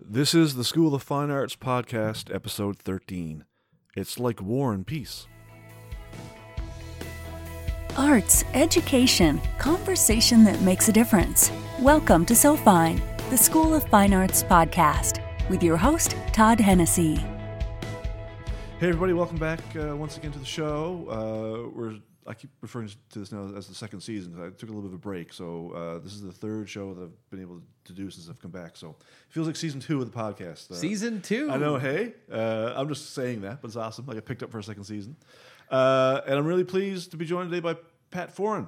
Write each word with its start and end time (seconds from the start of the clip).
This 0.00 0.34
is 0.34 0.54
the 0.54 0.64
School 0.64 0.94
of 0.94 1.02
Fine 1.02 1.30
Arts 1.30 1.56
podcast, 1.56 2.32
episode 2.34 2.78
13. 2.78 3.44
It's 3.96 4.18
like 4.18 4.42
war 4.42 4.72
and 4.72 4.86
peace. 4.86 5.26
Arts, 7.96 8.44
education, 8.52 9.40
conversation 9.58 10.44
that 10.44 10.60
makes 10.60 10.88
a 10.88 10.92
difference. 10.92 11.50
Welcome 11.80 12.26
to 12.26 12.34
So 12.34 12.56
Fine, 12.56 13.00
the 13.30 13.38
School 13.38 13.72
of 13.74 13.84
Fine 13.88 14.12
Arts 14.12 14.42
podcast, 14.42 15.20
with 15.48 15.62
your 15.62 15.78
host, 15.78 16.14
Todd 16.32 16.60
Hennessy. 16.60 17.16
Hey, 18.78 18.88
everybody, 18.88 19.14
welcome 19.14 19.38
back 19.38 19.60
uh, 19.76 19.96
once 19.96 20.18
again 20.18 20.32
to 20.32 20.38
the 20.38 20.44
show. 20.44 21.06
Uh, 21.10 21.70
we're 21.74 21.96
I 22.28 22.34
keep 22.34 22.50
referring 22.60 22.88
to 23.10 23.18
this 23.18 23.30
now 23.32 23.50
as 23.56 23.68
the 23.68 23.74
second 23.74 24.00
season 24.00 24.32
because 24.32 24.46
I 24.52 24.56
took 24.56 24.68
a 24.68 24.72
little 24.72 24.82
bit 24.82 24.88
of 24.88 24.94
a 24.94 24.98
break. 24.98 25.32
So 25.32 25.70
uh, 25.72 25.98
this 26.02 26.12
is 26.12 26.22
the 26.22 26.32
third 26.32 26.68
show 26.68 26.94
that 26.94 27.02
I've 27.04 27.30
been 27.30 27.40
able 27.40 27.60
to 27.84 27.92
do 27.92 28.10
since 28.10 28.28
I've 28.28 28.40
come 28.40 28.50
back. 28.50 28.76
So 28.76 28.90
it 28.90 28.96
feels 29.32 29.46
like 29.46 29.56
season 29.56 29.80
two 29.80 30.00
of 30.00 30.10
the 30.10 30.16
podcast. 30.18 30.70
Uh, 30.70 30.74
Season 30.74 31.20
two. 31.22 31.50
I 31.50 31.56
know. 31.56 31.76
Hey, 31.78 32.14
uh, 32.30 32.72
I'm 32.76 32.88
just 32.88 33.14
saying 33.14 33.42
that, 33.42 33.60
but 33.62 33.68
it's 33.68 33.76
awesome. 33.76 34.06
Like 34.06 34.16
I 34.16 34.20
got 34.20 34.26
picked 34.26 34.42
up 34.42 34.50
for 34.50 34.58
a 34.58 34.64
second 34.64 34.84
season, 34.84 35.16
uh, 35.70 36.20
and 36.26 36.34
I'm 36.38 36.46
really 36.46 36.64
pleased 36.64 37.10
to 37.12 37.16
be 37.16 37.24
joined 37.24 37.50
today 37.50 37.60
by 37.60 37.76
Pat 38.10 38.34
Foran. 38.34 38.66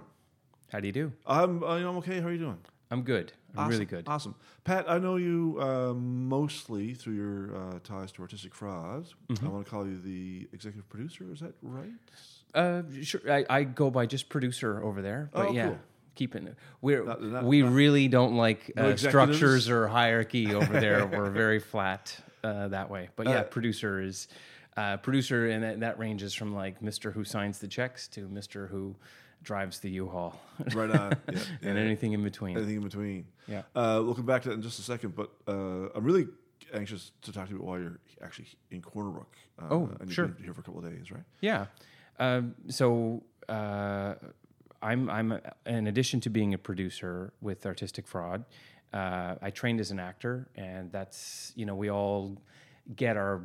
How 0.71 0.81
do 0.81 0.87
you 0.87 0.93
do? 0.93 1.13
I'm 1.27 1.63
uh, 1.63 1.67
I'm 1.77 1.97
okay. 1.99 2.21
How 2.21 2.29
are 2.29 2.33
you 2.33 2.39
doing? 2.39 2.59
I'm 2.91 3.03
good. 3.03 3.33
I'm 3.55 3.61
Awesome. 3.61 3.71
really 3.71 3.85
good. 3.87 4.05
Awesome. 4.07 4.35
Pat, 4.65 4.91
I 4.91 4.99
know 4.99 5.17
you 5.17 5.59
uh, 5.61 5.93
mostly 5.95 6.95
through 6.95 7.15
your 7.15 7.57
uh, 7.57 7.79
ties 7.83 8.13
to 8.13 8.23
Artistic 8.23 8.55
Frauds. 8.55 9.15
Mm-hmm. 9.29 9.47
I 9.47 9.51
want 9.51 9.65
to 9.65 9.71
call 9.71 9.87
you 9.87 9.99
the 9.99 10.49
executive 10.53 10.89
producer. 10.89 11.25
Is 11.33 11.41
that 11.41 11.55
right? 11.63 11.91
Uh, 12.55 12.83
sure. 13.03 13.21
I, 13.31 13.45
I 13.51 13.65
go 13.65 13.91
by 13.91 14.07
just 14.07 14.29
producer 14.29 14.83
over 14.83 15.03
there, 15.03 15.29
but 15.33 15.49
Oh, 15.49 15.53
yeah, 15.53 15.67
cool. 15.69 15.79
keeping 16.15 16.55
we're 16.81 17.05
Not- 17.05 17.23
not- 17.23 17.45
we 17.45 17.63
not- 17.63 17.73
really 17.73 18.09
don't 18.09 18.35
like 18.37 18.73
No 18.75 18.87
uh, 18.87 18.89
executives? 18.89 19.37
structures 19.37 19.69
or 19.71 19.87
hierarchy 19.89 20.55
over 20.55 20.81
there. 20.81 21.07
we're 21.07 21.31
very 21.31 21.59
flat 21.61 22.19
uh, 22.43 22.69
that 22.69 22.89
way. 22.91 23.09
But 23.17 23.27
yeah, 23.29 23.41
Uh, 23.41 23.43
producer 23.45 24.01
is 24.01 24.29
uh, 24.77 24.97
producer, 24.99 25.49
and 25.49 25.63
that, 25.65 25.81
that 25.81 25.99
ranges 25.99 26.33
from 26.35 26.55
like 26.55 26.81
Mister 26.83 27.11
who 27.11 27.25
signs 27.25 27.59
the 27.59 27.69
checks 27.69 28.09
to 28.09 28.29
Mister 28.29 28.67
who 28.69 28.95
drives 29.43 29.79
the 29.81 29.91
U-Haul, 29.91 30.41
Right 30.75 30.91
on. 30.91 31.13
Yeah, 31.33 31.39
and 31.63 31.77
yeah. 31.79 31.85
anything 31.85 32.13
in 32.13 32.23
between. 32.25 32.57
Anything 32.57 32.77
in 32.77 32.83
between. 32.83 33.25
Yeah. 33.47 33.63
Uh, 33.75 34.03
we'll 34.05 34.15
come 34.15 34.27
back 34.27 34.43
to 34.43 34.49
that 34.49 34.55
in 34.57 34.63
just 34.63 34.79
a 34.81 34.83
second, 34.83 35.15
but 35.15 35.31
uh, 35.47 35.89
I'm 35.95 36.03
really 36.05 36.27
anxious 36.75 37.13
to 37.23 37.33
talk 37.33 37.47
to 37.49 37.55
you 37.55 37.61
while 37.61 37.79
you're 37.79 37.99
actually 38.23 38.49
in 38.71 38.83
Corner 38.83 39.11
Brook. 39.11 39.33
Uh, 39.61 39.67
Oh, 39.71 39.89
and 40.01 40.09
you've 40.09 40.13
sure. 40.13 40.27
been 40.29 40.43
here 40.45 40.55
for 40.55 40.61
a 40.61 40.65
couple 40.65 40.85
of 40.85 40.91
days, 40.93 41.11
right? 41.13 41.23
Yeah. 41.41 41.67
Um, 42.19 42.55
so 42.69 43.23
uh, 43.49 44.15
I'm 44.83 45.09
I'm 45.11 45.41
in 45.67 45.87
addition 45.87 46.21
to 46.21 46.31
being 46.31 46.55
a 46.55 46.59
producer 46.59 47.33
with 47.41 47.67
Artistic 47.67 48.07
Fraud, 48.07 48.45
uh, 48.93 49.35
I 49.43 49.51
trained 49.51 49.81
as 49.81 49.91
an 49.91 49.99
actor, 49.99 50.49
and 50.57 50.91
that's 50.93 51.53
you 51.57 51.67
know 51.67 51.75
we 51.75 51.91
all 51.91 52.41
get 52.97 53.17
our 53.17 53.43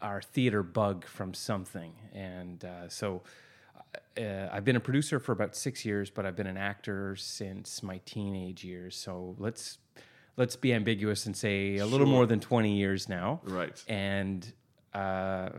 our 0.00 0.22
theater 0.22 0.62
bug 0.62 1.04
from 1.06 1.34
something, 1.34 1.92
and 2.12 2.64
uh, 2.64 2.88
so. 2.88 3.22
Uh, 4.18 4.48
I've 4.52 4.64
been 4.64 4.76
a 4.76 4.80
producer 4.80 5.18
for 5.20 5.32
about 5.32 5.56
six 5.56 5.84
years, 5.84 6.10
but 6.10 6.26
I've 6.26 6.36
been 6.36 6.48
an 6.48 6.56
actor 6.58 7.16
since 7.16 7.82
my 7.82 8.00
teenage 8.04 8.62
years. 8.64 8.96
So 8.96 9.34
let's 9.38 9.78
let's 10.36 10.56
be 10.56 10.74
ambiguous 10.74 11.24
and 11.24 11.34
say 11.36 11.76
a 11.78 11.86
little 11.86 12.06
Sure. 12.06 12.14
more 12.14 12.26
than 12.26 12.38
twenty 12.40 12.76
years 12.76 13.08
now. 13.08 13.40
Right. 13.44 13.82
And 13.88 14.52
uh, 14.92 15.50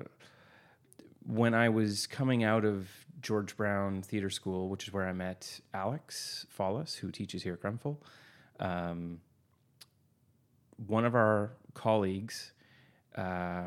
when 1.30 1.54
I 1.54 1.70
was 1.70 2.08
coming 2.08 2.44
out 2.44 2.66
of 2.66 2.90
George 3.22 3.56
Brown 3.56 4.02
Theater 4.02 4.32
School, 4.32 4.68
which 4.68 4.88
is 4.88 4.94
where 4.94 5.08
I 5.08 5.14
met 5.14 5.60
Alex 5.76 6.48
Fallis, 6.58 6.96
who 6.96 7.12
teaches 7.12 7.44
here 7.44 7.54
at 7.54 7.62
Grenfell, 7.62 8.02
um, 8.60 9.20
one 10.88 11.06
of 11.06 11.14
our 11.14 11.52
colleagues, 11.76 12.52
uh, 13.16 13.66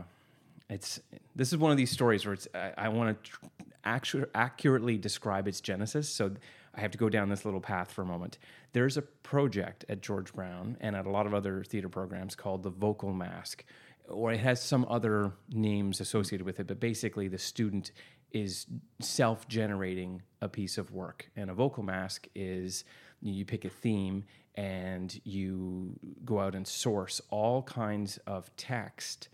it's 0.69 0.99
this 1.37 1.53
is 1.53 1.59
one 1.59 1.71
of 1.71 1.77
these 1.77 1.91
stories 1.91 2.25
where 2.27 2.35
it's 2.35 2.49
I, 2.53 2.73
I 2.77 2.89
want 2.89 3.23
to 3.23 3.31
tr- 3.31 3.47
actu- 3.85 4.27
accurately 4.35 4.99
describe 4.99 5.47
its 5.47 5.61
genesis. 5.61 6.09
So 6.09 6.33
I 6.75 6.81
have 6.81 6.91
to 6.93 6.99
go 6.99 7.09
down 7.09 7.29
this 7.29 7.45
little 7.45 7.61
path 7.61 7.93
for 7.93 8.03
a 8.03 8.07
moment. 8.07 8.39
There's 8.73 8.97
a 8.97 9.03
project 9.03 9.85
at 9.89 10.01
George 10.01 10.33
Brown 10.33 10.79
and 10.81 10.97
at 10.97 11.07
a 11.07 11.11
lot 11.11 11.27
of 11.27 11.35
other 11.35 11.63
theater 11.63 11.89
programs 11.89 12.35
called 12.35 12.65
the 12.65 12.71
Vocal 12.71 13.13
Mask, 13.13 13.65
or 14.09 14.33
it 14.33 14.41
has 14.41 14.63
some 14.63 14.87
other 14.89 15.33
names 15.51 16.01
associated 16.01 16.45
with 16.45 16.61
it. 16.61 16.67
But 16.67 16.81
basically, 16.81 17.29
the 17.29 17.39
student 17.39 17.93
is 18.33 18.67
self-generating 19.01 20.23
a 20.41 20.49
piece 20.49 20.79
of 20.79 20.91
work, 20.91 21.31
and 21.37 21.51
a 21.51 21.55
vocal 21.55 21.83
mask 21.83 22.29
is 22.35 22.85
you 23.21 23.45
pick 23.45 23.65
a 23.65 23.69
theme 23.69 24.25
and 24.55 25.21
you 25.25 25.99
go 26.25 26.41
out 26.41 26.55
and 26.55 26.67
source 26.67 27.21
all 27.31 27.63
kinds 27.63 28.19
of 28.27 28.55
text 28.57 29.29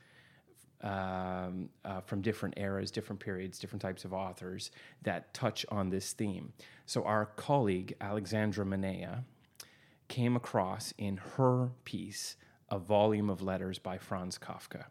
um, 0.83 1.69
uh, 1.85 2.01
from 2.01 2.21
different 2.21 2.55
eras, 2.57 2.91
different 2.91 3.19
periods, 3.21 3.59
different 3.59 3.83
types 3.83 4.05
of 4.05 4.13
authors 4.13 4.71
that 5.03 5.33
touch 5.35 5.67
on 5.71 5.91
this 5.91 6.13
theme. 6.13 6.53
So 6.87 7.03
our 7.05 7.27
colleague 7.27 7.95
Alexandra 8.01 8.65
Manea 8.65 9.25
came 10.07 10.37
across 10.37 10.95
in 10.99 11.17
her 11.37 11.71
piece 11.85 12.37
a 12.71 12.79
volume 12.79 13.31
of 13.31 13.43
letters 13.43 13.79
by 13.79 13.99
Franz 13.99 14.39
Kafka. 14.39 14.85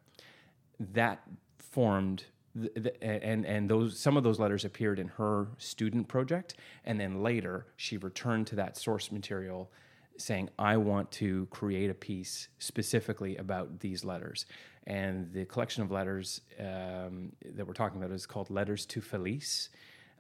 That 0.80 1.22
formed. 1.58 2.26
th- 2.60 2.74
th- 2.74 2.96
and 3.02 3.46
and 3.46 3.70
those 3.70 4.00
some 4.00 4.18
of 4.18 4.24
those 4.24 4.40
letters 4.40 4.66
appeared 4.66 5.00
in 5.00 5.10
her 5.10 5.48
student 5.58 6.08
project, 6.08 6.56
and 6.86 7.00
then 7.00 7.22
later 7.22 7.68
she 7.76 7.98
returned 7.98 8.48
to 8.48 8.56
that 8.56 8.78
source 8.78 9.12
material, 9.12 9.72
saying, 10.18 10.50
"I 10.58 10.78
want 10.78 11.12
to 11.12 11.46
create 11.48 11.90
a 11.90 11.94
piece 11.94 12.50
specifically 12.60 13.38
about 13.38 13.80
these 13.80 14.04
letters." 14.04 14.46
And 14.88 15.32
the 15.34 15.46
collection 15.46 15.84
of 15.84 15.92
letters 15.92 16.42
um, 16.60 17.34
that 17.56 17.68
we're 17.68 17.74
talking 17.74 18.02
about 18.02 18.12
is 18.12 18.26
called 18.26 18.50
"Letters 18.50 18.86
to 18.88 19.02
Felice," 19.02 19.70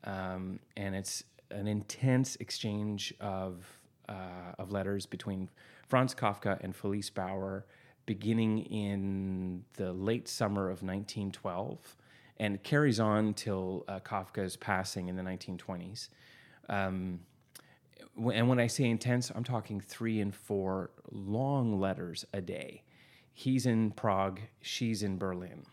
um, 0.04 0.60
and 0.76 0.96
it's 0.96 1.24
an 1.50 1.68
intense 1.68 2.36
exchange 2.36 3.14
of 3.20 3.66
uh, 4.10 4.54
of 4.60 4.72
letters 4.72 5.06
between 5.06 5.50
Franz 5.88 6.14
Kafka 6.14 6.60
and 6.62 6.76
Felice 6.76 7.10
Bauer, 7.10 7.66
beginning 8.06 8.60
in 8.60 9.64
the 9.74 9.94
late 9.94 10.28
summer 10.28 10.64
of 10.64 10.84
1912, 10.84 11.96
and 12.38 12.62
carries 12.64 13.00
on 13.00 13.34
till 13.34 13.86
uh, 13.88 14.00
Kafka's 14.00 14.56
passing 14.56 15.08
in 15.08 15.16
the 15.16 15.24
1920s. 15.24 16.10
Um, 16.70 17.22
and 18.34 18.50
when 18.50 18.60
I 18.60 18.68
say 18.68 18.86
intense, 18.86 19.32
I'm 19.34 19.44
talking 19.44 19.80
three 19.80 20.20
and 20.20 20.34
four 20.34 20.92
long 21.12 21.80
letters 21.80 22.26
a 22.34 22.42
day. 22.42 22.84
He's 23.34 23.66
in 23.66 23.92
Prague, 23.92 24.42
she's 24.62 25.04
in 25.04 25.18
Berlin. 25.18 25.66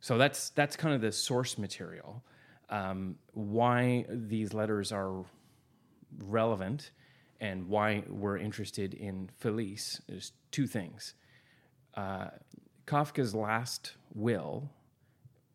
So 0.00 0.18
that's 0.18 0.50
that's 0.50 0.76
kind 0.76 0.94
of 0.94 1.00
the 1.00 1.12
source 1.12 1.56
material. 1.56 2.24
Um, 2.68 3.16
why 3.34 4.04
these 4.08 4.52
letters 4.52 4.90
are 4.90 5.24
relevant 6.18 6.90
and 7.42 7.68
why 7.68 8.04
we're 8.08 8.38
interested 8.38 8.94
in 8.94 9.28
Felice 9.40 10.00
is 10.08 10.30
two 10.52 10.68
things. 10.68 11.14
Uh, 11.94 12.28
Kafka's 12.86 13.34
last 13.34 13.94
will, 14.14 14.70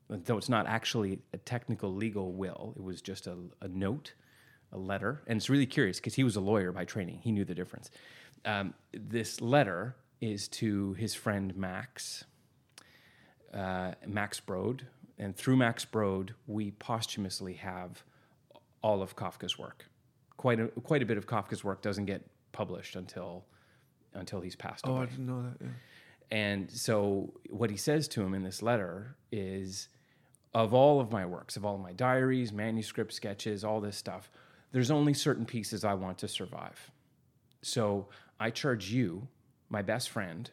though 0.09 0.38
it's 0.38 0.50
not 0.50 0.68
actually 0.68 1.20
a 1.34 1.38
technical 1.38 1.96
legal 1.96 2.34
will, 2.34 2.74
it 2.75 2.84
was 2.84 3.02
just 3.02 3.25
a, 3.25 3.38
a 3.62 3.70
note, 3.70 4.14
a 4.74 4.78
letter. 4.78 5.24
And 5.28 5.38
it's 5.38 5.50
really 5.50 5.66
curious 5.66 5.98
because 5.98 6.14
he 6.14 6.25
was 6.25 6.36
a 6.36 6.42
lawyer 6.42 6.74
by 6.74 6.84
training, 6.84 7.20
he 7.24 7.31
knew 7.31 7.46
the 7.46 7.56
difference. 7.56 7.90
Um, 8.44 8.74
this 8.92 9.40
letter 9.40 9.96
is 10.19 10.50
to 10.50 10.94
his 10.96 11.16
friend 11.16 11.56
Max, 11.56 12.25
uh, 13.54 13.94
Max 14.06 14.42
Brod. 14.42 14.86
And 15.18 15.38
through 15.38 15.56
Max 15.56 15.86
Brod, 15.86 16.34
we 16.48 16.72
posthumously 16.72 17.54
have 17.54 18.04
all 18.84 19.02
of 19.02 19.16
Kafka's 19.16 19.58
work. 19.58 19.86
Quite 20.38 20.59
a, 20.59 20.68
quite 20.68 21.02
a 21.02 21.06
bit 21.06 21.18
of 21.18 21.25
Kafka's 21.25 21.64
work 21.64 21.81
doesn't 21.81 22.06
get 22.06 22.24
published 22.52 22.96
until 22.96 23.46
until 24.14 24.40
he's 24.42 24.56
passed 24.56 24.86
Oh, 24.88 24.94
away. 24.94 25.02
I 25.03 25.06
didn't 25.08 25.25
know 25.28 25.44
that. 25.44 25.58
Yeah. 25.64 25.72
And 26.31 26.72
so 26.72 27.34
what 27.50 27.69
he 27.69 27.78
says 27.78 28.07
to 28.10 28.22
him 28.24 28.34
in 28.34 28.44
this 28.44 28.62
letter 28.62 29.16
is 29.31 29.89
of 30.54 30.74
all 30.74 31.00
of 31.00 31.12
my 31.12 31.25
works, 31.25 31.56
of 31.56 31.66
all 31.66 31.75
of 31.75 31.81
my 31.81 31.94
diaries, 31.94 32.51
manuscripts, 32.51 33.16
sketches, 33.16 33.63
all 33.63 33.80
this 33.80 33.95
stuff, 33.95 34.31
there's 34.72 34.89
only 34.92 35.13
certain 35.13 35.45
pieces 35.45 35.84
I 35.84 35.94
want 35.94 36.18
to 36.19 36.28
survive. 36.28 36.92
So 37.62 38.07
I 38.39 38.50
charge 38.50 38.89
you, 38.89 39.28
my 39.69 39.81
best 39.81 40.10
friend, 40.10 40.50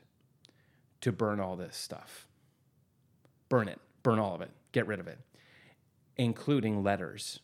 to 1.00 1.10
burn 1.12 1.40
all 1.40 1.56
this 1.56 1.76
stuff. 1.76 2.26
Burn 3.48 3.68
it, 3.68 3.80
burn 4.02 4.18
all 4.18 4.34
of 4.34 4.40
it, 4.42 4.50
get 4.72 4.86
rid 4.86 5.00
of 5.00 5.06
it, 5.08 5.18
including 6.16 6.82
letters. 6.82 7.40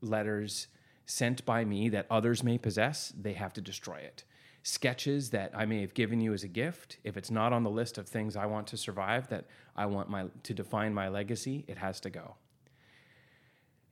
Letters 0.00 0.68
sent 1.06 1.44
by 1.46 1.64
me 1.64 1.88
that 1.88 2.06
others 2.10 2.42
may 2.42 2.58
possess, 2.58 3.12
they 3.18 3.32
have 3.32 3.52
to 3.54 3.60
destroy 3.60 3.96
it. 3.96 4.24
Sketches 4.62 5.30
that 5.30 5.52
I 5.54 5.64
may 5.64 5.80
have 5.80 5.94
given 5.94 6.20
you 6.20 6.34
as 6.34 6.42
a 6.42 6.48
gift, 6.48 6.98
if 7.04 7.16
it's 7.16 7.30
not 7.30 7.52
on 7.52 7.62
the 7.62 7.70
list 7.70 7.96
of 7.96 8.08
things 8.08 8.36
I 8.36 8.46
want 8.46 8.66
to 8.68 8.76
survive, 8.76 9.28
that 9.28 9.46
I 9.76 9.86
want 9.86 10.10
my 10.10 10.26
to 10.42 10.54
define 10.54 10.92
my 10.92 11.08
legacy, 11.08 11.64
it 11.68 11.78
has 11.78 12.00
to 12.00 12.10
go. 12.10 12.34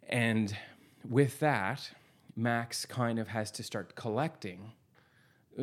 And 0.08 0.56
with 1.08 1.38
that, 1.38 1.90
Max 2.34 2.84
kind 2.84 3.20
of 3.20 3.28
has 3.28 3.52
to 3.52 3.62
start 3.62 3.94
collecting 3.94 4.72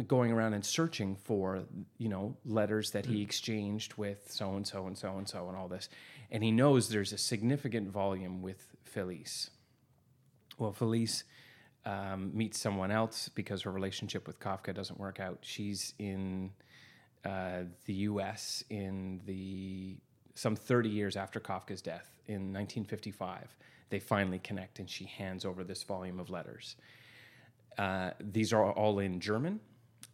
going 0.08 0.32
around 0.32 0.54
and 0.54 0.66
searching 0.66 1.16
for 1.16 1.64
you 1.98 2.08
know 2.08 2.36
letters 2.46 2.92
that 2.92 3.06
he 3.06 3.18
hmm. 3.18 3.24
exchanged 3.24 3.96
with 3.96 4.32
so 4.32 4.54
and 4.54 4.66
so 4.66 4.88
and 4.88 4.98
so 4.98 5.18
and 5.18 5.28
so 5.28 5.48
and 5.50 5.58
all 5.58 5.68
this 5.68 5.90
and 6.32 6.44
he 6.44 6.52
knows 6.52 6.90
there's 6.90 7.12
a 7.12 7.18
significant 7.18 7.90
volume 7.90 8.42
with 8.42 8.76
felice 8.84 9.50
well 10.62 10.72
felice 10.72 11.24
um, 11.86 12.32
meets 12.34 12.60
someone 12.60 12.92
else 12.92 13.30
because 13.30 13.64
her 13.64 13.72
relationship 13.72 14.28
with 14.28 14.40
kafka 14.40 14.74
doesn't 14.74 15.00
work 15.00 15.20
out 15.20 15.40
she's 15.42 15.94
in 16.00 16.52
uh, 17.26 17.64
the 17.86 17.94
us 17.94 18.64
in 18.70 19.22
the 19.26 19.98
some 20.36 20.56
30 20.56 20.90
years 20.90 21.18
after 21.18 21.40
kafka's 21.40 21.82
death 21.82 22.10
in 22.28 22.54
1955 22.54 23.56
they 23.90 24.00
finally 24.00 24.40
connect 24.40 24.80
and 24.80 24.90
she 24.90 25.06
hands 25.06 25.44
over 25.44 25.64
this 25.64 25.84
volume 25.84 26.20
of 26.20 26.30
letters 26.30 26.76
uh, 27.78 28.12
these 28.20 28.54
are 28.54 28.72
all 28.72 29.00
in 29.00 29.20
German. 29.20 29.60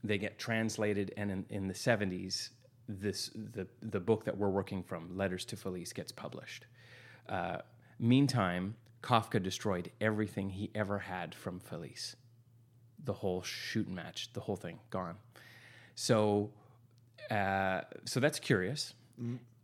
They 0.03 0.17
get 0.17 0.37
translated, 0.37 1.13
and 1.17 1.31
in, 1.31 1.45
in 1.49 1.67
the 1.67 1.73
70s, 1.73 2.49
this 2.87 3.29
the 3.35 3.67
the 3.81 3.99
book 3.99 4.23
that 4.23 4.37
we're 4.37 4.49
working 4.49 4.81
from, 4.83 5.17
Letters 5.17 5.43
to 5.45 5.57
Felice, 5.57 5.91
gets 5.91 6.11
published. 6.11 6.65
Uh, 7.27 7.57
meantime, 7.99 8.75
Kafka 9.01 9.41
destroyed 9.41 9.91
everything 10.01 10.49
he 10.49 10.71
ever 10.75 10.99
had 10.99 11.35
from 11.35 11.59
Felice. 11.59 12.15
The 13.03 13.13
whole 13.13 13.41
shooting 13.41 13.95
match, 13.95 14.33
the 14.33 14.41
whole 14.41 14.55
thing, 14.55 14.79
gone. 14.89 15.15
So, 15.95 16.51
uh, 17.31 17.81
so 18.05 18.19
that's 18.19 18.39
curious. 18.39 18.93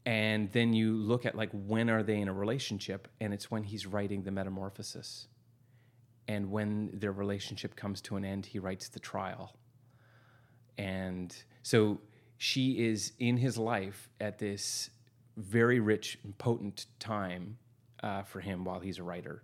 And 0.05 0.51
then 0.51 0.73
you 0.73 0.93
look 0.93 1.25
at 1.25 1.35
like 1.35 1.49
when 1.51 1.89
are 1.89 2.03
they 2.03 2.19
in 2.19 2.27
a 2.27 2.33
relationship, 2.33 3.07
and 3.19 3.33
it's 3.33 3.49
when 3.49 3.63
he's 3.63 3.85
writing 3.85 4.23
the 4.23 4.31
Metamorphosis 4.31 5.27
and 6.27 6.51
when 6.51 6.89
their 6.93 7.11
relationship 7.11 7.75
comes 7.75 8.01
to 8.01 8.15
an 8.15 8.25
end, 8.25 8.45
he 8.45 8.59
writes 8.59 8.87
the 8.89 8.99
trial. 8.99 9.55
And 10.77 11.35
so 11.61 11.99
she 12.37 12.85
is 12.85 13.13
in 13.19 13.37
his 13.37 13.57
life 13.57 14.09
at 14.19 14.39
this 14.39 14.89
very 15.37 15.79
rich 15.79 16.17
and 16.23 16.37
potent 16.37 16.85
time 16.99 17.57
uh, 18.03 18.21
for 18.23 18.39
him 18.41 18.63
while 18.65 18.79
he's 18.79 18.99
a 18.99 19.03
writer. 19.03 19.41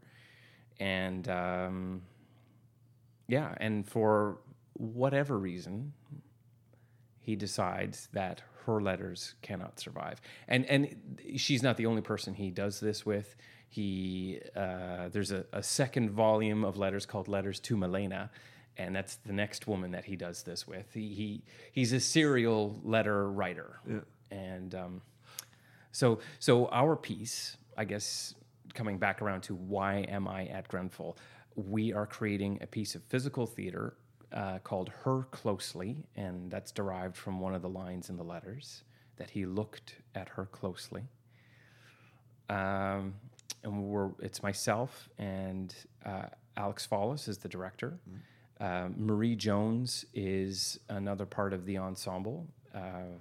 And 0.79 1.27
um, 1.29 2.01
yeah, 3.27 3.53
and 3.57 3.87
for 3.87 4.37
whatever 4.73 5.37
reason, 5.37 5.93
he 7.19 7.35
decides 7.35 8.07
that 8.13 8.41
her 8.65 8.81
letters 8.81 9.35
cannot 9.41 9.79
survive. 9.79 10.21
And 10.47 10.65
and 10.67 10.95
she's 11.37 11.63
not 11.63 11.77
the 11.77 11.85
only 11.87 12.01
person 12.01 12.33
he 12.33 12.51
does 12.51 12.79
this 12.79 13.05
with. 13.05 13.35
He 13.67 14.39
uh, 14.55 15.09
there's 15.09 15.31
a, 15.31 15.45
a 15.53 15.61
second 15.63 16.11
volume 16.11 16.63
of 16.63 16.77
letters 16.77 17.05
called 17.05 17.27
Letters 17.27 17.59
to 17.61 17.77
Milena, 17.77 18.31
and 18.77 18.95
that's 18.95 19.15
the 19.17 19.33
next 19.33 19.67
woman 19.67 19.91
that 19.91 20.05
he 20.05 20.15
does 20.15 20.43
this 20.43 20.67
with. 20.67 20.93
He, 20.93 21.13
he 21.13 21.43
he's 21.71 21.93
a 21.93 21.99
serial 21.99 22.79
letter 22.83 23.29
writer, 23.31 23.79
Yeah. 23.87 23.99
and 24.31 24.73
um, 24.73 25.01
so 25.91 26.19
so 26.39 26.67
our 26.69 26.95
piece, 26.95 27.57
I 27.77 27.85
guess, 27.85 28.33
coming 28.73 28.97
back 28.97 29.21
around 29.21 29.41
to 29.41 29.55
why 29.55 30.05
am 30.09 30.27
I 30.27 30.45
at 30.47 30.67
Grenfell? 30.67 31.17
We 31.55 31.93
are 31.93 32.05
creating 32.05 32.59
a 32.61 32.67
piece 32.67 32.95
of 32.95 33.03
physical 33.03 33.45
theater 33.45 33.95
uh, 34.31 34.59
called 34.59 34.89
Her 35.03 35.23
Closely, 35.31 36.05
and 36.15 36.51
that's 36.51 36.71
derived 36.71 37.17
from 37.17 37.39
one 37.39 37.55
of 37.55 37.61
the 37.61 37.69
lines 37.69 38.09
in 38.09 38.17
the 38.17 38.23
letters 38.23 38.83
that 39.17 39.29
he 39.29 39.45
looked 39.45 39.95
at 40.15 40.29
her 40.29 40.45
closely. 40.45 41.03
Um, 42.49 43.13
and 43.63 43.83
we're 43.83 44.09
it's 44.19 44.41
myself 44.41 45.09
and 45.17 45.75
uh, 46.05 46.27
Alex 46.57 46.87
Fallis 46.89 47.27
is 47.27 47.37
the 47.37 47.49
director. 47.49 47.99
Uh, 48.59 48.89
Marie 48.95 49.35
Jones 49.35 50.05
is 50.13 50.79
another 50.89 51.25
part 51.25 51.53
of 51.53 51.65
the 51.65 51.77
ensemble. 51.77 52.47
Uh, 52.73 53.17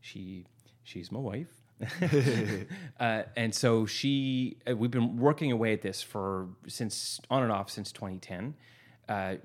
she 0.00 0.44
she's 0.84 1.10
my 1.10 1.18
wife. 1.18 1.67
uh, 3.00 3.22
and 3.36 3.54
so 3.54 3.86
she, 3.86 4.58
uh, 4.68 4.76
we've 4.76 4.90
been 4.90 5.16
working 5.16 5.52
away 5.52 5.72
at 5.72 5.82
this 5.82 6.02
for 6.02 6.48
since 6.66 7.20
on 7.30 7.42
and 7.42 7.52
off 7.52 7.70
since 7.70 7.92
2010. 7.92 8.54
Uh, 9.08 9.36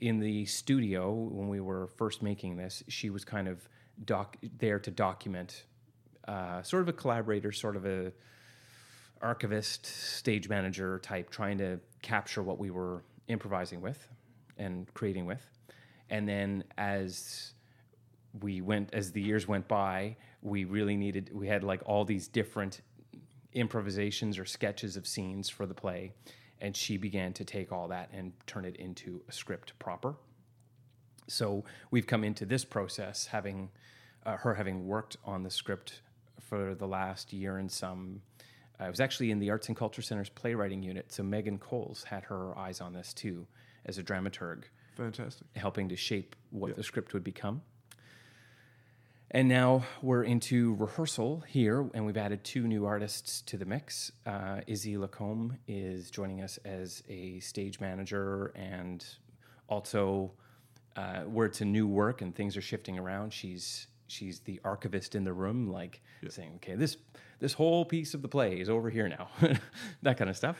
in 0.00 0.18
the 0.18 0.44
studio 0.46 1.12
when 1.12 1.48
we 1.48 1.60
were 1.60 1.86
first 1.86 2.22
making 2.22 2.56
this, 2.56 2.82
she 2.88 3.08
was 3.08 3.24
kind 3.24 3.48
of 3.48 3.68
doc 4.04 4.36
there 4.58 4.78
to 4.80 4.90
document, 4.90 5.64
uh, 6.26 6.60
sort 6.62 6.82
of 6.82 6.88
a 6.88 6.92
collaborator, 6.92 7.52
sort 7.52 7.76
of 7.76 7.86
a 7.86 8.12
archivist, 9.20 9.86
stage 9.86 10.48
manager 10.48 10.98
type, 10.98 11.30
trying 11.30 11.56
to 11.58 11.78
capture 12.02 12.42
what 12.42 12.58
we 12.58 12.70
were 12.70 13.04
improvising 13.28 13.80
with 13.80 14.08
and 14.58 14.92
creating 14.94 15.24
with. 15.24 15.46
And 16.10 16.28
then 16.28 16.64
as 16.76 17.54
we 18.40 18.60
went, 18.60 18.92
as 18.92 19.12
the 19.12 19.20
years 19.20 19.46
went 19.46 19.68
by, 19.68 20.16
we 20.40 20.64
really 20.64 20.96
needed, 20.96 21.30
we 21.32 21.48
had 21.48 21.62
like 21.62 21.82
all 21.86 22.04
these 22.04 22.28
different 22.28 22.80
improvisations 23.52 24.38
or 24.38 24.44
sketches 24.44 24.96
of 24.96 25.06
scenes 25.06 25.48
for 25.48 25.66
the 25.66 25.74
play. 25.74 26.12
And 26.60 26.76
she 26.76 26.96
began 26.96 27.32
to 27.34 27.44
take 27.44 27.72
all 27.72 27.88
that 27.88 28.08
and 28.12 28.32
turn 28.46 28.64
it 28.64 28.76
into 28.76 29.22
a 29.28 29.32
script 29.32 29.78
proper. 29.78 30.14
So 31.28 31.64
we've 31.90 32.06
come 32.06 32.24
into 32.24 32.46
this 32.46 32.64
process 32.64 33.26
having 33.26 33.70
uh, 34.24 34.36
her 34.36 34.54
having 34.54 34.86
worked 34.86 35.16
on 35.24 35.42
the 35.42 35.50
script 35.50 36.02
for 36.40 36.74
the 36.74 36.86
last 36.86 37.32
year 37.32 37.58
and 37.58 37.70
some. 37.70 38.22
I 38.78 38.88
was 38.88 39.00
actually 39.00 39.30
in 39.30 39.38
the 39.38 39.50
Arts 39.50 39.68
and 39.68 39.76
Culture 39.76 40.02
Center's 40.02 40.28
playwriting 40.28 40.82
unit, 40.82 41.12
so 41.12 41.22
Megan 41.22 41.58
Coles 41.58 42.04
had 42.04 42.24
her 42.24 42.56
eyes 42.58 42.80
on 42.80 42.92
this 42.92 43.12
too 43.12 43.46
as 43.84 43.98
a 43.98 44.02
dramaturg, 44.02 44.64
Fantastic. 44.96 45.46
helping 45.56 45.88
to 45.88 45.96
shape 45.96 46.34
what 46.50 46.74
the 46.76 46.82
script 46.82 47.14
would 47.14 47.24
become. 47.24 47.62
And 49.34 49.48
now 49.48 49.84
we're 50.02 50.24
into 50.24 50.74
rehearsal 50.74 51.42
here, 51.48 51.88
and 51.94 52.04
we've 52.04 52.18
added 52.18 52.44
two 52.44 52.68
new 52.68 52.84
artists 52.84 53.40
to 53.42 53.56
the 53.56 53.64
mix. 53.64 54.12
Uh, 54.26 54.60
Izzy 54.66 54.98
Lacombe 54.98 55.56
is 55.66 56.10
joining 56.10 56.42
us 56.42 56.58
as 56.66 57.02
a 57.08 57.40
stage 57.40 57.80
manager, 57.80 58.52
and 58.54 59.02
also 59.68 60.32
uh, 60.96 61.20
where 61.22 61.46
it's 61.46 61.62
a 61.62 61.64
new 61.64 61.86
work 61.86 62.20
and 62.20 62.34
things 62.34 62.58
are 62.58 62.60
shifting 62.62 62.98
around. 62.98 63.32
She's 63.32 63.86
she's 64.06 64.40
the 64.40 64.60
archivist 64.64 65.14
in 65.14 65.24
the 65.24 65.32
room, 65.32 65.66
like 65.70 66.02
saying, 66.28 66.52
"Okay, 66.56 66.74
this 66.74 66.98
this 67.38 67.54
whole 67.54 67.86
piece 67.86 68.12
of 68.12 68.20
the 68.20 68.28
play 68.28 68.60
is 68.60 68.68
over 68.68 68.90
here 68.90 69.08
now," 69.08 69.28
that 70.02 70.18
kind 70.18 70.28
of 70.28 70.36
stuff. 70.36 70.58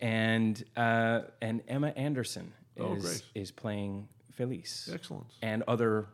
And 0.00 0.64
uh, 0.78 1.20
and 1.42 1.60
Emma 1.68 1.88
Anderson 1.88 2.54
Oh, 2.80 2.94
is 2.94 3.02
great. 3.04 3.22
is 3.34 3.50
playing 3.50 4.08
Felice 4.32 4.88
Excellent. 4.92 5.26
and 5.42 5.62
other 5.68 6.06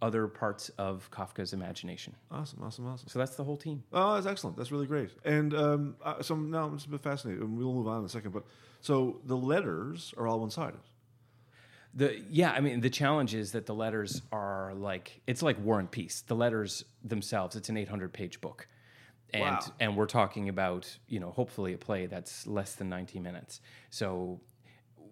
other 0.00 0.28
parts 0.28 0.68
of 0.78 1.10
Kafka's 1.10 1.52
imagination. 1.52 2.14
Awesome, 2.30 2.62
awesome, 2.62 2.86
awesome. 2.86 3.08
So 3.08 3.18
that's 3.18 3.36
the 3.36 3.44
whole 3.44 3.56
team. 3.56 3.82
Oh, 3.92 4.14
that's 4.14 4.26
excellent. 4.26 4.56
That's 4.56 4.70
really 4.70 4.86
great. 4.86 5.10
And 5.24 5.52
um, 5.54 5.96
uh, 6.02 6.22
so 6.22 6.36
now 6.36 6.66
I'm 6.66 6.74
just 6.76 6.86
a 6.86 6.90
bit 6.90 7.00
fascinated, 7.00 7.42
and 7.42 7.56
we'll 7.58 7.72
move 7.72 7.88
on 7.88 8.00
in 8.00 8.04
a 8.04 8.08
second. 8.08 8.32
But 8.32 8.44
so 8.80 9.20
the 9.24 9.36
letters 9.36 10.14
are 10.16 10.26
all 10.28 10.40
one-sided. 10.40 10.78
The 11.94 12.22
yeah, 12.30 12.52
I 12.52 12.60
mean 12.60 12.80
the 12.80 12.90
challenge 12.90 13.34
is 13.34 13.52
that 13.52 13.66
the 13.66 13.74
letters 13.74 14.22
are 14.30 14.74
like 14.74 15.20
it's 15.26 15.42
like 15.42 15.58
War 15.64 15.78
and 15.80 15.90
Peace. 15.90 16.22
The 16.26 16.36
letters 16.36 16.84
themselves, 17.02 17.56
it's 17.56 17.68
an 17.70 17.76
800 17.76 18.12
page 18.12 18.40
book. 18.40 18.68
And 19.32 19.42
Wow. 19.56 19.60
and 19.80 19.96
we're 19.96 20.06
talking 20.06 20.48
about, 20.48 20.96
you 21.08 21.18
know, 21.18 21.30
hopefully 21.30 21.72
a 21.72 21.78
play 21.78 22.06
that's 22.06 22.46
less 22.46 22.74
than 22.74 22.88
90 22.88 23.20
minutes. 23.20 23.60
So 23.90 24.40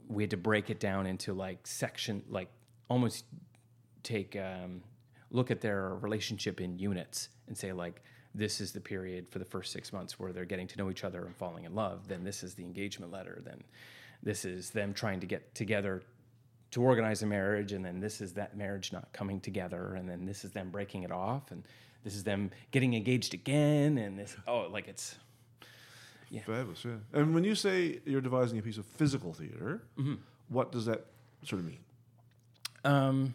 we 0.09 0.23
had 0.23 0.31
to 0.31 0.37
break 0.37 0.71
it 0.71 0.79
down 0.79 1.07
into 1.07 1.33
like 1.33 1.67
section 1.67 2.23
like 2.29 2.51
almost 2.89 3.25
take 4.07 4.37
um, 4.37 4.83
look 5.31 5.51
at 5.51 5.61
their 5.61 5.95
relationship 5.97 6.61
in 6.61 6.79
units 6.79 7.29
and 7.49 7.57
say 7.57 7.73
like 7.73 8.03
this 8.35 8.61
is 8.61 8.73
the 8.73 8.81
period 8.81 9.27
for 9.31 9.39
the 9.39 9.45
first 9.45 9.73
six 9.73 9.93
months 9.93 10.19
where 10.21 10.33
they're 10.33 10.45
getting 10.45 10.67
to 10.69 10.77
know 10.79 10.91
each 10.91 11.05
other 11.05 11.25
and 11.27 11.35
falling 11.37 11.65
in 11.65 11.75
love 11.75 12.07
then 12.09 12.23
this 12.25 12.43
is 12.43 12.55
the 12.55 12.65
engagement 12.65 13.11
letter 13.13 13.43
then 13.45 13.61
this 14.23 14.45
is 14.45 14.71
them 14.71 14.93
trying 14.95 15.21
to 15.21 15.27
get 15.27 15.55
together 15.55 16.03
to 16.71 16.83
organize 16.83 17.23
a 17.23 17.27
marriage 17.27 17.73
and 17.73 17.85
then 17.85 17.99
this 18.01 18.21
is 18.21 18.33
that 18.35 18.57
marriage 18.57 18.93
not 18.93 19.13
coming 19.13 19.41
together 19.41 19.95
and 19.97 20.09
then 20.09 20.25
this 20.27 20.45
is 20.45 20.51
them 20.53 20.71
breaking 20.71 21.03
it 21.03 21.11
off 21.13 21.51
and 21.51 21.63
this 22.05 22.15
is 22.15 22.23
them 22.25 22.51
getting 22.71 22.95
engaged 22.95 23.35
again 23.35 23.99
and 23.99 24.19
this 24.19 24.37
oh 24.47 24.69
like 24.71 24.87
it's 24.89 25.17
Yeah. 26.31 26.43
Fabulous, 26.43 26.85
yeah. 26.85 26.99
And 27.13 27.35
when 27.35 27.45
you 27.45 27.55
say 27.55 28.01
you're 28.05 28.21
devising 28.31 28.59
a 28.59 28.63
piece 28.63 28.79
of 28.79 28.87
physical 29.01 29.33
theater, 29.33 29.83
Mm-hmm. 29.99 30.15
what 30.49 30.73
does 30.73 30.85
that 30.87 31.07
sort 31.43 31.61
of 31.61 31.67
mean? 31.67 31.79
Um, 32.85 33.35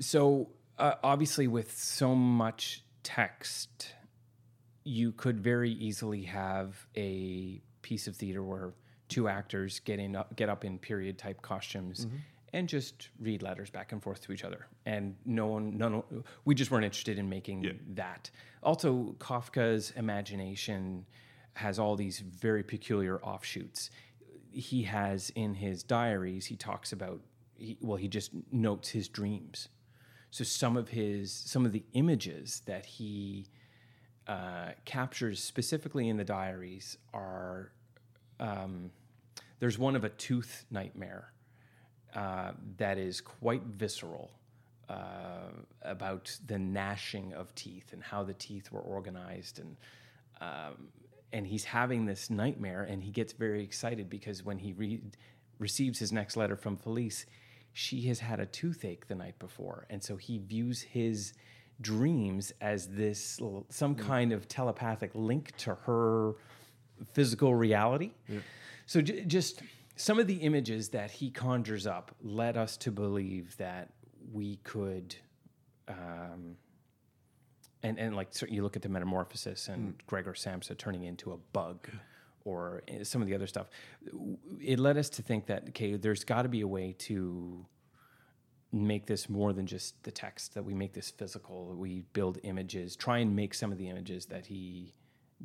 so 0.00 0.50
uh, 0.78 0.94
obviously, 1.02 1.46
with 1.48 1.76
so 1.76 2.14
much 2.14 2.84
text, 3.02 3.94
you 4.84 5.12
could 5.12 5.40
very 5.40 5.70
easily 5.72 6.22
have 6.22 6.86
a 6.96 7.60
piece 7.82 8.06
of 8.06 8.16
theater 8.16 8.42
where 8.42 8.72
two 9.08 9.28
actors 9.28 9.80
get 9.80 9.98
in 9.98 10.14
up, 10.14 10.34
get 10.36 10.48
up 10.48 10.64
in 10.64 10.78
period 10.78 11.18
type 11.18 11.40
costumes 11.42 12.06
and 12.52 12.68
just 12.68 13.08
read 13.20 13.42
letters 13.42 13.70
back 13.70 13.92
and 13.92 14.02
forth 14.02 14.20
to 14.22 14.32
each 14.32 14.44
other. 14.44 14.66
And 14.86 15.16
no 15.24 15.46
one, 15.46 15.76
none, 15.76 16.02
we 16.44 16.54
just 16.54 16.70
weren't 16.70 16.84
interested 16.84 17.18
in 17.18 17.28
making 17.28 17.62
Yeah. 17.64 17.72
that. 17.94 18.30
Also, 18.62 19.14
Kafka's 19.18 19.92
imagination 19.96 21.06
has 21.54 21.78
all 21.78 21.96
these 21.96 22.20
very 22.20 22.62
peculiar 22.62 23.18
offshoots. 23.22 23.90
He 24.50 24.84
has 24.84 25.30
in 25.30 25.54
his 25.54 25.82
diaries, 25.82 26.46
he 26.46 26.56
talks 26.56 26.92
about 26.92 27.20
he, 27.54 27.76
well, 27.80 27.96
he 27.96 28.06
just 28.08 28.30
notes 28.52 28.90
his 28.90 29.08
dreams. 29.08 29.68
So 30.30 30.44
some 30.44 30.76
of 30.76 30.88
his 30.88 31.32
some 31.32 31.64
of 31.64 31.72
the 31.72 31.84
images 31.94 32.62
that 32.66 32.84
he 32.86 33.46
uh, 34.26 34.72
captures 34.84 35.42
specifically 35.42 36.08
in 36.08 36.16
the 36.16 36.24
diaries 36.24 36.98
are 37.14 37.72
um, 38.38 38.90
there's 39.58 39.78
one 39.78 39.96
of 39.96 40.04
a 40.04 40.10
tooth 40.10 40.66
nightmare 40.70 41.32
uh, 42.14 42.52
that 42.76 42.98
is 42.98 43.20
quite 43.20 43.62
visceral 43.62 44.30
uh, 44.88 45.50
about 45.82 46.36
the 46.46 46.58
gnashing 46.58 47.32
of 47.32 47.54
teeth 47.54 47.92
and 47.92 48.02
how 48.02 48.22
the 48.22 48.34
teeth 48.34 48.70
were 48.70 48.80
organized 48.80 49.58
and 49.58 49.76
um, 50.40 50.88
and 51.32 51.46
he's 51.46 51.64
having 51.64 52.06
this 52.06 52.30
nightmare 52.30 52.82
and 52.82 53.02
he 53.02 53.10
gets 53.10 53.32
very 53.32 53.62
excited 53.62 54.08
because 54.08 54.44
when 54.44 54.58
he 54.58 54.72
re- 54.72 55.02
receives 55.58 55.98
his 55.98 56.12
next 56.12 56.36
letter 56.36 56.56
from 56.56 56.76
Felice, 56.76 57.26
she 57.72 58.02
has 58.08 58.18
had 58.20 58.40
a 58.40 58.46
toothache 58.46 59.06
the 59.06 59.14
night 59.14 59.38
before. 59.38 59.86
And 59.90 60.02
so 60.02 60.16
he 60.16 60.38
views 60.38 60.82
his 60.82 61.32
dreams 61.80 62.52
as 62.60 62.88
this 62.88 63.40
some 63.70 63.94
kind 63.94 64.32
of 64.32 64.48
telepathic 64.48 65.10
link 65.14 65.56
to 65.58 65.74
her 65.74 66.32
physical 67.12 67.54
reality. 67.54 68.10
So 68.86 69.00
j- 69.00 69.24
just 69.24 69.62
some 69.96 70.18
of 70.18 70.26
the 70.26 70.36
images 70.36 70.88
that 70.90 71.10
he 71.10 71.30
conjures 71.30 71.86
up 71.86 72.14
led 72.22 72.56
us 72.56 72.76
to 72.78 72.90
believe 72.90 73.56
that 73.58 73.90
we 74.32 74.56
could, 74.64 75.14
um, 75.88 76.56
and 77.82 77.98
and 77.98 78.16
like 78.16 78.28
so 78.32 78.46
you 78.46 78.62
look 78.62 78.74
at 78.76 78.82
the 78.82 78.88
metamorphosis 78.88 79.68
and 79.68 79.94
Gregor 80.06 80.32
Samsa 80.34 80.76
turning 80.76 81.04
into 81.04 81.32
a 81.32 81.36
bug, 81.52 81.88
or 82.44 82.82
uh, 82.88 83.04
some 83.04 83.22
of 83.22 83.28
the 83.28 83.34
other 83.34 83.46
stuff. 83.46 83.68
It 84.60 84.78
led 84.78 84.96
us 84.96 85.08
to 85.10 85.22
think 85.22 85.46
that 85.46 85.68
okay, 85.70 85.96
there's 85.96 86.24
got 86.24 86.42
to 86.42 86.48
be 86.48 86.60
a 86.60 86.68
way 86.68 86.94
to 87.00 87.66
make 88.72 89.06
this 89.06 89.28
more 89.28 89.52
than 89.52 89.66
just 89.66 90.02
the 90.02 90.10
text 90.10 90.54
that 90.54 90.64
we 90.64 90.74
make 90.74 90.92
this 90.92 91.10
physical 91.10 91.74
we 91.76 92.02
build 92.12 92.38
images 92.42 92.96
try 92.96 93.18
and 93.18 93.34
make 93.34 93.54
some 93.54 93.72
of 93.72 93.78
the 93.78 93.88
images 93.88 94.26
that 94.26 94.44
he 94.46 94.92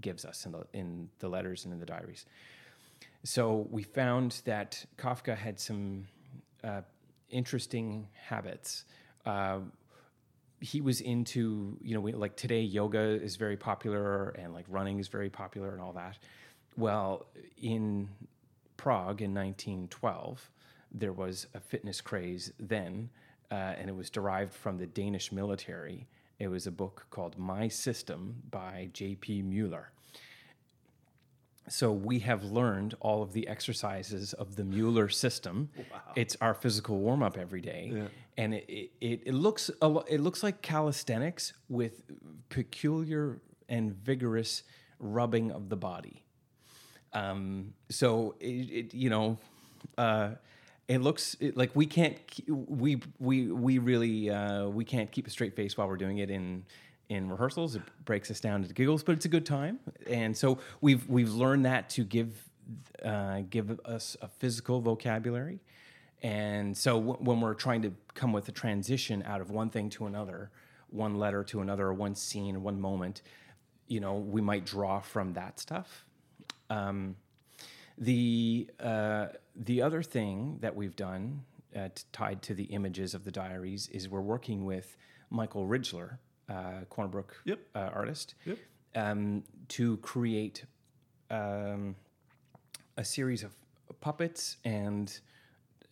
gives 0.02 0.26
us 0.26 0.46
in 0.46 0.52
the 0.52 0.66
in 0.74 1.10
the 1.20 1.30
letters 1.30 1.64
and 1.64 1.74
in 1.74 1.80
the 1.80 1.86
diaries 1.86 2.26
so 3.24 3.66
we 3.72 3.82
found 3.82 4.42
that 4.44 4.86
kafka 4.98 5.38
had 5.38 5.58
some 5.58 6.06
uh, 6.64 6.82
interesting 7.30 8.08
habits 8.28 8.84
uh, 9.26 9.60
he 10.60 10.82
was 10.82 11.00
into 11.00 11.78
you 11.82 11.94
know 11.94 12.02
we, 12.02 12.12
like 12.12 12.36
today 12.36 12.62
yoga 12.62 13.00
is 13.00 13.38
very 13.38 13.56
popular 13.56 14.30
and 14.32 14.54
like 14.54 14.66
running 14.68 15.00
is 15.00 15.08
very 15.08 15.30
popular 15.30 15.72
and 15.72 15.82
all 15.82 15.94
that 15.94 16.18
well 16.78 17.26
in 17.62 18.10
prague 18.78 19.22
in 19.22 19.34
1912 19.34 20.50
there 20.92 21.14
was 21.14 21.48
a 21.54 21.60
fitness 21.60 22.02
craze 22.02 22.52
then 22.60 23.10
uh, 23.52 23.56
and 23.78 23.90
it 23.90 23.96
was 23.96 24.10
derived 24.10 24.54
from 24.54 24.78
the 24.78 24.88
danish 24.88 25.32
military 25.32 26.08
it 26.40 26.48
was 26.48 26.68
a 26.68 26.72
book 26.72 27.06
called 27.10 27.38
my 27.38 27.68
system 27.68 28.36
by 28.50 28.90
j.p 28.94 29.42
mueller 29.42 29.92
so 31.70 31.92
we 31.92 32.20
have 32.20 32.44
learned 32.44 32.96
all 33.00 33.22
of 33.24 33.34
the 33.34 33.48
exercises 33.48 34.34
of 34.34 34.56
the 34.56 34.64
Mueller 34.64 35.08
system. 35.10 35.70
Wow. 35.78 36.00
It's 36.16 36.36
our 36.42 36.54
physical 36.54 36.98
warm 36.98 37.24
up 37.24 37.38
every 37.38 37.62
day, 37.62 38.10
and 38.38 38.54
it, 38.54 38.66
it, 38.68 38.92
it, 39.00 39.22
it 39.28 39.34
looks 39.34 39.72
a 39.82 39.88
lo- 39.88 40.06
it 40.08 40.20
looks 40.20 40.44
like 40.44 40.62
calisthenics 40.62 41.54
with 41.70 42.04
peculiar 42.50 43.40
and 43.70 43.94
vigorous 43.94 44.64
rubbing 45.00 45.52
of 45.52 45.70
the 45.70 45.78
body. 45.78 46.23
Um, 47.14 47.74
so 47.90 48.36
it, 48.40 48.46
it 48.46 48.94
you 48.94 49.10
know, 49.10 49.38
uh, 49.98 50.32
it 50.88 51.00
looks 51.00 51.36
it, 51.40 51.56
like 51.56 51.76
we 51.76 51.86
can't 51.86 52.18
we 52.48 53.02
we 53.20 53.48
we 53.48 53.78
really 53.78 54.30
uh, 54.30 54.68
we 54.68 54.84
can't 54.84 55.12
keep 55.12 55.28
a 55.28 55.30
straight 55.30 55.56
face 55.56 55.78
while 55.78 55.88
we're 55.88 55.98
doing 55.98 56.18
it 56.18 56.30
in 56.30 56.66
in 57.10 57.30
rehearsals. 57.30 57.76
It 57.76 57.82
breaks 58.06 58.32
us 58.32 58.40
down 58.40 58.62
into 58.62 58.74
giggles, 58.74 59.04
but 59.04 59.14
it's 59.14 59.26
a 59.26 59.30
good 59.30 59.46
time. 59.46 59.80
And 60.08 60.36
so 60.36 60.60
we've 60.82 61.08
we've 61.08 61.32
learned 61.32 61.66
that 61.66 61.90
to 61.92 62.04
give 62.04 62.50
uh, 63.04 63.42
give 63.50 63.80
us 63.86 64.18
a 64.22 64.28
physical 64.28 64.82
vocabulary. 64.82 65.60
And 66.22 66.78
so 66.78 67.00
w- 67.00 67.18
when 67.20 67.42
we're 67.42 67.54
trying 67.54 67.82
to 67.82 67.94
come 68.14 68.32
with 68.32 68.48
a 68.48 68.52
transition 68.52 69.24
out 69.24 69.42
of 69.42 69.52
one 69.52 69.70
thing 69.70 69.90
to 69.92 70.06
another, 70.06 70.52
one 70.90 71.16
letter 71.16 71.44
to 71.46 71.60
another, 71.60 71.88
or 71.88 71.94
one 71.94 72.16
scene, 72.16 72.56
or 72.56 72.60
one 72.60 72.80
moment, 72.80 73.22
you 73.88 74.00
know, 74.00 74.16
we 74.16 74.42
might 74.42 74.66
draw 74.66 75.02
from 75.02 75.34
that 75.34 75.60
stuff. 75.60 76.06
Um, 76.70 77.16
the 77.98 78.70
uh, 78.80 79.28
the 79.56 79.82
other 79.82 80.02
thing 80.02 80.58
that 80.62 80.76
we've 80.76 80.96
done 80.96 81.44
uh, 81.76 81.90
t- 81.94 82.04
tied 82.12 82.42
to 82.44 82.54
the 82.54 82.64
images 82.66 83.14
of 83.14 83.24
the 83.24 83.32
diaries 83.32 83.88
is 83.90 84.10
we're 84.10 84.22
working 84.22 84.66
with 84.66 84.98
Michael 85.30 85.68
Ridgler, 85.68 86.18
uh, 86.50 86.82
Cornerbrook 86.90 87.32
Yep. 87.46 87.60
uh, 87.76 87.80
artist, 87.94 88.36
Yep. 88.46 88.58
um, 88.96 89.44
to 89.70 89.98
create 89.98 90.66
um, 91.30 91.96
a 92.98 93.04
series 93.06 93.44
of 93.44 93.54
puppets 94.02 94.58
and 94.66 95.20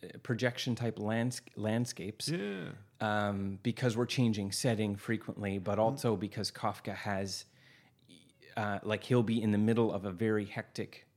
uh, 0.04 0.08
projection 0.24 0.74
type 0.76 0.98
lands- 1.00 1.42
landscapes 1.56 2.30
Yeah. 2.30 2.70
um, 3.00 3.60
because 3.64 3.96
we're 3.96 4.06
changing 4.08 4.52
setting 4.52 4.96
frequently, 4.96 5.60
but 5.60 5.78
also 5.80 6.16
because 6.16 6.52
Kafka 6.52 6.96
has, 6.96 7.46
uh, 8.58 8.80
like, 8.84 9.04
he'll 9.04 9.24
be 9.24 9.42
in 9.42 9.52
the 9.52 9.58
middle 9.58 9.92
of 9.92 10.06
a 10.06 10.12
very 10.12 10.46
hectic 10.46 11.08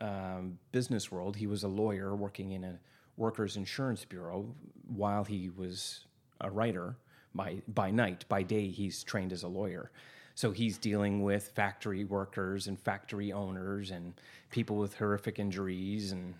um, 0.00 0.58
business 0.72 1.10
world. 1.10 1.36
He 1.36 1.46
was 1.46 1.64
a 1.64 1.68
lawyer 1.68 2.14
working 2.14 2.52
in 2.52 2.64
a 2.64 2.78
workers' 3.16 3.56
insurance 3.56 4.04
bureau 4.04 4.54
while 4.86 5.24
he 5.24 5.50
was 5.50 6.06
a 6.40 6.50
writer 6.50 6.96
by 7.34 7.62
by 7.66 7.90
night. 7.90 8.24
By 8.28 8.42
day, 8.42 8.68
he's 8.68 9.02
trained 9.02 9.32
as 9.32 9.42
a 9.42 9.48
lawyer. 9.48 9.90
So 10.34 10.52
he's 10.52 10.78
dealing 10.78 11.24
with 11.24 11.48
factory 11.48 12.04
workers 12.04 12.68
and 12.68 12.78
factory 12.78 13.32
owners 13.32 13.90
and 13.90 14.14
people 14.50 14.76
with 14.76 14.94
horrific 14.94 15.40
injuries 15.40 16.12
and 16.12 16.34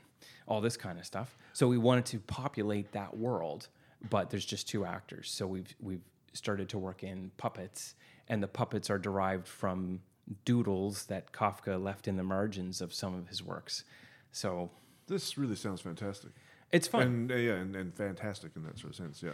all 0.47 0.61
this 0.61 0.77
kind 0.77 1.01
of 1.01 1.05
stuff. 1.05 1.37
So 1.53 1.67
we 1.67 1.79
wanted 1.79 2.07
to 2.07 2.21
populate 2.21 2.93
that 2.93 3.17
world, 3.17 3.69
but 4.09 4.31
there's 4.31 4.47
just 4.47 4.69
two 4.69 4.85
actors. 4.85 5.31
So 5.31 5.47
we've 5.49 5.75
we've 5.81 6.05
started 6.33 6.69
to 6.69 6.79
work 6.79 7.03
in 7.03 7.33
puppets, 7.39 7.97
and 8.29 8.41
the 8.41 8.49
puppets 8.49 8.89
are 8.89 8.99
derived 8.99 9.49
from 9.49 10.01
doodles 10.45 11.05
that 11.07 11.33
Kafka 11.33 11.83
left 11.83 12.07
in 12.09 12.17
the 12.17 12.23
margins 12.23 12.81
of 12.81 12.93
some 12.95 13.15
of 13.15 13.29
his 13.29 13.43
works. 13.43 13.85
So 14.33 14.71
This 15.07 15.39
really 15.39 15.57
sounds 15.57 15.81
fantastic. 15.81 16.31
it's 16.73 16.87
fun. 16.87 17.03
And 17.03 17.33
uh, 17.33 17.37
yeah, 17.37 17.55
and, 17.55 17.75
and 17.75 17.95
fantastic 17.95 18.53
in 18.57 18.63
that 18.65 18.79
sort 18.79 18.91
of 18.91 18.97
sense. 18.97 19.23
Yeah, 19.23 19.31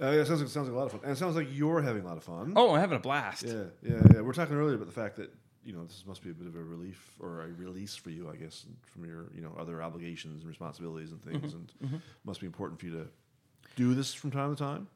uh, 0.00 0.10
yeah. 0.12 0.20
It 0.22 0.26
sounds 0.26 0.40
like 0.40 0.48
it 0.48 0.52
sounds 0.52 0.68
like 0.68 0.74
a 0.76 0.78
lot 0.78 0.86
of 0.86 0.92
fun, 0.92 1.00
and 1.04 1.12
it 1.12 1.18
sounds 1.18 1.36
like 1.36 1.48
you're 1.52 1.82
having 1.82 2.02
a 2.02 2.06
lot 2.06 2.16
of 2.16 2.24
fun. 2.24 2.54
oh, 2.56 2.72
I'm 2.74 2.80
having 2.80 2.96
a 2.96 3.00
blast. 3.00 3.42
Yeah, 3.44 3.64
yeah, 3.82 4.00
yeah. 4.14 4.20
We're 4.22 4.32
talking 4.32 4.56
earlier 4.56 4.76
about 4.76 4.86
the 4.86 4.92
fact 4.92 5.16
that 5.16 5.30
you 5.64 5.74
know 5.74 5.84
this 5.84 6.04
must 6.06 6.22
be 6.22 6.30
a 6.30 6.34
bit 6.34 6.46
of 6.46 6.54
a 6.56 6.62
relief 6.62 7.14
or 7.20 7.42
a 7.42 7.48
release 7.48 7.94
for 7.94 8.08
you, 8.08 8.30
I 8.30 8.36
guess, 8.36 8.64
from 8.92 9.04
your 9.04 9.26
you 9.34 9.42
know 9.42 9.52
other 9.58 9.82
obligations 9.82 10.40
and 10.40 10.48
responsibilities 10.48 11.12
and 11.12 11.22
things, 11.22 11.52
and 11.52 12.00
must 12.24 12.40
be 12.40 12.46
important 12.46 12.80
for 12.80 12.86
you 12.86 12.92
to 12.92 13.06
do 13.76 13.94
this 13.94 14.14
from 14.14 14.30
time 14.30 14.56
to 14.56 14.58
time. 14.62 14.88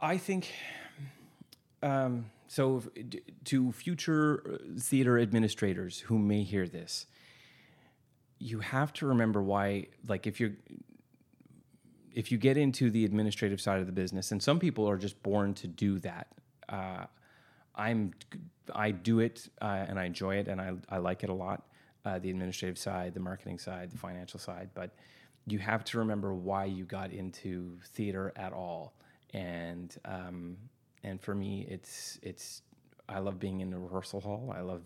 I 0.00 0.18
think 0.18 0.48
um, 1.82 2.26
so. 2.50 2.82
To 3.44 3.70
future 3.70 4.42
uh, 4.44 4.80
theater 4.80 5.18
administrators 5.18 6.00
who 6.00 6.18
may 6.18 6.42
hear 6.42 6.66
this, 6.66 7.06
you 8.38 8.58
have 8.58 8.92
to 8.94 9.06
remember 9.06 9.40
why. 9.40 9.86
Like, 10.08 10.26
if 10.26 10.40
you're 10.40 10.56
if 12.12 12.32
you 12.32 12.38
get 12.38 12.56
into 12.56 12.90
the 12.90 13.04
administrative 13.04 13.60
side 13.60 13.78
of 13.78 13.86
the 13.86 13.92
business, 13.92 14.32
and 14.32 14.42
some 14.42 14.58
people 14.58 14.88
are 14.90 14.96
just 14.96 15.22
born 15.22 15.54
to 15.54 15.68
do 15.68 16.00
that. 16.00 16.26
Uh, 16.68 17.04
I'm 17.76 18.12
I 18.74 18.90
do 18.90 19.20
it 19.20 19.48
uh, 19.62 19.86
and 19.88 19.98
I 19.98 20.04
enjoy 20.04 20.36
it 20.36 20.48
and 20.48 20.60
I 20.60 20.72
I 20.88 20.98
like 20.98 21.22
it 21.22 21.30
a 21.30 21.34
lot. 21.34 21.66
Uh, 22.04 22.18
the 22.18 22.30
administrative 22.30 22.78
side, 22.78 23.14
the 23.14 23.20
marketing 23.20 23.58
side, 23.58 23.92
the 23.92 23.98
financial 23.98 24.40
side, 24.40 24.70
but 24.74 24.90
you 25.46 25.58
have 25.58 25.84
to 25.84 25.98
remember 25.98 26.34
why 26.34 26.64
you 26.64 26.84
got 26.84 27.12
into 27.12 27.78
theater 27.94 28.32
at 28.36 28.52
all. 28.52 28.94
And 29.34 29.94
um, 30.04 30.56
and 31.02 31.20
for 31.20 31.34
me, 31.34 31.66
it's 31.68 32.18
it's 32.22 32.62
I 33.08 33.18
love 33.18 33.38
being 33.38 33.60
in 33.60 33.70
the 33.70 33.78
rehearsal 33.78 34.20
hall. 34.20 34.54
I 34.56 34.60
love 34.60 34.82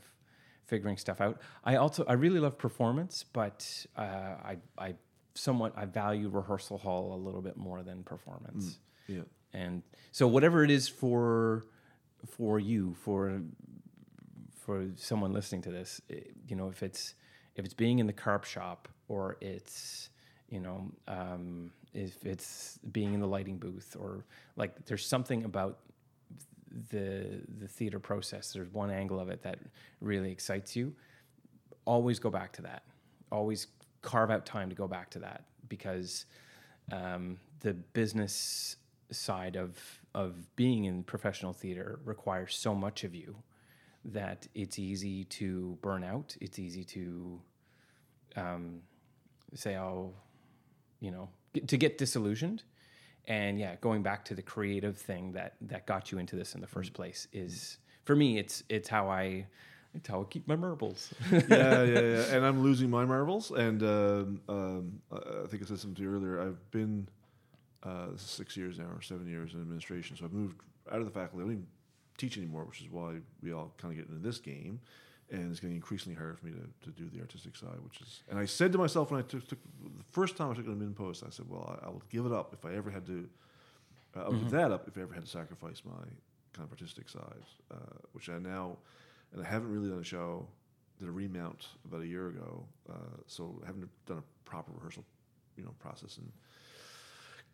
figuring 0.66 0.96
stuff 0.96 1.20
out. 1.20 1.40
I 1.64 1.76
also 1.76 2.04
I 2.08 2.14
really 2.14 2.40
love 2.40 2.58
performance, 2.58 3.24
but 3.32 3.86
uh, 3.96 4.00
I 4.00 4.56
I 4.78 4.94
somewhat 5.34 5.72
I 5.76 5.84
value 5.84 6.28
rehearsal 6.28 6.78
hall 6.78 7.14
a 7.14 7.20
little 7.20 7.42
bit 7.42 7.56
more 7.56 7.82
than 7.82 8.02
performance. 8.02 8.78
Yeah, 9.06 9.22
And 9.52 9.82
so 10.12 10.26
whatever 10.26 10.64
it 10.64 10.70
is 10.70 10.88
for 10.88 11.64
for 12.26 12.58
you 12.58 12.94
for 12.94 13.42
for 14.56 14.86
someone 14.96 15.32
listening 15.32 15.62
to 15.62 15.70
this, 15.70 16.00
eh, 16.10 16.20
you 16.48 16.56
know, 16.56 16.68
if 16.68 16.82
it's 16.82 17.14
if 17.56 17.64
it's 17.64 17.74
being 17.74 17.98
in 17.98 18.06
the 18.06 18.12
carp 18.12 18.44
shop 18.44 18.88
or 19.08 19.36
it's 19.40 20.10
you 20.48 20.60
know 20.60 20.90
um, 21.08 21.70
if 21.92 22.24
it's 22.24 22.78
being 22.92 23.14
in 23.14 23.20
the 23.20 23.26
lighting 23.26 23.58
booth 23.58 23.96
or 23.98 24.24
like 24.56 24.86
there's 24.86 25.06
something 25.06 25.44
about 25.44 25.78
the 26.90 27.42
the 27.58 27.68
theater 27.68 27.98
process. 27.98 28.52
There's 28.52 28.72
one 28.72 28.90
angle 28.90 29.20
of 29.20 29.28
it 29.28 29.42
that 29.42 29.58
really 30.00 30.30
excites 30.30 30.74
you. 30.74 30.94
Always 31.84 32.18
go 32.18 32.30
back 32.30 32.52
to 32.54 32.62
that. 32.62 32.82
Always 33.30 33.68
carve 34.02 34.30
out 34.30 34.46
time 34.46 34.68
to 34.68 34.74
go 34.74 34.86
back 34.86 35.10
to 35.10 35.18
that 35.20 35.44
because 35.68 36.26
um, 36.92 37.38
the 37.60 37.74
business 37.74 38.76
side 39.10 39.56
of 39.56 39.78
of 40.14 40.54
being 40.56 40.84
in 40.84 41.02
professional 41.02 41.52
theater 41.52 41.98
requires 42.04 42.54
so 42.54 42.74
much 42.74 43.04
of 43.04 43.14
you 43.14 43.36
that 44.04 44.46
it's 44.54 44.78
easy 44.78 45.24
to 45.24 45.78
burn 45.80 46.04
out. 46.04 46.36
It's 46.40 46.58
easy 46.58 46.84
to 46.84 47.40
um, 48.36 48.80
say, 49.54 49.76
"Oh, 49.76 50.14
you 51.00 51.10
know," 51.10 51.28
get, 51.52 51.68
to 51.68 51.76
get 51.76 51.98
disillusioned. 51.98 52.62
And 53.26 53.58
yeah, 53.58 53.76
going 53.80 54.02
back 54.02 54.24
to 54.26 54.34
the 54.34 54.42
creative 54.42 54.96
thing 54.96 55.32
that 55.32 55.54
that 55.62 55.86
got 55.86 56.12
you 56.12 56.18
into 56.18 56.36
this 56.36 56.54
in 56.54 56.60
the 56.60 56.66
first 56.66 56.92
place 56.92 57.26
is 57.32 57.78
for 58.04 58.14
me. 58.14 58.38
It's 58.38 58.62
it's 58.68 58.88
how 58.88 59.08
I 59.08 59.46
it's 59.94 60.08
how 60.08 60.22
I 60.22 60.24
keep 60.24 60.46
my 60.48 60.56
marbles. 60.56 61.14
yeah, 61.32 61.42
yeah, 61.48 61.84
yeah. 61.84 62.24
And 62.32 62.44
I'm 62.44 62.62
losing 62.62 62.90
my 62.90 63.04
marbles. 63.04 63.50
And 63.50 63.82
um, 63.82 64.40
um, 64.48 65.00
I 65.12 65.46
think 65.46 65.62
I 65.62 65.66
said 65.66 65.78
something 65.78 65.94
to 65.94 66.02
you 66.02 66.14
earlier. 66.14 66.40
I've 66.40 66.70
been 66.70 67.08
uh, 67.82 68.08
six 68.16 68.56
years 68.56 68.78
now, 68.78 68.86
or 68.86 69.02
seven 69.02 69.28
years 69.28 69.54
in 69.54 69.60
administration. 69.60 70.16
So 70.16 70.24
I've 70.24 70.32
moved 70.32 70.60
out 70.90 70.98
of 70.98 71.04
the 71.04 71.12
faculty. 71.12 71.38
I 71.38 71.46
don't 71.46 71.52
even 71.52 71.66
teach 72.18 72.36
anymore, 72.36 72.64
which 72.64 72.80
is 72.80 72.90
why 72.90 73.14
we 73.42 73.52
all 73.52 73.72
kind 73.78 73.92
of 73.92 73.98
get 73.98 74.08
into 74.08 74.26
this 74.26 74.38
game. 74.38 74.80
And 75.30 75.50
it's 75.50 75.58
getting 75.58 75.76
increasingly 75.76 76.16
harder 76.16 76.34
for 76.34 76.46
me 76.46 76.52
to, 76.52 76.90
to 76.90 76.90
do 76.90 77.08
the 77.08 77.20
artistic 77.20 77.56
side, 77.56 77.80
which 77.82 78.00
is. 78.00 78.22
And 78.28 78.38
I 78.38 78.44
said 78.44 78.72
to 78.72 78.78
myself 78.78 79.10
when 79.10 79.20
I 79.20 79.22
took, 79.22 79.46
took 79.48 79.58
the 79.82 80.04
first 80.12 80.36
time 80.36 80.50
I 80.50 80.54
took 80.54 80.66
an 80.66 80.76
admin 80.76 80.94
post, 80.94 81.24
I 81.26 81.30
said, 81.30 81.46
"Well, 81.48 81.78
I, 81.82 81.86
I 81.86 81.88
will 81.90 82.02
give 82.10 82.26
it 82.26 82.32
up 82.32 82.52
if 82.52 82.64
I 82.64 82.74
ever 82.74 82.90
had 82.90 83.06
to. 83.06 83.28
Uh, 84.16 84.20
I'll 84.20 84.32
give 84.32 84.50
that 84.50 84.70
up 84.70 84.86
if 84.86 84.96
I 84.98 85.00
ever 85.00 85.14
had 85.14 85.24
to 85.24 85.30
sacrifice 85.30 85.82
my 85.84 85.92
kind 86.52 86.66
of 86.66 86.70
artistic 86.70 87.08
side, 87.08 87.42
uh, 87.72 87.76
which 88.12 88.28
I 88.28 88.38
now, 88.38 88.76
and 89.32 89.44
I 89.44 89.48
haven't 89.48 89.72
really 89.72 89.88
done 89.88 90.00
a 90.00 90.04
show. 90.04 90.46
Did 91.00 91.08
a 91.08 91.12
remount 91.12 91.66
about 91.84 92.02
a 92.02 92.06
year 92.06 92.28
ago, 92.28 92.64
uh, 92.88 93.16
so 93.26 93.60
I 93.64 93.66
haven't 93.66 93.88
done 94.06 94.18
a 94.18 94.48
proper 94.48 94.70
rehearsal, 94.72 95.04
you 95.56 95.64
know, 95.64 95.74
process 95.80 96.18
and 96.18 96.30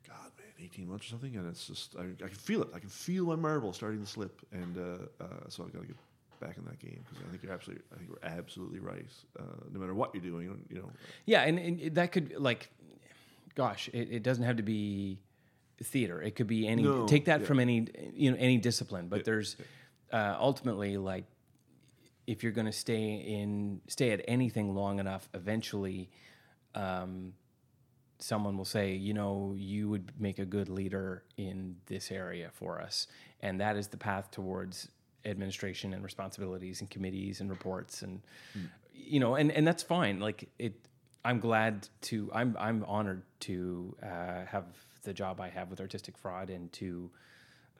God, 0.06 0.30
man, 0.38 0.52
18 0.62 0.88
months 0.88 1.06
or 1.06 1.10
something, 1.10 1.36
and 1.36 1.48
it's 1.48 1.66
just 1.66 1.96
I, 1.96 2.02
I 2.24 2.28
can 2.28 2.36
feel 2.36 2.62
it. 2.62 2.68
I 2.74 2.78
can 2.78 2.88
feel 2.88 3.24
my 3.26 3.36
marble 3.36 3.72
starting 3.72 4.00
to 4.00 4.06
slip, 4.06 4.40
and 4.52 4.76
uh, 4.76 5.24
uh, 5.24 5.26
so 5.48 5.64
I've 5.64 5.72
got 5.72 5.82
to 5.82 5.86
get 5.86 5.96
back 6.40 6.56
in 6.56 6.64
that 6.64 6.78
game 6.78 7.04
because 7.04 7.24
I 7.24 7.30
think 7.30 7.42
you're 7.42 7.52
absolutely, 7.52 7.84
I 7.92 7.96
think 7.96 8.08
you're 8.08 8.30
absolutely 8.30 8.80
right. 8.80 9.06
Uh, 9.38 9.42
no 9.72 9.80
matter 9.80 9.94
what 9.94 10.14
you're 10.14 10.22
doing, 10.22 10.64
you 10.68 10.76
know. 10.76 10.90
Yeah, 11.26 11.42
and, 11.42 11.58
and 11.58 11.94
that 11.94 12.12
could 12.12 12.34
like, 12.38 12.70
gosh, 13.54 13.88
it, 13.92 14.08
it, 14.10 14.22
doesn't 14.22 14.44
have 14.44 14.56
to 14.56 14.62
be 14.62 15.18
theater. 15.82 16.20
It 16.20 16.34
could 16.34 16.46
be 16.46 16.66
any. 16.66 16.82
No, 16.82 17.06
take 17.06 17.26
that 17.26 17.40
yeah. 17.40 17.46
from 17.46 17.60
any 17.60 17.86
you 18.14 18.30
know 18.30 18.36
any 18.38 18.56
discipline, 18.56 19.08
but 19.08 19.18
Yeah, 19.18 19.22
there's 19.26 19.56
uh, 20.12 20.36
ultimately 20.38 20.96
like 20.96 21.24
if 22.26 22.42
you're 22.42 22.52
going 22.52 22.66
to 22.66 22.72
stay 22.72 23.14
in 23.14 23.80
stay 23.86 24.10
at 24.10 24.22
anything 24.26 24.74
long 24.74 24.98
enough, 24.98 25.28
eventually. 25.34 26.10
Um, 26.74 27.34
someone 28.22 28.56
will 28.56 28.64
say, 28.64 28.92
you 28.92 29.14
know, 29.14 29.54
you 29.56 29.88
would 29.88 30.12
make 30.18 30.38
a 30.38 30.44
good 30.44 30.68
leader 30.68 31.24
in 31.36 31.76
this 31.86 32.10
area 32.10 32.50
for 32.52 32.80
us. 32.80 33.06
And 33.40 33.60
that 33.60 33.76
is 33.76 33.88
the 33.88 33.96
path 33.96 34.30
towards 34.30 34.88
administration 35.24 35.92
and 35.94 36.02
responsibilities 36.02 36.80
and 36.80 36.90
committees 36.90 37.40
and 37.40 37.50
reports 37.50 38.02
and 38.02 38.20
you 38.94 39.18
know, 39.20 39.34
and, 39.34 39.50
and 39.50 39.66
that's 39.66 39.82
fine. 39.82 40.20
Like 40.20 40.48
it 40.58 40.74
I'm 41.24 41.40
glad 41.40 41.88
to 42.02 42.30
I'm 42.32 42.56
I'm 42.58 42.84
honored 42.86 43.22
to 43.40 43.96
uh, 44.02 44.44
have 44.46 44.64
the 45.02 45.12
job 45.12 45.40
I 45.40 45.48
have 45.48 45.70
with 45.70 45.80
artistic 45.80 46.16
fraud 46.18 46.50
and 46.50 46.72
to 46.74 47.10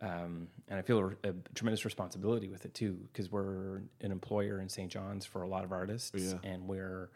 um, 0.02 0.49
and 0.68 0.78
I 0.78 0.82
feel 0.82 1.12
a, 1.25 1.28
a 1.28 1.32
tremendous 1.54 1.85
responsibility 1.85 2.49
with 2.49 2.64
it 2.64 2.73
too 2.75 2.99
because 3.12 3.30
we're 3.30 3.82
an 4.00 4.11
employer 4.12 4.61
in 4.61 4.68
St. 4.68 4.90
John's 4.90 5.26
for 5.26 5.42
a 5.42 5.49
lot 5.49 5.62
of 5.64 5.73
artists 5.73 6.12
Yeah. 6.14 6.38
and 6.42 6.66
we're 6.66 7.11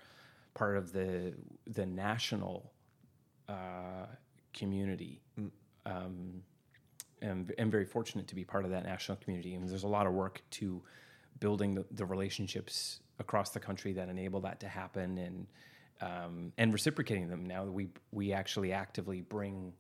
part 0.55 0.77
of 0.77 0.93
the 0.93 1.35
the 1.67 1.87
national 1.87 2.71
uh, 3.49 4.07
community. 4.53 5.21
Um, 5.87 6.43
and 7.25 7.53
I'm 7.59 7.71
very 7.71 7.87
fortunate 7.87 8.29
to 8.29 8.35
be 8.35 8.45
part 8.45 8.65
of 8.65 8.71
that 8.71 8.85
national 8.85 9.17
community. 9.17 9.55
And 9.55 9.69
there's 9.69 9.83
a 9.85 9.89
lot 9.89 10.07
of 10.07 10.13
work 10.13 10.43
to 10.53 10.83
building 11.41 11.75
the, 11.75 11.85
the 11.91 12.05
relationships 12.05 13.01
across 13.19 13.51
the 13.51 13.61
country 13.61 13.93
that 13.95 14.09
enable 14.09 14.41
that 14.41 14.61
to 14.61 14.69
happen 14.69 15.19
and 15.19 15.47
um, 16.01 16.53
and 16.59 16.73
reciprocating 16.73 17.29
them. 17.29 17.47
Now 17.47 17.65
that 17.65 17.73
we 17.73 17.89
we 18.13 18.33
actually 18.33 18.73
actively 18.73 19.23
bring 19.23 19.73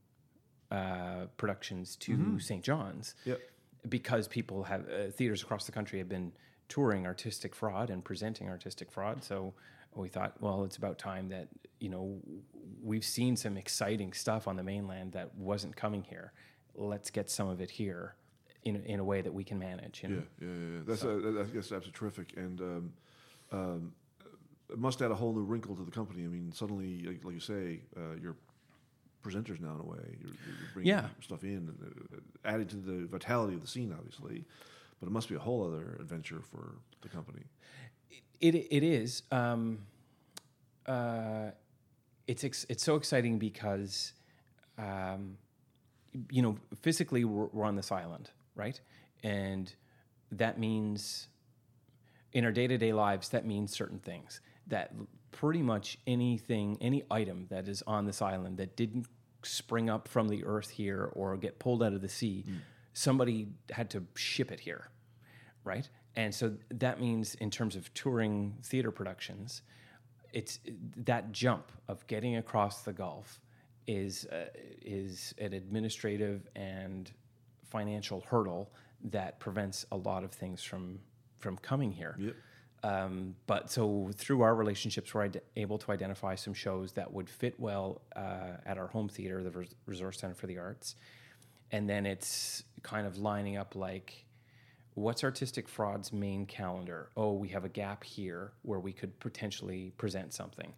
uh, 0.70 1.26
productions 1.36 1.96
to 1.96 2.38
St. 2.40 2.62
John's 2.62 3.14
Yep. 3.24 3.40
because 3.88 4.26
people 4.26 4.64
have 4.64 4.88
uh, 4.88 5.10
theaters 5.10 5.42
across 5.42 5.66
the 5.66 5.72
country 5.72 5.98
have 5.98 6.08
been 6.08 6.32
touring 6.68 7.04
artistic 7.06 7.54
fraud 7.54 7.90
and 7.90 8.02
presenting 8.02 8.48
artistic 8.48 8.90
fraud. 8.90 9.22
So 9.22 9.52
we 9.94 10.08
thought, 10.08 10.34
well, 10.40 10.64
it's 10.64 10.76
about 10.76 10.98
time 10.98 11.28
that 11.28 11.48
you 11.78 11.90
know 11.90 12.18
we've 12.82 13.04
seen 13.04 13.36
some 13.36 13.56
exciting 13.56 14.12
stuff 14.14 14.48
on 14.48 14.56
the 14.56 14.62
mainland 14.62 15.12
that 15.12 15.34
wasn't 15.34 15.76
coming 15.76 16.02
here. 16.04 16.32
Let's 16.76 17.10
get 17.10 17.30
some 17.30 17.48
of 17.48 17.60
it 17.60 17.70
here 17.70 18.14
in 18.64 18.76
in 18.84 19.00
a 19.00 19.04
way 19.04 19.22
that 19.22 19.32
we 19.32 19.44
can 19.44 19.58
manage. 19.58 20.02
You 20.02 20.08
know? 20.08 20.22
Yeah, 20.40 20.48
yeah, 20.48 20.54
yeah. 20.54 20.66
yeah. 20.76 20.80
That's 20.86 21.04
uh, 21.04 21.14
that- 21.22 21.50
that's 21.54 21.72
absolutely 21.72 21.92
terrific, 21.92 22.36
and 22.36 22.60
um, 22.60 22.92
um, 23.52 23.92
it 24.70 24.78
must 24.78 25.02
add 25.02 25.10
a 25.10 25.14
whole 25.14 25.32
new 25.34 25.42
wrinkle 25.44 25.76
to 25.76 25.84
the 25.84 25.90
company. 25.90 26.24
I 26.24 26.28
mean, 26.28 26.50
suddenly, 26.52 27.02
like, 27.02 27.24
like 27.24 27.34
you 27.34 27.40
say, 27.40 27.80
uh, 27.96 28.14
you're 28.20 28.36
presenters 29.22 29.60
now 29.60 29.74
in 29.74 29.80
a 29.80 29.84
way. 29.84 30.16
You're, 30.20 30.30
you're 30.46 30.68
bringing 30.74 30.88
Yeah. 30.90 31.06
stuff 31.22 31.44
in, 31.44 31.74
uh, 31.82 32.18
adding 32.44 32.66
to 32.68 32.76
the 32.76 33.06
vitality 33.06 33.54
of 33.54 33.60
the 33.62 33.66
scene, 33.66 33.90
obviously. 33.96 34.44
But 35.00 35.06
it 35.06 35.12
must 35.12 35.28
be 35.28 35.34
a 35.34 35.38
whole 35.38 35.66
other 35.66 35.96
adventure 36.00 36.40
for 36.42 36.76
the 37.02 37.08
company. 37.08 37.42
It 38.40 38.54
it 38.70 38.82
is. 38.82 39.22
Um, 39.32 39.78
uh, 40.86 41.50
it's 42.26 42.44
ex- 42.44 42.66
it's 42.68 42.82
so 42.82 42.96
exciting 42.96 43.38
because, 43.38 44.12
um, 44.78 45.36
you 46.30 46.42
know, 46.42 46.56
physically 46.80 47.24
we're, 47.24 47.46
we're 47.46 47.64
on 47.64 47.76
this 47.76 47.90
island, 47.92 48.30
right? 48.54 48.80
And 49.22 49.72
that 50.32 50.58
means, 50.58 51.28
in 52.32 52.44
our 52.44 52.52
day 52.52 52.66
to 52.66 52.78
day 52.78 52.92
lives, 52.92 53.30
that 53.30 53.46
means 53.46 53.72
certain 53.72 53.98
things. 53.98 54.40
That 54.66 54.92
pretty 55.30 55.62
much 55.62 55.98
anything, 56.06 56.78
any 56.80 57.02
item 57.10 57.46
that 57.50 57.68
is 57.68 57.82
on 57.86 58.06
this 58.06 58.22
island 58.22 58.58
that 58.58 58.76
didn't 58.76 59.06
spring 59.42 59.90
up 59.90 60.08
from 60.08 60.28
the 60.28 60.44
earth 60.44 60.70
here 60.70 61.10
or 61.14 61.36
get 61.36 61.58
pulled 61.58 61.82
out 61.82 61.92
of 61.92 62.00
the 62.00 62.08
sea, 62.08 62.44
mm. 62.48 62.58
somebody 62.92 63.48
had 63.70 63.90
to 63.90 64.04
ship 64.14 64.50
it 64.50 64.60
here 64.60 64.90
right? 65.64 65.88
And 66.14 66.32
so 66.32 66.52
that 66.70 67.00
means, 67.00 67.34
in 67.36 67.50
terms 67.50 67.74
of 67.74 67.92
touring 67.94 68.54
theater 68.62 68.90
productions, 68.90 69.62
it's 70.32 70.60
that 70.96 71.32
jump 71.32 71.72
of 71.88 72.06
getting 72.06 72.36
across 72.36 72.82
the 72.82 72.92
Gulf 72.92 73.40
is 73.86 74.26
uh, 74.26 74.46
is 74.82 75.34
an 75.38 75.52
administrative 75.52 76.48
and 76.56 77.10
financial 77.70 78.22
hurdle 78.28 78.72
that 79.02 79.38
prevents 79.40 79.84
a 79.92 79.96
lot 79.96 80.24
of 80.24 80.32
things 80.32 80.62
from 80.62 80.98
from 81.38 81.56
coming 81.58 81.92
here. 81.92 82.16
Yep. 82.18 82.34
Um, 82.82 83.34
but 83.46 83.70
so 83.70 84.10
through 84.14 84.42
our 84.42 84.54
relationships, 84.54 85.14
we're 85.14 85.30
able 85.56 85.78
to 85.78 85.90
identify 85.90 86.34
some 86.34 86.52
shows 86.52 86.92
that 86.92 87.10
would 87.12 87.30
fit 87.30 87.58
well 87.58 88.02
uh, 88.14 88.58
at 88.66 88.76
our 88.76 88.88
home 88.88 89.08
theater, 89.08 89.42
the 89.42 89.50
Res- 89.50 89.74
Resource 89.86 90.18
Center 90.20 90.34
for 90.34 90.46
the 90.46 90.58
Arts, 90.58 90.96
and 91.70 91.88
then 91.88 92.04
it's 92.04 92.62
kind 92.82 93.06
of 93.06 93.16
lining 93.16 93.56
up 93.56 93.74
like 93.74 94.26
what's 94.94 95.24
artistic 95.24 95.68
fraud's 95.68 96.12
main 96.12 96.46
calendar 96.46 97.10
oh 97.16 97.32
we 97.32 97.48
have 97.48 97.64
a 97.64 97.68
gap 97.68 98.04
here 98.04 98.52
where 98.62 98.78
we 98.78 98.92
could 98.92 99.18
potentially 99.18 99.92
present 99.96 100.32
something 100.32 100.72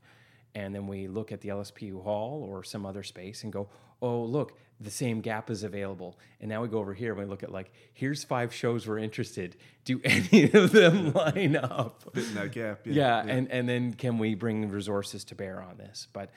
and 0.57 0.75
then 0.75 0.89
we 0.89 1.07
look 1.07 1.31
at 1.31 1.41
the 1.41 1.51
lspu 1.51 2.03
hall 2.03 2.45
or 2.51 2.65
some 2.65 2.85
other 2.85 3.05
space 3.05 3.45
and 3.45 3.53
go 3.53 3.69
oh 4.03 4.23
look 4.23 4.59
the 4.81 4.91
same 4.91 5.21
gap 5.21 5.51
is 5.51 5.63
available. 5.63 6.19
And 6.41 6.51
now 6.51 6.63
we 6.63 6.69
go 6.69 6.79
over 6.79 6.93
here 6.93 7.13
and 7.13 7.21
we 7.21 7.25
look 7.25 7.43
at 7.43 7.51
like 7.51 7.73
here's 7.95 8.25
five 8.25 8.53
shows 8.53 8.87
we're 8.87 8.99
interested. 8.99 9.57
Do 9.85 10.01
any 10.05 10.51
of 10.53 10.73
them 10.73 11.13
line 11.13 11.57
up? 11.57 12.05
Fit 12.15 12.25
in 12.25 12.35
that 12.35 12.53
gap. 12.53 12.81
yeah, 12.85 13.25
and 13.27 13.51
and 13.51 13.69
then 13.69 13.95
can 13.95 14.19
we 14.19 14.35
bring 14.35 14.69
resources 14.69 15.25
to 15.25 15.35
bear 15.35 15.63
on 15.63 15.79
this? 15.79 16.09
But 16.13 16.31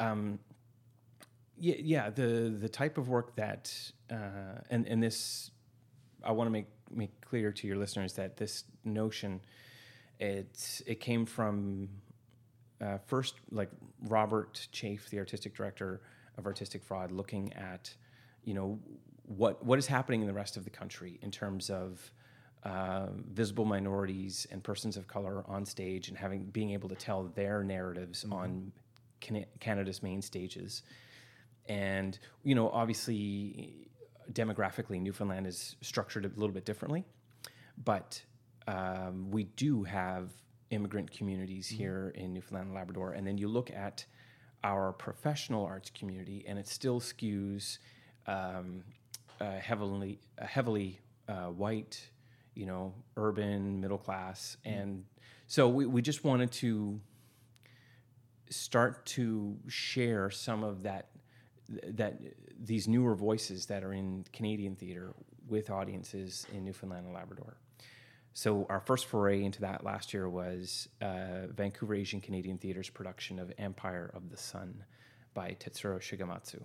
um 0.00 0.38
yeah, 1.58 1.76
yeah 1.78 2.10
the 2.10 2.54
the 2.58 2.68
type 2.68 2.98
of 2.98 3.08
work 3.08 3.34
that 3.36 3.72
uh 4.10 4.60
and 4.70 4.86
and 4.86 5.02
this 5.02 5.50
i 6.22 6.30
want 6.30 6.46
to 6.46 6.52
make 6.52 6.66
make 6.90 7.20
clear 7.20 7.50
to 7.50 7.66
your 7.66 7.76
listeners 7.76 8.12
that 8.14 8.36
this 8.36 8.64
notion 8.84 9.40
it's 10.20 10.82
it 10.86 11.00
came 11.00 11.26
from 11.26 11.88
uh, 12.80 12.98
first 13.06 13.34
like 13.50 13.70
robert 14.06 14.68
chafe 14.72 15.08
the 15.10 15.18
artistic 15.18 15.54
director 15.54 16.00
of 16.36 16.46
artistic 16.46 16.82
fraud 16.82 17.10
looking 17.10 17.52
at 17.54 17.94
you 18.44 18.54
know 18.54 18.78
what 19.24 19.64
what 19.64 19.78
is 19.78 19.86
happening 19.86 20.20
in 20.20 20.26
the 20.26 20.32
rest 20.32 20.56
of 20.56 20.64
the 20.64 20.70
country 20.70 21.18
in 21.22 21.30
terms 21.30 21.70
of 21.70 22.10
uh, 22.64 23.06
visible 23.30 23.64
minorities 23.64 24.46
and 24.50 24.62
persons 24.64 24.96
of 24.96 25.06
color 25.06 25.44
on 25.46 25.64
stage 25.64 26.08
and 26.08 26.18
having 26.18 26.44
being 26.46 26.70
able 26.70 26.88
to 26.88 26.94
tell 26.94 27.24
their 27.34 27.62
narratives 27.62 28.24
on 28.30 28.72
Cana- 29.20 29.46
Canada's 29.60 30.02
main 30.02 30.22
stages, 30.22 30.82
and 31.66 32.18
you 32.42 32.54
know 32.54 32.68
obviously 32.70 33.88
demographically 34.32 35.00
Newfoundland 35.00 35.46
is 35.46 35.76
structured 35.80 36.24
a 36.24 36.28
little 36.28 36.52
bit 36.52 36.64
differently, 36.64 37.04
but 37.84 38.20
um, 38.66 39.30
we 39.30 39.44
do 39.44 39.84
have 39.84 40.30
immigrant 40.70 41.10
communities 41.10 41.68
here 41.68 42.12
in 42.14 42.32
Newfoundland 42.34 42.68
and 42.68 42.74
Labrador, 42.74 43.12
and 43.12 43.26
then 43.26 43.38
you 43.38 43.48
look 43.48 43.70
at 43.70 44.04
our 44.64 44.92
professional 44.92 45.64
arts 45.64 45.90
community, 45.90 46.44
and 46.46 46.58
it 46.58 46.66
still 46.66 47.00
skews 47.00 47.78
um, 48.26 48.82
uh, 49.40 49.52
heavily 49.52 50.18
uh, 50.38 50.46
heavily 50.46 51.00
uh, 51.28 51.46
white, 51.46 52.10
you 52.54 52.66
know, 52.66 52.92
urban, 53.16 53.80
middle 53.80 53.98
class, 53.98 54.56
and 54.64 55.04
so 55.46 55.68
we, 55.68 55.86
we 55.86 56.02
just 56.02 56.24
wanted 56.24 56.52
to 56.52 57.00
start 58.50 59.04
to 59.06 59.56
share 59.66 60.30
some 60.30 60.62
of 60.62 60.82
that 60.82 61.08
that 61.68 62.18
these 62.60 62.88
newer 62.88 63.14
voices 63.14 63.66
that 63.66 63.84
are 63.84 63.92
in 63.92 64.24
Canadian 64.32 64.74
theater 64.74 65.14
with 65.48 65.70
audiences 65.70 66.46
in 66.52 66.64
Newfoundland 66.64 67.06
and 67.06 67.14
Labrador. 67.14 67.56
So 68.34 68.66
our 68.68 68.80
first 68.80 69.06
foray 69.06 69.42
into 69.42 69.60
that 69.62 69.84
last 69.84 70.14
year 70.14 70.28
was 70.28 70.88
uh, 71.00 71.48
Vancouver 71.54 71.94
Asian 71.94 72.20
Canadian 72.20 72.58
Theater's 72.58 72.90
production 72.90 73.38
of 73.38 73.52
Empire 73.58 74.10
of 74.14 74.30
the 74.30 74.36
Sun 74.36 74.84
by 75.34 75.56
Tetsuro 75.58 75.98
Shigematsu. 75.98 76.62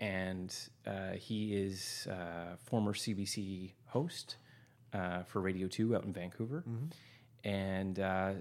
And 0.00 0.54
uh, 0.86 1.12
he 1.12 1.54
is 1.54 2.06
a 2.10 2.56
former 2.58 2.92
CBC 2.92 3.72
host 3.86 4.36
uh, 4.92 5.22
for 5.24 5.40
Radio 5.40 5.66
2 5.68 5.96
out 5.96 6.04
in 6.04 6.12
Vancouver. 6.12 6.62
And 7.44 7.98
uh, 7.98 8.32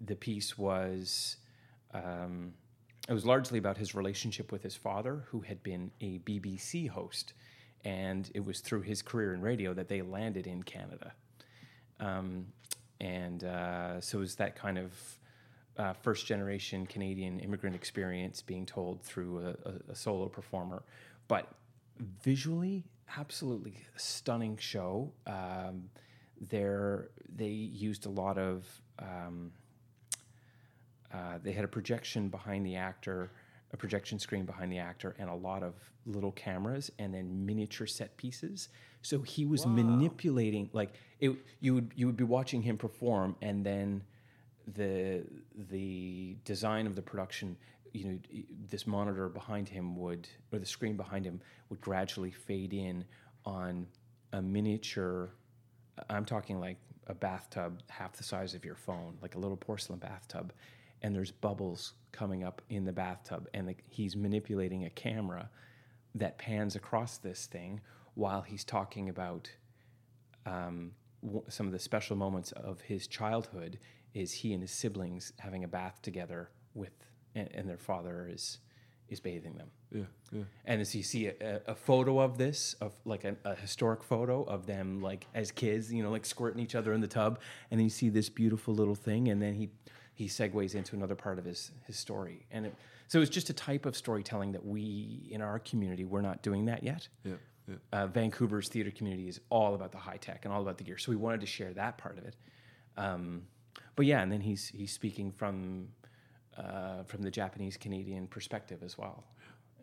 the 0.00 0.16
piece 0.16 0.58
was 0.58 1.36
um, 1.94 2.52
it 3.08 3.14
was 3.14 3.24
largely 3.24 3.58
about 3.58 3.78
his 3.78 3.94
relationship 3.94 4.52
with 4.52 4.62
his 4.62 4.76
father, 4.76 5.24
who 5.28 5.40
had 5.40 5.62
been 5.62 5.90
a 6.00 6.18
BBC 6.18 6.88
host, 6.88 7.32
and 7.84 8.30
it 8.34 8.44
was 8.44 8.60
through 8.60 8.82
his 8.82 9.02
career 9.02 9.34
in 9.34 9.40
radio 9.40 9.74
that 9.74 9.88
they 9.88 10.02
landed 10.02 10.46
in 10.46 10.62
Canada. 10.62 11.12
Um, 12.00 12.46
and 13.00 13.44
uh, 13.44 14.00
so 14.00 14.18
it 14.18 14.20
was 14.20 14.34
that 14.36 14.56
kind 14.56 14.78
of 14.78 14.92
uh, 15.76 15.92
first 15.92 16.26
generation 16.26 16.86
Canadian 16.86 17.38
immigrant 17.40 17.76
experience 17.76 18.42
being 18.42 18.66
told 18.66 19.00
through 19.02 19.38
a, 19.38 19.68
a, 19.68 19.92
a 19.92 19.94
solo 19.94 20.28
performer, 20.28 20.82
but 21.28 21.48
visually, 22.22 22.84
absolutely 23.16 23.78
stunning 23.96 24.56
show. 24.56 25.12
Um, 25.26 25.90
there, 26.40 27.10
they 27.34 27.48
used 27.48 28.06
a 28.06 28.10
lot 28.10 28.38
of 28.38 28.66
um, 28.98 29.52
uh, 31.12 31.38
they 31.42 31.52
had 31.52 31.64
a 31.64 31.68
projection 31.68 32.28
behind 32.28 32.66
the 32.66 32.76
actor, 32.76 33.30
a 33.72 33.76
projection 33.76 34.18
screen 34.18 34.44
behind 34.44 34.72
the 34.72 34.78
actor, 34.78 35.14
and 35.18 35.28
a 35.28 35.34
lot 35.34 35.62
of 35.62 35.74
little 36.06 36.32
cameras, 36.32 36.90
and 36.98 37.12
then 37.14 37.44
miniature 37.44 37.86
set 37.86 38.16
pieces. 38.16 38.68
So 39.02 39.20
he 39.20 39.44
was 39.44 39.66
manipulating, 39.66 40.70
like 40.72 40.94
it. 41.20 41.32
You 41.60 41.74
would 41.74 41.92
you 41.94 42.06
would 42.06 42.16
be 42.16 42.24
watching 42.24 42.62
him 42.62 42.76
perform, 42.76 43.36
and 43.42 43.64
then 43.64 44.02
the 44.74 45.24
the 45.70 46.36
design 46.44 46.86
of 46.86 46.94
the 46.94 47.02
production. 47.02 47.56
You 47.92 48.04
know, 48.04 48.18
this 48.68 48.86
monitor 48.86 49.28
behind 49.28 49.68
him 49.68 49.96
would, 49.96 50.28
or 50.52 50.58
the 50.58 50.66
screen 50.66 50.96
behind 50.96 51.24
him 51.24 51.40
would 51.70 51.80
gradually 51.80 52.30
fade 52.30 52.74
in 52.74 53.04
on 53.46 53.86
a 54.32 54.42
miniature 54.42 55.30
I'm 56.10 56.24
talking 56.24 56.60
like 56.60 56.76
a 57.06 57.14
bathtub 57.14 57.80
half 57.88 58.12
the 58.14 58.24
size 58.24 58.54
of 58.54 58.64
your 58.64 58.74
phone, 58.74 59.16
like 59.22 59.34
a 59.34 59.38
little 59.38 59.56
porcelain 59.56 59.98
bathtub, 59.98 60.52
and 61.02 61.14
there's 61.14 61.30
bubbles 61.30 61.94
coming 62.12 62.44
up 62.44 62.62
in 62.68 62.84
the 62.84 62.92
bathtub, 62.92 63.48
and 63.54 63.68
the, 63.68 63.76
he's 63.88 64.16
manipulating 64.16 64.84
a 64.84 64.90
camera 64.90 65.50
that 66.14 66.38
pans 66.38 66.76
across 66.76 67.18
this 67.18 67.46
thing 67.46 67.80
while 68.14 68.42
he's 68.42 68.64
talking 68.64 69.08
about 69.08 69.50
um, 70.46 70.92
w- 71.22 71.44
some 71.48 71.66
of 71.66 71.72
the 71.72 71.78
special 71.78 72.16
moments 72.16 72.52
of 72.52 72.80
his 72.80 73.06
childhood. 73.06 73.78
Is 74.14 74.32
he 74.32 74.52
and 74.52 74.62
his 74.62 74.70
siblings 74.70 75.32
having 75.38 75.64
a 75.64 75.68
bath 75.68 76.00
together 76.02 76.50
with, 76.74 76.92
and, 77.34 77.48
and 77.52 77.68
their 77.68 77.78
father 77.78 78.28
is 78.32 78.58
is 79.08 79.20
bathing 79.20 79.56
them. 79.56 79.70
Yeah, 79.90 80.02
yeah. 80.32 80.42
And 80.66 80.80
as 80.80 80.94
you 80.94 81.02
see 81.02 81.28
a, 81.28 81.62
a, 81.66 81.74
photo 81.74 82.20
of 82.20 82.36
this, 82.36 82.74
of 82.80 82.92
like 83.04 83.24
a, 83.24 83.36
a 83.44 83.54
historic 83.54 84.02
photo 84.02 84.42
of 84.42 84.66
them 84.66 85.00
like 85.00 85.26
as 85.34 85.50
kids, 85.50 85.92
you 85.92 86.02
know, 86.02 86.10
like 86.10 86.26
squirting 86.26 86.62
each 86.62 86.74
other 86.74 86.92
in 86.92 87.00
the 87.00 87.06
tub, 87.08 87.40
and 87.70 87.80
then 87.80 87.84
you 87.84 87.90
see 87.90 88.10
this 88.10 88.28
beautiful 88.28 88.74
little 88.74 88.94
thing, 88.94 89.28
and 89.28 89.40
then 89.40 89.54
he 89.54 89.70
he 90.18 90.26
segues 90.26 90.74
into 90.74 90.96
another 90.96 91.14
part 91.14 91.38
of 91.38 91.44
his 91.44 91.70
his 91.86 91.96
story, 91.96 92.44
and 92.50 92.66
it, 92.66 92.74
so 93.06 93.20
it's 93.20 93.30
just 93.30 93.50
a 93.50 93.52
type 93.52 93.86
of 93.86 93.96
storytelling 93.96 94.50
that 94.50 94.66
we 94.66 95.28
in 95.30 95.40
our 95.40 95.60
community 95.60 96.04
we're 96.04 96.20
not 96.20 96.42
doing 96.42 96.64
that 96.64 96.82
yet. 96.82 97.06
Yeah, 97.24 97.34
yeah. 97.68 97.74
Uh, 97.92 98.06
Vancouver's 98.08 98.68
theater 98.68 98.90
community 98.90 99.28
is 99.28 99.38
all 99.48 99.76
about 99.76 99.92
the 99.92 99.98
high 99.98 100.16
tech 100.16 100.44
and 100.44 100.52
all 100.52 100.60
about 100.60 100.76
the 100.76 100.82
gear, 100.82 100.98
so 100.98 101.12
we 101.12 101.16
wanted 101.16 101.40
to 101.40 101.46
share 101.46 101.72
that 101.74 101.98
part 101.98 102.18
of 102.18 102.24
it. 102.24 102.34
Um, 102.96 103.42
but 103.94 104.06
yeah, 104.06 104.20
and 104.20 104.32
then 104.32 104.40
he's 104.40 104.66
he's 104.66 104.90
speaking 104.90 105.30
from 105.30 105.86
uh, 106.56 107.04
from 107.04 107.22
the 107.22 107.30
Japanese 107.30 107.76
Canadian 107.76 108.26
perspective 108.26 108.82
as 108.82 108.98
well. 108.98 109.22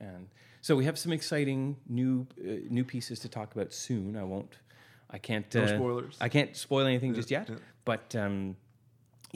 And 0.02 0.28
so 0.60 0.76
we 0.76 0.84
have 0.84 0.98
some 0.98 1.14
exciting 1.14 1.78
new 1.88 2.28
uh, 2.42 2.58
new 2.70 2.84
pieces 2.84 3.20
to 3.20 3.30
talk 3.30 3.56
about 3.56 3.72
soon. 3.72 4.18
I 4.18 4.24
won't, 4.24 4.54
I 5.10 5.18
can't. 5.18 5.56
No 5.56 5.64
uh, 5.64 5.68
spoilers. 5.68 6.18
I 6.20 6.28
can't 6.28 6.58
spoil 6.58 6.86
anything 6.86 7.14
just 7.14 7.32
yet. 7.32 7.48
yeah. 7.50 7.56
But 7.86 8.14
um, 8.18 8.58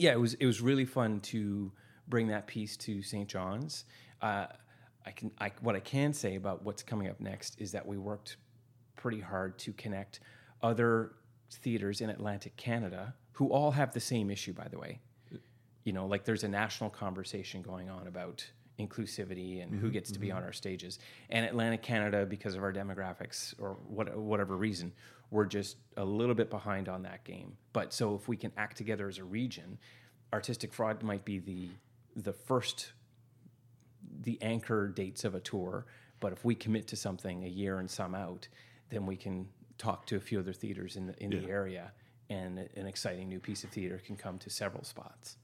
yeah, 0.00 0.12
it 0.12 0.20
was 0.20 0.34
it 0.34 0.46
was 0.46 0.60
really 0.60 0.84
fun 0.84 1.20
to 1.20 1.72
bring 2.08 2.28
that 2.28 2.46
piece 2.46 2.76
to 2.78 3.02
St. 3.02 3.28
John's. 3.28 3.84
Uh, 4.20 4.46
I 5.06 5.10
can 5.12 5.30
I, 5.38 5.52
what 5.60 5.76
I 5.76 5.80
can 5.80 6.12
say 6.12 6.36
about 6.36 6.64
what's 6.64 6.82
coming 6.82 7.08
up 7.08 7.20
next 7.20 7.60
is 7.60 7.72
that 7.72 7.86
we 7.86 7.98
worked 7.98 8.36
pretty 8.96 9.20
hard 9.20 9.58
to 9.60 9.72
connect 9.72 10.20
other 10.62 11.12
theaters 11.50 12.00
in 12.00 12.10
Atlantic 12.10 12.56
Canada 12.56 13.14
who 13.32 13.48
all 13.48 13.70
have 13.70 13.94
the 13.94 14.00
same 14.00 14.30
issue, 14.30 14.52
by 14.52 14.68
the 14.68 14.78
way 14.78 15.00
you 15.84 15.92
know, 15.92 16.06
like 16.06 16.24
there's 16.24 16.44
a 16.44 16.48
national 16.48 16.90
conversation 16.90 17.62
going 17.62 17.88
on 17.88 18.06
about 18.06 18.46
inclusivity 18.78 19.62
and 19.62 19.78
who 19.78 19.90
gets 19.90 20.10
to 20.12 20.18
be 20.18 20.30
on 20.30 20.42
our 20.42 20.52
stages. 20.52 20.98
And 21.28 21.44
Atlantic 21.44 21.82
Canada, 21.82 22.24
because 22.26 22.54
of 22.54 22.62
our 22.62 22.72
demographics 22.72 23.54
or 23.58 23.76
what, 23.86 24.16
whatever 24.16 24.56
reason, 24.56 24.92
we're 25.30 25.46
just 25.46 25.76
a 25.96 26.04
little 26.04 26.34
bit 26.34 26.50
behind 26.50 26.88
on 26.88 27.02
that 27.02 27.24
game. 27.24 27.56
But 27.72 27.92
so 27.92 28.14
if 28.14 28.28
we 28.28 28.36
can 28.36 28.52
act 28.56 28.76
together 28.76 29.08
as 29.08 29.18
a 29.18 29.24
region, 29.24 29.78
artistic 30.32 30.72
fraud 30.72 31.02
might 31.02 31.24
be 31.24 31.38
the 31.38 31.68
the 32.16 32.32
first 32.32 32.92
the 34.22 34.38
anchor 34.42 34.88
dates 34.88 35.24
of 35.24 35.34
a 35.34 35.40
tour. 35.40 35.86
But 36.18 36.32
if 36.32 36.44
we 36.44 36.54
commit 36.54 36.86
to 36.88 36.96
something 36.96 37.44
a 37.44 37.48
year 37.48 37.78
and 37.78 37.90
some 37.90 38.14
out, 38.14 38.48
then 38.90 39.06
we 39.06 39.16
can 39.16 39.48
talk 39.78 40.04
to 40.06 40.16
a 40.16 40.20
few 40.20 40.38
other 40.38 40.52
theaters 40.52 40.96
in 40.96 41.06
the 41.06 41.22
in 41.22 41.30
the 41.30 41.48
area, 41.48 41.92
and 42.28 42.58
an 42.76 42.86
exciting 42.86 43.28
new 43.28 43.40
piece 43.40 43.64
of 43.64 43.70
theater 43.70 44.00
can 44.04 44.16
come 44.16 44.38
to 44.38 44.50
several 44.50 44.84
spots. 44.84 45.36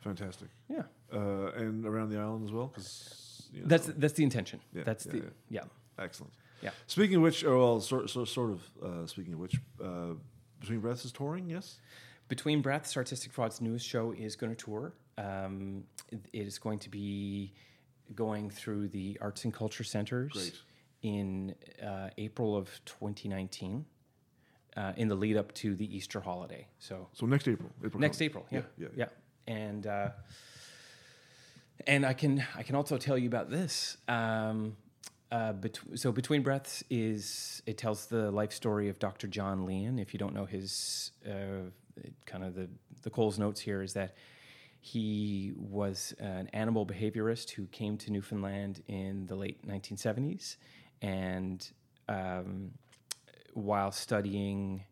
Fantastic. 0.00 0.48
Yeah. 0.68 0.82
Uh, 1.12 1.52
and 1.56 1.86
around 1.86 2.10
the 2.10 2.18
island 2.18 2.44
as 2.44 2.52
well, 2.52 2.66
because 2.66 3.48
you 3.52 3.62
know, 3.62 3.68
That's 3.68 3.86
that's 3.86 4.14
the 4.14 4.24
intention. 4.24 4.60
Yeah, 4.74 4.82
that's 4.84 5.06
yeah, 5.06 5.12
the 5.12 5.18
yeah. 5.18 5.24
yeah. 5.50 6.04
excellent. 6.04 6.32
Yeah. 6.64 6.70
Speaking 6.86 7.16
of 7.16 7.22
which, 7.22 7.44
or 7.44 7.56
well, 7.58 7.80
sort, 7.80 8.08
sort, 8.10 8.28
sort 8.28 8.50
of. 8.50 8.62
Uh, 8.82 9.06
speaking 9.06 9.34
of 9.34 9.38
which, 9.38 9.56
uh, 9.82 10.14
between 10.60 10.80
breaths 10.80 11.04
is 11.04 11.12
touring. 11.12 11.48
Yes. 11.48 11.78
Between 12.28 12.62
Breaths, 12.62 12.96
Artistic 12.96 13.32
Fraud's 13.32 13.60
newest 13.60 13.86
show 13.86 14.12
is 14.12 14.34
going 14.34 14.54
to 14.54 14.64
tour. 14.64 14.94
Um, 15.18 15.84
it, 16.10 16.20
is 16.32 16.58
going 16.58 16.78
to 16.80 16.88
be 16.88 17.52
going 18.14 18.48
through 18.48 18.88
the 18.88 19.18
arts 19.20 19.44
and 19.44 19.52
culture 19.52 19.84
centers 19.84 20.32
Great. 20.32 20.58
in 21.02 21.54
uh, 21.86 22.08
April 22.16 22.56
of 22.56 22.70
2019, 22.86 23.84
uh, 24.76 24.92
in 24.96 25.08
the 25.08 25.14
lead 25.14 25.36
up 25.36 25.52
to 25.54 25.74
the 25.76 25.94
Easter 25.94 26.18
holiday. 26.18 26.66
So 26.78 27.08
So 27.12 27.26
next 27.26 27.46
April. 27.46 27.70
April 27.84 28.00
next. 28.00 28.22
April, 28.22 28.46
yeah, 28.50 28.62
Yeah, 28.78 28.88
yeah. 28.96 29.06
and 29.46 29.86
uh, 29.86 30.08
and 31.86 32.06
I 32.06 32.14
can 32.14 32.44
I 32.56 32.62
can 32.62 32.74
also 32.74 32.96
tell 32.96 33.18
you 33.18 33.28
about 33.28 33.50
this. 33.50 33.98
Um, 34.08 34.76
uh, 35.34 35.52
bet- 35.52 35.80
so 35.96 36.12
between 36.12 36.42
breaths 36.42 36.84
is 36.90 37.60
it 37.66 37.76
tells 37.76 38.06
the 38.06 38.30
life 38.30 38.52
story 38.52 38.88
of 38.88 39.00
Dr. 39.00 39.26
John 39.26 39.66
Lien. 39.66 39.98
If 39.98 40.14
you 40.14 40.18
don't 40.18 40.32
know 40.32 40.44
his 40.44 41.10
uh, 41.26 41.70
kind 42.24 42.44
of 42.44 42.54
the 42.54 42.68
the 43.02 43.10
Coles 43.10 43.36
notes 43.36 43.60
here 43.60 43.82
is 43.82 43.94
that 43.94 44.14
he 44.80 45.52
was 45.56 46.14
an 46.20 46.48
animal 46.52 46.86
behaviorist 46.86 47.50
who 47.50 47.66
came 47.66 47.96
to 47.98 48.12
Newfoundland 48.12 48.82
in 48.86 49.26
the 49.26 49.34
late 49.34 49.66
1970s, 49.66 50.56
and 51.02 51.68
um, 52.08 52.70
while 53.54 53.90
studying 53.90 54.84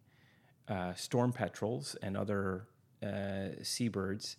uh, 0.67 0.93
storm 0.95 1.33
petrels 1.33 1.95
and 2.03 2.17
other 2.17 2.67
uh, 3.01 3.51
seabirds, 3.63 4.39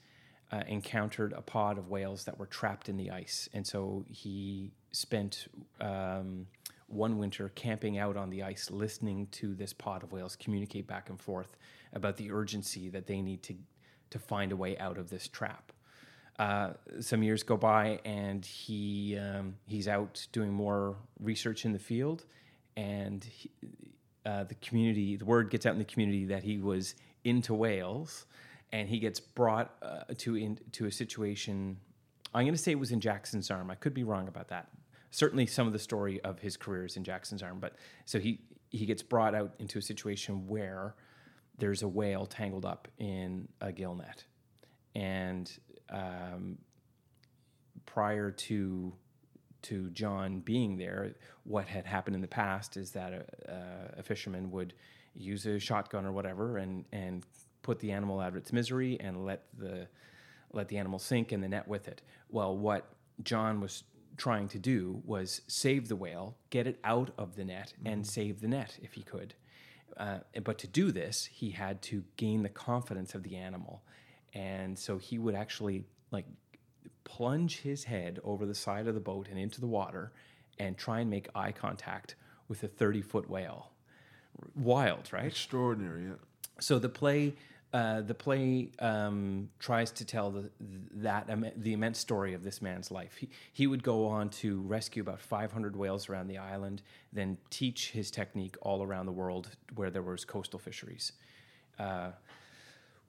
uh, 0.52 0.64
encountered 0.68 1.32
a 1.34 1.42
pod 1.42 1.78
of 1.78 1.88
whales 1.88 2.26
that 2.26 2.38
were 2.38 2.46
trapped 2.48 2.90
in 2.90 2.98
the 2.98 3.10
ice. 3.10 3.48
And 3.54 3.66
so 3.66 4.04
he 4.10 4.72
spent 4.94 5.48
um, 5.82 6.48
one 6.88 7.18
winter 7.18 7.50
camping 7.56 7.98
out 7.98 8.16
on 8.16 8.30
the 8.30 8.44
ice, 8.44 8.72
listening 8.72 9.28
to 9.32 9.54
this 9.56 9.74
pod 9.74 10.04
of 10.04 10.14
whales 10.14 10.36
communicate 10.36 10.88
back 10.88 11.10
and 11.10 11.20
forth 11.20 11.58
about 11.94 12.16
the 12.16 12.32
urgency 12.32 12.90
that 12.90 13.08
they 13.08 13.22
need 13.22 13.44
to, 13.44 13.56
to 14.12 14.20
find 14.20 14.52
a 14.52 14.56
way 14.56 14.78
out 14.78 14.98
of 14.98 15.10
this 15.10 15.28
trap. 15.28 15.72
Uh, 16.40 16.74
some 17.00 17.22
years 17.22 17.44
go 17.44 17.58
by, 17.58 18.00
and 18.06 18.44
he 18.46 19.18
um, 19.18 19.56
he's 19.68 19.88
out 19.88 20.26
doing 20.32 20.52
more 20.52 20.96
research 21.20 21.64
in 21.66 21.74
the 21.74 21.80
field, 21.80 22.26
and 22.76 23.24
he, 23.24 23.52
uh, 24.26 24.44
the 24.44 24.56
community, 24.56 25.16
the 25.16 25.26
word 25.26 25.52
gets 25.52 25.66
out 25.66 25.74
in 25.74 25.80
the 25.80 25.86
community 25.86 26.26
that 26.26 26.44
he 26.44 26.58
was 26.58 26.96
into 27.24 27.54
whales, 27.54 28.26
and 28.72 28.90
he 28.90 28.98
gets 28.98 29.20
brought 29.20 29.76
uh, 29.84 30.02
to 30.18 30.36
in, 30.36 30.60
to 30.72 30.88
a 30.88 30.92
situation 30.92 31.78
I'm 32.34 32.46
going 32.46 32.54
to 32.54 32.62
say 32.62 32.72
it 32.72 32.80
was 32.80 32.92
in 32.92 33.00
Jackson's 33.00 33.52
Arm. 33.52 33.70
I 33.70 33.76
could 33.76 33.94
be 33.94 34.04
wrong 34.04 34.28
about 34.28 34.48
that. 34.48 34.68
Certainly, 35.14 35.46
some 35.46 35.68
of 35.68 35.74
the 35.74 35.80
story 35.80 36.20
of 36.22 36.40
his 36.40 36.58
career 36.58 36.86
is 36.86 36.98
in 36.98 37.04
Jackson's 37.04 37.44
Arm. 37.44 37.60
But 37.60 37.76
so 38.06 38.20
he 38.20 38.42
he 38.72 38.88
gets 38.88 39.04
brought 39.04 39.36
out 39.36 39.54
into 39.60 39.78
a 39.78 39.82
situation 39.82 40.48
where 40.48 40.96
there's 41.60 41.84
a 41.84 41.88
whale 41.88 42.26
tangled 42.26 42.66
up 42.66 42.88
in 42.98 43.48
a 43.62 43.72
gill 43.72 43.94
net, 43.94 44.24
and 44.96 45.52
um, 45.92 46.58
prior 47.86 48.32
to 48.32 48.92
to 49.62 49.92
John 49.92 50.40
being 50.40 50.78
there, 50.78 51.14
what 51.44 51.68
had 51.68 51.86
happened 51.86 52.16
in 52.16 52.22
the 52.24 52.28
past 52.28 52.76
is 52.76 52.90
that 52.94 53.14
a, 53.14 54.00
a 54.00 54.02
fisherman 54.02 54.50
would 54.50 54.74
use 55.14 55.46
a 55.46 55.60
shotgun 55.60 56.08
or 56.08 56.12
whatever 56.12 56.58
and 56.58 56.86
and 56.92 57.24
put 57.62 57.80
the 57.80 57.92
animal 57.92 58.20
out 58.20 58.30
of 58.30 58.36
its 58.36 58.52
misery 58.52 59.00
and 59.00 59.24
let 59.24 59.44
the 59.60 59.88
let 60.54 60.70
the 60.70 60.78
animal 60.80 60.98
sink 60.98 61.32
in 61.32 61.40
the 61.40 61.48
net 61.48 61.68
with 61.68 61.88
it. 61.88 62.02
Well, 62.30 62.58
what 62.58 62.96
John 63.22 63.62
was 63.62 63.84
trying 64.18 64.48
to 64.50 64.60
do 64.60 65.02
was 65.06 65.42
save 65.48 65.88
the 65.88 65.96
whale, 65.96 66.38
get 66.50 66.68
it 66.68 66.80
out 66.84 67.12
of 67.18 67.36
the 67.36 67.44
net, 67.44 67.74
and 67.86 68.06
save 68.06 68.42
the 68.42 68.48
net 68.48 68.78
if 68.82 68.94
he 68.94 69.04
could. 69.04 69.34
Uh, 69.98 70.20
but 70.44 70.58
to 70.58 70.68
do 70.68 70.92
this, 70.92 71.26
he 71.26 71.52
had 71.52 71.82
to 71.84 72.04
gain 72.18 72.44
the 72.44 72.50
confidence 72.50 73.16
of 73.16 73.24
the 73.24 73.36
animal, 73.36 73.84
and 74.34 74.78
so 74.78 74.98
he 74.98 75.20
would 75.20 75.36
actually 75.36 75.84
like 76.12 76.26
plunge 77.04 77.62
his 77.62 77.84
head 77.84 78.20
over 78.24 78.46
the 78.46 78.56
side 78.56 78.88
of 78.88 78.96
the 78.96 79.00
boat 79.00 79.28
and 79.30 79.40
into 79.40 79.62
the 79.62 79.68
water, 79.68 80.12
and 80.60 80.78
try 80.78 81.00
and 81.00 81.10
make 81.10 81.28
eye 81.36 81.52
contact 81.52 82.16
with 82.48 82.64
a 82.64 82.68
thirty 82.68 83.02
foot 83.02 83.30
whale. 83.30 83.72
Wild, 84.56 85.12
right? 85.12 85.26
Extraordinary. 85.26 86.06
Yeah. 86.06 86.14
So 86.60 86.80
the 86.80 86.90
play, 86.90 87.34
uh, 87.74 88.02
the 88.02 88.14
play 88.14 88.70
um, 88.78 89.50
tries 89.58 89.92
to 89.92 90.06
tell 90.06 90.30
the, 90.30 90.52
that 90.94 91.28
the 91.58 91.74
immense 91.74 91.98
story 91.98 92.36
of 92.36 92.44
this 92.44 92.62
man's 92.62 92.92
life. 92.92 93.18
He, 93.18 93.30
he 93.52 93.66
would 93.66 93.82
go 93.82 94.06
on 94.06 94.30
to 94.30 94.62
rescue 94.62 95.02
about 95.02 95.20
500 95.20 95.76
whales 95.76 96.08
around 96.08 96.28
the 96.28 96.38
island, 96.38 96.84
then 97.12 97.40
teach 97.50 97.90
his 97.90 98.12
technique 98.12 98.56
all 98.62 98.84
around 98.84 99.08
the 99.08 99.12
world 99.12 99.50
where 99.74 99.90
there 99.90 100.04
was 100.04 100.24
coastal 100.24 100.60
fisheries. 100.60 101.14
Uh, 101.80 102.12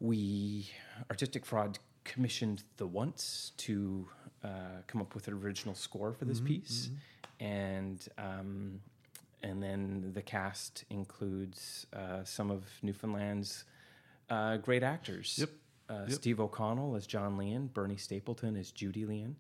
we 0.00 0.70
artistic 1.11 1.44
fraud 1.44 1.79
commissioned 2.05 2.62
the 2.79 2.87
once 2.87 3.53
to 3.59 4.09
uh, 4.42 4.48
come 4.87 5.03
up 5.03 5.14
with 5.14 5.29
an 5.29 5.35
original 5.35 5.74
score 5.74 6.12
for 6.14 6.24
this 6.24 6.40
piece, 6.40 6.90
and 7.38 8.09
um, 8.16 8.81
and 9.42 9.62
then 9.62 10.11
the 10.14 10.22
cast 10.22 10.85
includes 10.88 11.87
uh, 11.94 12.24
some 12.24 12.50
of 12.50 12.64
Newfoundland's 12.83 13.64
uh, 14.31 14.57
great 14.59 14.83
actors. 14.83 15.37
Yep. 15.39 15.51
Uh, 15.87 16.09
Steve 16.09 16.41
O'Connell 16.41 16.97
as 16.97 17.07
John 17.07 17.37
Lien, 17.37 17.67
Bernie 17.67 17.99
Stapleton 17.99 18.57
as 18.57 18.71
Judy 18.71 19.05
Lien, 19.05 19.37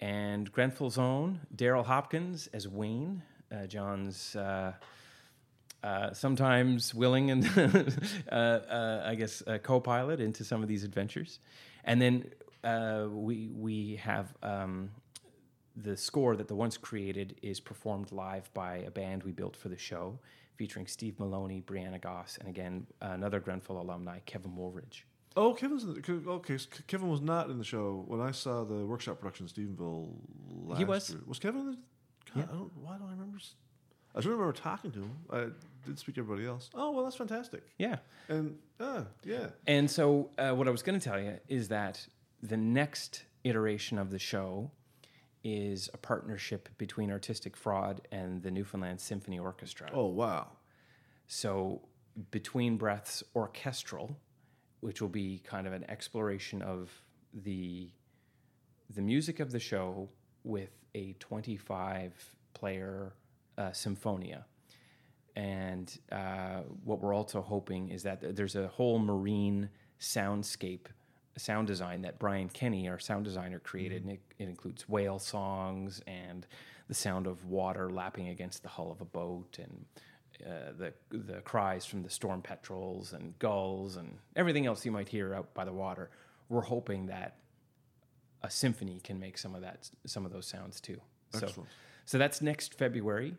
and 0.00 0.50
Grenfell's 0.52 0.96
own 0.96 1.40
Daryl 1.54 1.84
Hopkins 1.84 2.46
as 2.52 2.68
Wayne, 2.68 3.22
uh, 3.50 3.66
John's 3.66 4.36
uh, 4.36 4.74
uh, 5.82 6.12
sometimes 6.12 6.94
willing 6.94 7.30
and 7.30 7.44
uh, 8.32 8.34
uh, 8.34 9.02
I 9.04 9.14
guess 9.14 9.42
a 9.46 9.58
co-pilot 9.58 10.20
into 10.20 10.44
some 10.44 10.62
of 10.62 10.68
these 10.68 10.84
adventures, 10.84 11.40
and 11.84 12.00
then 12.00 12.30
uh, 12.62 13.06
we 13.10 13.50
we 13.52 13.96
have 13.96 14.32
um, 14.42 14.90
the 15.76 15.96
score 15.96 16.36
that 16.36 16.48
the 16.48 16.54
once 16.54 16.76
created 16.76 17.36
is 17.42 17.58
performed 17.58 18.12
live 18.12 18.52
by 18.54 18.76
a 18.78 18.90
band 18.90 19.24
we 19.24 19.32
built 19.32 19.56
for 19.56 19.68
the 19.68 19.78
show, 19.78 20.18
featuring 20.56 20.86
Steve 20.86 21.18
Maloney, 21.18 21.62
Brianna 21.66 22.00
Gosse, 22.00 22.38
and 22.38 22.48
again 22.48 22.86
another 23.00 23.40
Grenfell 23.40 23.80
alumni, 23.80 24.18
Kevin 24.26 24.56
Woolridge. 24.56 25.06
Oh, 25.34 25.54
Kevin's 25.54 25.84
in 25.84 25.94
the, 25.94 26.30
okay. 26.30 26.58
Kevin 26.86 27.08
was 27.08 27.20
not 27.22 27.48
in 27.48 27.58
the 27.58 27.64
show 27.64 28.04
when 28.06 28.20
I 28.20 28.32
saw 28.32 28.64
the 28.64 28.84
workshop 28.84 29.18
production 29.18 29.46
in 29.46 29.52
Stephenville. 29.52 30.10
Last 30.66 30.78
He 30.78 30.84
was. 30.84 31.10
Year. 31.10 31.20
Was 31.26 31.38
Kevin? 31.38 31.60
In 31.60 31.66
the, 31.70 31.76
God, 32.34 32.48
I 32.50 32.54
don't, 32.54 32.76
why 32.76 32.98
don't 32.98 33.08
I 33.08 33.12
remember? 33.12 33.38
I 34.14 34.18
just 34.18 34.28
remember 34.28 34.52
talking 34.52 34.90
to 34.92 35.00
him. 35.00 35.16
I 35.32 35.46
did 35.86 35.98
speak 35.98 36.16
to 36.16 36.20
everybody 36.20 36.46
else. 36.46 36.68
Oh 36.74 36.90
well, 36.90 37.04
that's 37.04 37.16
fantastic. 37.16 37.62
Yeah. 37.78 37.96
And 38.28 38.58
ah, 38.78 39.04
yeah. 39.24 39.48
And 39.66 39.90
so, 39.90 40.30
uh, 40.36 40.50
what 40.50 40.68
I 40.68 40.70
was 40.70 40.82
going 40.82 40.98
to 40.98 41.04
tell 41.04 41.18
you 41.18 41.38
is 41.48 41.68
that 41.68 42.06
the 42.42 42.58
next 42.58 43.24
iteration 43.44 43.98
of 43.98 44.10
the 44.10 44.18
show 44.18 44.70
is 45.44 45.90
a 45.92 45.98
partnership 45.98 46.68
between 46.78 47.10
Artistic 47.10 47.56
Fraud 47.56 48.00
and 48.12 48.42
the 48.42 48.50
Newfoundland 48.50 49.00
Symphony 49.00 49.38
Orchestra. 49.38 49.90
Oh 49.92 50.06
wow. 50.06 50.48
So, 51.26 51.82
Between 52.30 52.76
Breaths 52.76 53.22
Orchestral, 53.34 54.16
which 54.80 55.00
will 55.00 55.08
be 55.08 55.40
kind 55.44 55.66
of 55.66 55.72
an 55.72 55.84
exploration 55.88 56.60
of 56.62 56.90
the 57.32 57.90
the 58.90 59.00
music 59.00 59.40
of 59.40 59.50
the 59.52 59.58
show 59.58 60.08
with 60.44 60.70
a 60.94 61.14
25 61.14 62.12
player 62.52 63.14
uh, 63.56 63.72
symphonia. 63.72 64.44
And 65.34 65.96
uh, 66.10 66.62
what 66.84 67.00
we're 67.00 67.14
also 67.14 67.40
hoping 67.40 67.88
is 67.88 68.02
that 68.02 68.36
there's 68.36 68.56
a 68.56 68.68
whole 68.68 68.98
marine 68.98 69.70
soundscape 69.98 70.86
sound 71.40 71.66
design 71.66 72.02
that 72.02 72.18
Brian 72.18 72.48
Kenny, 72.48 72.88
our 72.88 72.98
sound 72.98 73.24
designer, 73.24 73.58
created. 73.58 74.02
And 74.02 74.12
it, 74.12 74.20
it 74.38 74.48
includes 74.48 74.88
whale 74.88 75.18
songs 75.18 76.02
and 76.06 76.46
the 76.88 76.94
sound 76.94 77.26
of 77.26 77.46
water 77.46 77.90
lapping 77.90 78.28
against 78.28 78.62
the 78.62 78.68
hull 78.68 78.90
of 78.90 79.00
a 79.00 79.04
boat 79.04 79.58
and 79.58 79.84
uh, 80.46 80.72
the 80.76 80.92
the 81.16 81.40
cries 81.42 81.86
from 81.86 82.02
the 82.02 82.10
storm 82.10 82.42
petrels 82.42 83.12
and 83.12 83.38
gulls 83.38 83.96
and 83.96 84.18
everything 84.34 84.66
else 84.66 84.84
you 84.84 84.90
might 84.90 85.08
hear 85.08 85.34
out 85.34 85.52
by 85.54 85.64
the 85.64 85.72
water. 85.72 86.10
We're 86.48 86.62
hoping 86.62 87.06
that 87.06 87.36
a 88.42 88.50
symphony 88.50 89.00
can 89.02 89.20
make 89.20 89.38
some 89.38 89.54
of 89.54 89.62
that 89.62 89.88
some 90.04 90.26
of 90.26 90.32
those 90.32 90.46
sounds 90.46 90.80
too. 90.80 91.00
So, 91.30 91.66
so 92.04 92.18
that's 92.18 92.42
next 92.42 92.74
February 92.74 93.36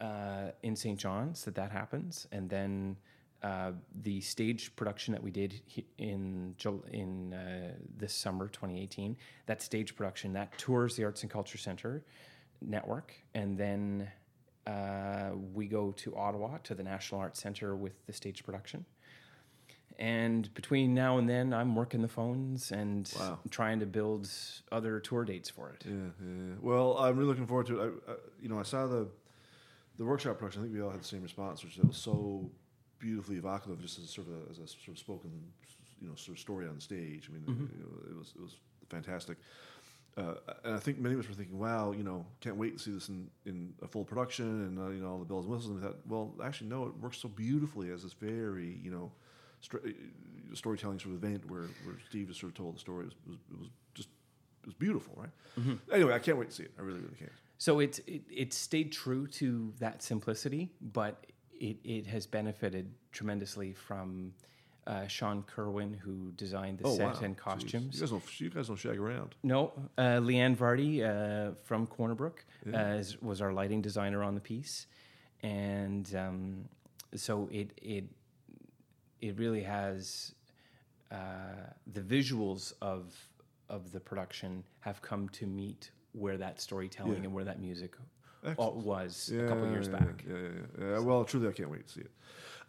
uh, 0.00 0.52
in 0.62 0.76
St. 0.76 0.98
John's 0.98 1.44
that 1.44 1.56
that 1.56 1.70
happens, 1.70 2.26
and 2.32 2.48
then 2.48 2.96
uh, 3.42 3.72
the 4.02 4.20
stage 4.20 4.74
production 4.76 5.12
that 5.12 5.22
we 5.22 5.30
did 5.30 5.60
in 5.98 6.54
in 6.92 7.32
uh, 7.34 7.72
this 7.96 8.12
summer 8.12 8.48
2018. 8.48 9.16
That 9.46 9.62
stage 9.62 9.94
production 9.94 10.32
that 10.32 10.56
tours 10.58 10.96
the 10.96 11.04
Arts 11.04 11.22
and 11.22 11.30
Culture 11.30 11.58
Center 11.58 12.02
network, 12.60 13.14
and 13.34 13.56
then 13.56 14.08
uh, 14.66 15.30
we 15.54 15.66
go 15.68 15.92
to 15.92 16.16
Ottawa 16.16 16.58
to 16.64 16.74
the 16.74 16.82
National 16.82 17.20
Arts 17.20 17.40
Center 17.40 17.76
with 17.76 18.04
the 18.06 18.12
stage 18.12 18.44
production. 18.44 18.84
And 20.00 20.52
between 20.54 20.94
now 20.94 21.18
and 21.18 21.28
then, 21.28 21.52
I'm 21.52 21.74
working 21.74 22.02
the 22.02 22.08
phones 22.08 22.70
and 22.70 23.12
Wow. 23.18 23.38
trying 23.50 23.80
to 23.80 23.86
build 23.86 24.30
other 24.70 25.00
tour 25.00 25.24
dates 25.24 25.48
for 25.50 25.70
it. 25.70 25.84
Yeah, 25.84 25.92
yeah, 25.94 26.08
yeah. 26.20 26.54
Well, 26.60 26.96
I'm 26.98 27.16
really 27.16 27.28
looking 27.30 27.46
forward 27.48 27.66
to 27.66 27.80
it. 27.80 27.94
I, 28.08 28.12
I, 28.12 28.14
you 28.40 28.48
know, 28.48 28.58
I 28.58 28.62
saw 28.62 28.86
the 28.86 29.08
the 29.96 30.04
workshop 30.04 30.38
production. 30.38 30.62
I 30.62 30.64
think 30.66 30.76
we 30.76 30.80
all 30.82 30.90
had 30.90 31.00
the 31.00 31.04
same 31.04 31.22
response, 31.22 31.64
which 31.64 31.76
it 31.78 31.84
was 31.84 31.96
so 31.96 32.48
beautifully 32.98 33.36
evocative, 33.36 33.80
just 33.80 33.98
as 33.98 34.10
sort 34.10 34.26
of 34.28 34.34
a, 34.34 34.50
as 34.50 34.58
a 34.58 34.66
sort 34.66 34.88
of 34.88 34.98
spoken, 34.98 35.30
you 36.00 36.08
know, 36.08 36.14
sort 36.14 36.36
of 36.36 36.40
story 36.40 36.66
on 36.66 36.80
stage. 36.80 37.28
I 37.30 37.32
mean, 37.34 37.44
you 37.46 37.80
know, 37.82 38.10
it 38.10 38.16
was 38.16 38.32
it 38.36 38.42
was 38.42 38.56
fantastic. 38.88 39.38
Uh, 40.16 40.34
and 40.64 40.74
I 40.74 40.78
think 40.78 40.98
many 40.98 41.14
of 41.14 41.20
us 41.20 41.28
were 41.28 41.34
thinking, 41.34 41.58
"Wow, 41.58 41.92
you 41.92 42.02
know, 42.02 42.26
can't 42.40 42.56
wait 42.56 42.76
to 42.76 42.82
see 42.82 42.90
this 42.90 43.08
in, 43.08 43.30
in 43.46 43.72
a 43.82 43.86
full 43.86 44.04
production 44.04 44.46
and 44.46 44.78
uh, 44.78 44.88
you 44.88 45.00
know 45.00 45.10
all 45.10 45.18
the 45.18 45.24
bells 45.24 45.44
and 45.44 45.54
whistles." 45.54 45.70
And 45.70 45.80
we 45.80 45.86
thought, 45.86 45.98
well, 46.08 46.34
actually, 46.42 46.68
no, 46.68 46.86
it 46.86 46.98
works 47.00 47.18
so 47.18 47.28
beautifully 47.28 47.90
as 47.90 48.02
this 48.02 48.14
very, 48.14 48.80
you 48.82 48.90
know, 48.90 49.12
stra- 49.60 49.80
uh, 49.80 50.54
storytelling 50.54 50.98
sort 50.98 51.14
of 51.14 51.22
event 51.22 51.48
where, 51.48 51.68
where 51.84 51.96
Steve 52.08 52.28
just 52.28 52.40
sort 52.40 52.50
of 52.50 52.56
told 52.56 52.74
the 52.74 52.80
story. 52.80 53.04
It 53.04 53.06
was, 53.06 53.14
it 53.26 53.28
was, 53.30 53.38
it 53.52 53.58
was 53.60 53.68
just 53.94 54.08
it 54.62 54.66
was 54.66 54.74
beautiful, 54.74 55.14
right? 55.16 55.30
Anyway, 55.92 56.12
I 56.12 56.18
can't 56.18 56.36
wait 56.36 56.48
to 56.50 56.54
see 56.54 56.64
it. 56.64 56.72
I 56.78 56.82
really, 56.82 56.98
really 57.00 57.16
can't. 57.16 57.30
So 57.58 57.78
it, 57.78 58.00
it 58.08 58.22
it 58.28 58.52
stayed 58.52 58.90
true 58.90 59.26
to 59.28 59.72
that 59.78 60.02
simplicity, 60.02 60.70
but 60.80 61.26
it, 61.60 61.76
it 61.84 62.06
has 62.06 62.26
benefited 62.26 62.90
tremendously 63.12 63.72
from 63.72 64.32
uh, 64.86 65.06
Sean 65.06 65.42
Kerwin, 65.42 65.92
who 65.92 66.32
designed 66.32 66.78
the 66.78 66.88
set 66.90 67.20
and 67.22 67.36
Jeez. 67.36 67.40
costumes. 67.40 67.94
You 67.94 68.00
guys 68.00 68.10
don't, 68.10 68.40
you 68.40 68.50
guys 68.50 68.68
don't 68.68 68.76
shag 68.76 68.98
around. 68.98 69.34
No, 69.42 69.72
uh, 69.98 70.18
Leanne 70.20 70.56
Vardy 70.56 71.02
uh, 71.04 71.54
from 71.64 71.86
Corner 71.86 72.14
Brook 72.14 72.44
uh, 72.72 73.02
was 73.20 73.42
our 73.42 73.52
lighting 73.52 73.82
designer 73.82 74.22
on 74.22 74.34
the 74.34 74.40
piece, 74.40 74.86
and 75.42 76.14
um, 76.16 76.64
so 77.14 77.48
it 77.52 77.72
it 77.82 78.04
it 79.20 79.36
really 79.38 79.62
has 79.62 80.32
uh, 81.10 81.16
the 81.92 82.00
visuals 82.00 82.72
of 82.80 83.14
of 83.68 83.92
the 83.92 84.00
production 84.00 84.64
have 84.80 85.02
come 85.02 85.28
to 85.30 85.46
meet 85.46 85.90
where 86.12 86.38
that 86.38 86.60
storytelling 86.60 87.12
Yeah. 87.18 87.24
and 87.24 87.34
where 87.34 87.44
that 87.44 87.60
music 87.60 87.94
Was 88.42 89.44
a 89.44 89.48
couple 89.48 89.70
years 89.70 89.88
yeah, 89.88 89.98
back. 89.98 90.24
Yeah, 90.28 90.34
yeah, 90.34 90.48
yeah, 90.78 90.90
yeah. 90.90 90.98
Well, 90.98 91.24
truly, 91.24 91.48
I 91.48 91.52
can't 91.52 91.70
wait 91.70 91.86
to 91.86 91.92
see 91.92 92.00
it. 92.00 92.10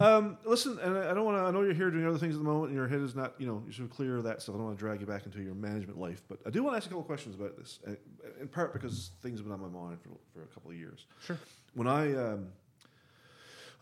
Um, 0.01 0.37
listen, 0.45 0.79
and 0.79 0.97
I 0.97 1.11
I 1.11 1.13
don't 1.13 1.25
want 1.25 1.37
to. 1.37 1.41
I 1.41 1.51
know 1.51 1.61
you're 1.61 1.73
here 1.73 1.91
doing 1.91 2.07
other 2.07 2.17
things 2.17 2.33
at 2.33 2.39
the 2.39 2.47
moment, 2.47 2.67
and 2.67 2.75
your 2.75 2.87
head 2.87 3.01
is 3.01 3.15
not, 3.15 3.33
you 3.37 3.45
know, 3.45 3.61
you're 3.69 3.87
clear 3.87 4.15
of 4.15 4.23
that 4.23 4.41
stuff. 4.41 4.55
I 4.55 4.57
don't 4.57 4.67
want 4.67 4.77
to 4.77 4.83
drag 4.83 5.01
you 5.01 5.05
back 5.07 5.25
into 5.25 5.41
your 5.41 5.55
management 5.55 5.99
life, 5.99 6.23
but 6.29 6.39
I 6.45 6.49
do 6.49 6.63
want 6.63 6.73
to 6.73 6.77
ask 6.77 6.85
you 6.85 6.91
a 6.91 6.93
couple 6.93 7.03
questions 7.03 7.35
about 7.35 7.57
this, 7.57 7.79
uh, 7.85 7.91
in 8.39 8.47
part 8.47 8.71
because 8.71 9.11
things 9.21 9.39
have 9.39 9.45
been 9.45 9.53
on 9.53 9.61
my 9.61 9.67
mind 9.67 9.99
for, 10.01 10.09
for 10.33 10.43
a 10.43 10.47
couple 10.47 10.71
of 10.71 10.77
years. 10.77 11.05
Sure. 11.25 11.37
When 11.73 11.87
I, 11.87 12.15
um, 12.15 12.47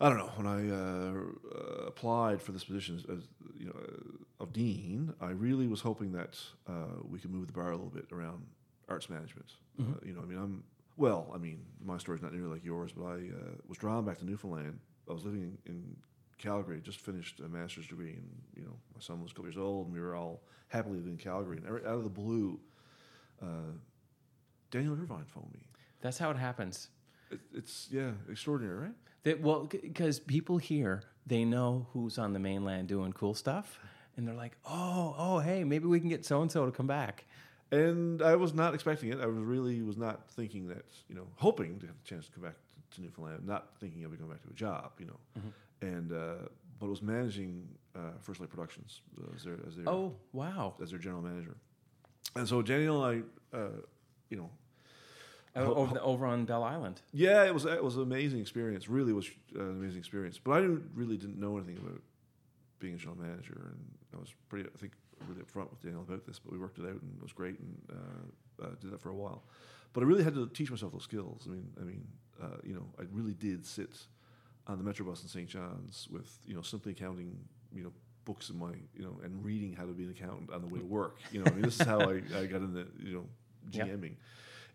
I 0.00 0.08
don't 0.08 0.18
know, 0.18 0.32
when 0.34 0.46
I 0.46 0.68
uh, 0.68 1.12
uh, 1.56 1.86
applied 1.86 2.42
for 2.42 2.50
this 2.50 2.64
position 2.64 2.96
as, 2.96 3.18
as 3.18 3.22
you 3.56 3.66
know 3.66 3.76
uh, 3.80 4.42
of 4.42 4.52
dean, 4.52 5.14
I 5.20 5.30
really 5.30 5.68
was 5.68 5.80
hoping 5.80 6.12
that 6.12 6.36
uh, 6.68 6.98
we 7.08 7.20
could 7.20 7.30
move 7.30 7.46
the 7.46 7.52
bar 7.52 7.70
a 7.70 7.76
little 7.76 7.90
bit 7.90 8.06
around 8.10 8.44
arts 8.88 9.08
management. 9.08 9.52
Uh, 9.80 9.84
you 10.04 10.14
know, 10.14 10.20
I 10.20 10.24
mean, 10.24 10.38
I'm 10.38 10.64
well. 10.98 11.30
I 11.34 11.38
mean, 11.38 11.60
my 11.82 11.96
story's 11.98 12.22
not 12.22 12.32
nearly 12.32 12.48
like 12.48 12.64
yours, 12.64 12.92
but 12.96 13.04
I 13.04 13.14
uh, 13.14 13.54
was 13.66 13.78
drawn 13.78 14.04
back 14.04 14.18
to 14.18 14.26
Newfoundland. 14.26 14.78
I 15.08 15.12
was 15.12 15.24
living 15.24 15.56
in, 15.66 15.72
in 15.72 15.96
Calgary, 16.38 16.80
just 16.80 17.00
finished 17.00 17.40
a 17.40 17.48
master's 17.48 17.86
degree, 17.86 18.12
and 18.12 18.28
you 18.54 18.62
know, 18.62 18.76
my 18.94 19.00
son 19.00 19.22
was 19.22 19.30
a 19.30 19.34
couple 19.34 19.46
years 19.46 19.58
old, 19.58 19.86
and 19.86 19.94
we 19.94 20.00
were 20.00 20.14
all 20.14 20.42
happily 20.68 20.98
living 20.98 21.12
in 21.12 21.18
Calgary. 21.18 21.56
And 21.56 21.66
every- 21.66 21.86
out 21.86 21.94
of 21.94 22.04
the 22.04 22.10
blue, 22.10 22.60
uh, 23.42 23.72
Daniel 24.70 24.94
Irvine 24.94 25.24
phoned 25.26 25.52
me. 25.52 25.60
That's 26.00 26.18
how 26.18 26.30
it 26.30 26.36
happens. 26.36 26.88
It, 27.30 27.40
it's 27.52 27.88
yeah, 27.90 28.12
extraordinary, 28.30 28.78
right? 28.78 28.94
That 29.24 29.40
well, 29.40 29.64
because 29.64 30.20
people 30.20 30.58
here 30.58 31.02
they 31.26 31.44
know 31.44 31.86
who's 31.92 32.18
on 32.18 32.32
the 32.32 32.38
mainland 32.38 32.88
doing 32.88 33.12
cool 33.12 33.34
stuff, 33.34 33.78
and 34.16 34.26
they're 34.26 34.34
like, 34.34 34.56
oh, 34.64 35.14
oh, 35.18 35.38
hey, 35.40 35.64
maybe 35.64 35.86
we 35.86 36.00
can 36.00 36.08
get 36.08 36.24
so 36.24 36.42
and 36.42 36.50
so 36.50 36.66
to 36.66 36.72
come 36.72 36.86
back. 36.86 37.26
And 37.70 38.22
I 38.22 38.36
was 38.36 38.54
not 38.54 38.74
expecting 38.74 39.10
it. 39.10 39.20
I 39.20 39.26
was 39.26 39.36
really 39.38 39.82
was 39.82 39.96
not 39.96 40.30
thinking 40.30 40.68
that, 40.68 40.84
you 41.08 41.14
know, 41.14 41.26
hoping 41.36 41.78
to 41.80 41.86
have 41.86 41.96
a 42.02 42.08
chance 42.08 42.26
to 42.26 42.32
come 42.32 42.42
back 42.44 42.54
to, 42.54 42.96
to 42.96 43.02
Newfoundland, 43.02 43.46
not 43.46 43.68
thinking 43.78 44.04
I 44.04 44.08
would 44.08 44.18
go 44.18 44.24
back 44.26 44.42
to 44.42 44.48
a 44.48 44.54
job, 44.54 44.92
you 44.98 45.06
know. 45.06 45.42
And 45.82 46.12
uh, 46.12 46.48
but 46.80 46.86
I 46.86 46.88
was 46.88 47.02
managing 47.02 47.68
uh, 47.94 48.12
First 48.20 48.40
Light 48.40 48.48
Productions 48.50 49.00
uh, 49.20 49.34
as 49.36 49.44
their 49.44 49.58
as 49.66 49.76
their 49.76 49.88
Oh, 49.88 50.14
wow. 50.32 50.74
as 50.82 50.90
their 50.90 50.98
general 50.98 51.22
manager. 51.22 51.56
And 52.36 52.48
so 52.48 52.62
Daniel 52.62 53.04
and 53.04 53.24
I, 53.52 53.56
uh, 53.56 53.68
you 54.30 54.36
know, 54.36 54.50
over, 55.56 55.94
the, 55.94 56.02
over 56.02 56.24
on 56.26 56.44
Bell 56.44 56.62
Island. 56.62 57.00
yeah, 57.12 57.44
it 57.44 57.52
was 57.52 57.64
it 57.66 57.82
was 57.82 57.96
an 57.96 58.02
amazing 58.02 58.40
experience. 58.40 58.88
Really 58.88 59.12
was 59.12 59.28
uh, 59.56 59.60
an 59.62 59.70
amazing 59.70 59.98
experience. 59.98 60.38
But 60.38 60.52
I 60.52 60.60
didn't, 60.60 60.90
really 60.94 61.16
didn't 61.16 61.38
know 61.38 61.56
anything 61.58 61.76
about 61.78 62.00
being 62.78 62.94
a 62.94 62.96
general 62.96 63.18
manager, 63.20 63.60
and 63.72 63.84
I 64.14 64.18
was 64.18 64.32
pretty, 64.48 64.68
I 64.72 64.78
think, 64.78 64.92
really 65.26 65.42
upfront 65.42 65.70
with 65.70 65.80
Daniel 65.82 66.02
about 66.02 66.26
this. 66.26 66.38
But 66.38 66.52
we 66.52 66.58
worked 66.58 66.78
it 66.78 66.84
out, 66.84 67.00
and 67.02 67.16
it 67.16 67.22
was 67.22 67.32
great, 67.32 67.58
and 67.58 67.78
uh, 67.90 68.64
uh, 68.66 68.70
did 68.80 68.90
that 68.92 69.00
for 69.00 69.10
a 69.10 69.14
while. 69.14 69.44
But 69.92 70.02
I 70.02 70.06
really 70.06 70.24
had 70.24 70.34
to 70.34 70.48
teach 70.48 70.70
myself 70.70 70.92
those 70.92 71.04
skills. 71.04 71.44
I 71.46 71.50
mean, 71.50 71.68
I 71.80 71.84
mean, 71.84 72.06
uh, 72.42 72.58
you 72.62 72.74
know, 72.74 72.86
I 72.98 73.04
really 73.10 73.34
did 73.34 73.66
sit 73.66 73.96
on 74.66 74.78
the 74.78 74.84
Metro 74.84 75.06
bus 75.06 75.22
in 75.22 75.28
St. 75.28 75.48
John's 75.48 76.08
with 76.10 76.38
you 76.46 76.54
know 76.54 76.62
simply 76.62 76.94
counting, 76.94 77.38
you 77.74 77.82
know. 77.84 77.92
Books 78.24 78.50
in 78.50 78.58
my, 78.58 78.72
you 78.94 79.02
know, 79.02 79.18
and 79.24 79.42
reading 79.42 79.72
how 79.72 79.86
to 79.86 79.92
be 79.92 80.04
an 80.04 80.10
accountant 80.10 80.52
on 80.52 80.60
the 80.60 80.66
way 80.66 80.78
to 80.78 80.84
work. 80.84 81.16
You 81.32 81.38
know, 81.38 81.46
I 81.46 81.54
mean, 81.54 81.62
this 81.62 81.80
is 81.80 81.86
how 81.86 81.98
I, 81.98 82.20
I 82.36 82.44
got 82.44 82.60
into, 82.60 82.86
you 83.02 83.14
know. 83.14 83.24
GMing. 83.70 84.16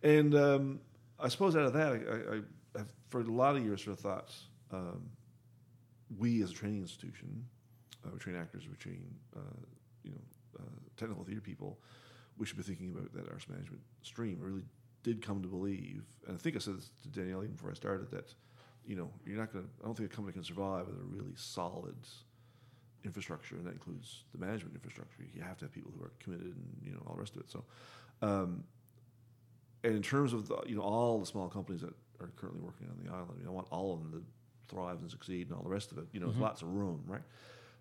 And 0.01 0.33
um, 0.33 0.79
I 1.19 1.27
suppose 1.27 1.55
out 1.55 1.65
of 1.65 1.73
that, 1.73 1.91
I, 1.91 2.35
I, 2.35 2.39
I 2.75 2.79
have 2.79 2.87
for 3.09 3.21
a 3.21 3.25
lot 3.25 3.55
of 3.55 3.63
years 3.63 3.83
sort 3.83 3.95
of 3.97 3.99
thought 3.99 4.33
um, 4.71 5.03
we 6.17 6.41
as 6.41 6.49
a 6.49 6.53
training 6.53 6.81
institution, 6.81 7.45
uh, 8.05 8.09
we 8.11 8.19
train 8.19 8.35
actors, 8.35 8.63
we 8.67 8.75
train 8.75 9.03
uh, 9.35 9.39
you 10.03 10.11
know 10.11 10.17
technical 10.97 11.23
theater 11.23 11.41
people, 11.41 11.79
we 12.37 12.45
should 12.45 12.57
be 12.57 12.63
thinking 12.63 12.91
about 12.91 13.13
that 13.13 13.31
arts 13.31 13.47
management 13.47 13.81
stream. 14.01 14.39
I 14.41 14.45
really 14.45 14.63
did 15.03 15.21
come 15.21 15.41
to 15.41 15.47
believe, 15.47 16.03
and 16.27 16.35
I 16.35 16.39
think 16.39 16.55
I 16.55 16.59
said 16.59 16.77
this 16.77 16.89
to 17.03 17.09
Danielle 17.09 17.43
even 17.43 17.55
before 17.55 17.71
I 17.71 17.73
started 17.73 18.09
that 18.11 18.33
you 18.85 18.95
know 18.95 19.09
you're 19.25 19.37
not 19.37 19.51
going 19.51 19.65
to. 19.65 19.71
I 19.81 19.85
don't 19.85 19.95
think 19.95 20.11
a 20.11 20.15
company 20.15 20.33
can 20.33 20.43
survive 20.43 20.87
with 20.87 20.97
a 20.97 21.03
really 21.03 21.33
solid 21.35 21.95
infrastructure, 23.03 23.55
and 23.55 23.65
that 23.65 23.73
includes 23.73 24.23
the 24.31 24.43
management 24.43 24.75
infrastructure. 24.75 25.23
You 25.33 25.41
have 25.41 25.57
to 25.57 25.65
have 25.65 25.71
people 25.71 25.91
who 25.97 26.03
are 26.03 26.11
committed, 26.19 26.55
and 26.55 26.77
you 26.81 26.91
know 26.91 27.01
all 27.07 27.15
the 27.15 27.19
rest 27.21 27.35
of 27.35 27.41
it. 27.41 27.51
So. 27.51 27.63
Um, 28.21 28.63
and 29.85 29.95
in 29.95 30.01
terms 30.01 30.31
of 30.31 30.47
the, 30.47 30.57
you 30.65 30.75
know 30.75 30.81
all 30.81 31.19
the 31.19 31.25
small 31.25 31.49
companies 31.49 31.81
that 31.81 31.93
are 32.21 32.31
currently 32.37 32.61
working 32.61 32.87
on 32.87 33.03
the 33.03 33.11
island, 33.11 33.31
I, 33.33 33.37
mean, 33.37 33.47
I 33.47 33.51
want 33.51 33.67
all 33.69 33.93
of 33.93 33.99
them 33.99 34.11
to 34.13 34.73
thrive 34.73 34.99
and 35.01 35.11
succeed 35.11 35.47
and 35.47 35.57
all 35.57 35.63
the 35.63 35.69
rest 35.69 35.91
of 35.91 35.97
it. 35.97 36.05
You 36.13 36.19
know, 36.19 36.27
there's 36.27 36.39
lots 36.39 36.61
of 36.61 36.69
room, 36.69 37.03
right? 37.05 37.21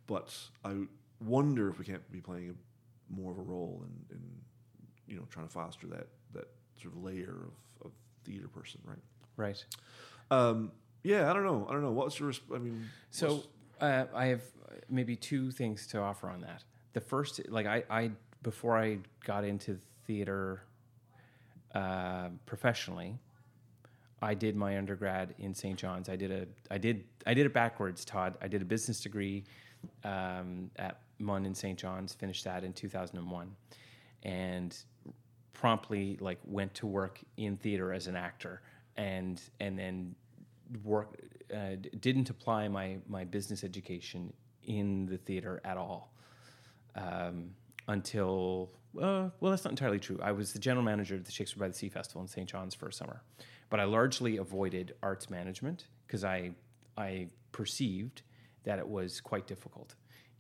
But 0.07 0.35
I 0.65 0.75
wonder 1.21 1.69
if 1.71 1.79
we 1.79 1.85
can't 1.85 2.11
be 2.11 2.21
playing 2.21 2.51
a, 2.51 2.55
more 3.15 3.33
of 3.33 3.39
a 3.39 3.43
role 3.43 3.85
in, 3.85 4.17
in 4.17 4.23
you 5.07 5.17
know 5.17 5.27
trying 5.31 5.47
to 5.47 5.53
foster 5.53 5.87
that 5.89 6.09
that 6.33 6.49
sort 6.81 6.95
of 6.95 7.03
layer 7.03 7.47
of, 7.47 7.87
of 7.87 7.93
theater 8.25 8.49
person, 8.49 8.81
right? 8.85 8.99
Right. 9.37 9.65
Um, 10.31 10.73
yeah, 11.03 11.31
I 11.31 11.33
don't 11.33 11.45
know. 11.45 11.67
I 11.69 11.73
don't 11.73 11.83
know. 11.83 11.91
What's 11.91 12.19
your? 12.19 12.33
I 12.55 12.59
mean, 12.59 12.89
So 13.11 13.45
uh, 13.81 14.05
I 14.15 14.27
have 14.27 14.43
maybe 14.89 15.17
two 15.17 15.51
things 15.51 15.87
to 15.89 15.99
offer 15.99 16.29
on 16.29 16.41
that. 16.41 16.65
The 16.93 17.01
first, 17.01 17.41
like 17.49 17.67
I, 17.67 17.85
I 17.91 18.11
before 18.43 18.79
I 18.79 18.99
got 19.25 19.45
into 19.45 19.79
theater 20.07 20.63
uh, 21.75 22.29
professionally, 22.47 23.19
I 24.21 24.35
did 24.35 24.55
my 24.55 24.79
undergrad 24.79 25.35
in 25.39 25.55
St. 25.55 25.77
John's. 25.77 26.09
I 26.09 26.17
did 26.17 26.31
a, 26.31 26.47
I 26.71 26.79
did, 26.79 27.05
I 27.27 27.35
did 27.35 27.47
it 27.47 27.53
backwards, 27.53 28.05
Todd. 28.05 28.37
I 28.41 28.49
did 28.49 28.63
a 28.63 28.65
business 28.65 29.01
degree 29.01 29.45
um, 30.05 30.71
at 30.77 31.01
MUN 31.23 31.47
in 31.47 31.55
St. 31.55 31.79
John's. 31.79 32.13
Finished 32.13 32.45
that 32.45 32.65
in 32.65 32.73
2001, 32.73 33.57
and 34.25 34.77
promptly 35.53 36.19
like 36.21 36.39
went 36.45 36.75
to 36.75 36.87
work 36.87 37.21
in 37.37 37.57
theater 37.57 37.93
as 37.93 38.07
an 38.07 38.17
actor, 38.17 38.63
and 38.97 39.41
and 39.61 39.79
then 39.79 40.15
work 40.85 41.19
uh, 41.55 41.77
didn't 42.01 42.31
apply 42.31 42.69
my 42.69 42.97
my 43.09 43.25
business 43.25 43.65
education 43.65 44.33
in 44.65 45.07
the 45.07 45.19
theater 45.19 45.61
at 45.65 45.77
all 45.77 46.13
um, 46.95 47.51
until 47.89 48.71
uh, 49.01 49.29
well 49.41 49.51
that's 49.51 49.65
not 49.65 49.71
entirely 49.71 49.99
true 49.99 50.19
i 50.23 50.33
was 50.33 50.53
the 50.53 50.59
general 50.59 50.85
manager 50.85 51.15
of 51.15 51.25
the 51.25 51.33
shakespeare 51.33 51.61
by 51.61 51.69
the 51.69 51.75
sea 51.75 51.89
festival 51.89 52.23
in 52.23 52.29
st 52.29 52.49
john's 52.49 52.75
for 52.75 52.89
a 52.89 52.93
summer 52.93 53.23
but 53.71 53.81
i 53.81 53.85
largely 53.85 54.37
avoided 54.37 54.95
arts 55.03 55.31
management 55.31 55.87
because 56.07 56.25
i 56.25 56.51
i 56.97 57.27
perceived 57.51 58.23
that 58.65 58.79
it 58.79 58.89
was 58.89 59.21
quite 59.21 59.47
difficult 59.47 59.95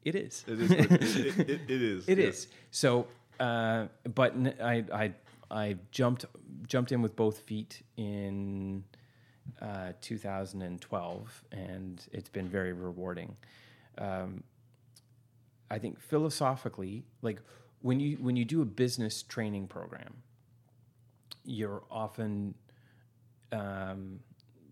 it 0.04 0.14
is 0.14 0.44
it 0.46 0.60
is. 0.60 0.70
it, 0.70 0.80
it, 0.90 1.50
it, 1.50 1.60
it 1.68 1.82
is. 1.82 2.08
it 2.08 2.18
yeah. 2.18 2.26
is. 2.26 2.48
So, 2.70 3.06
uh, 3.40 3.86
but 4.14 4.34
n- 4.34 4.54
I, 4.62 4.84
I, 4.92 5.12
I 5.50 5.76
jumped 5.90 6.24
jumped 6.66 6.92
in 6.92 7.02
with 7.02 7.16
both 7.16 7.40
feet 7.40 7.82
in 7.96 8.84
uh, 9.60 9.92
2012, 10.00 11.44
and 11.52 12.06
it's 12.12 12.28
been 12.28 12.48
very 12.48 12.72
rewarding. 12.72 13.36
Um, 13.98 14.42
I 15.70 15.78
think 15.78 16.00
philosophically, 16.00 17.04
like 17.22 17.40
when 17.80 18.00
you 18.00 18.16
when 18.16 18.36
you 18.36 18.44
do 18.44 18.62
a 18.62 18.66
business 18.66 19.22
training 19.22 19.68
program, 19.68 20.14
you're 21.44 21.82
often 21.90 22.54
um, 23.52 24.20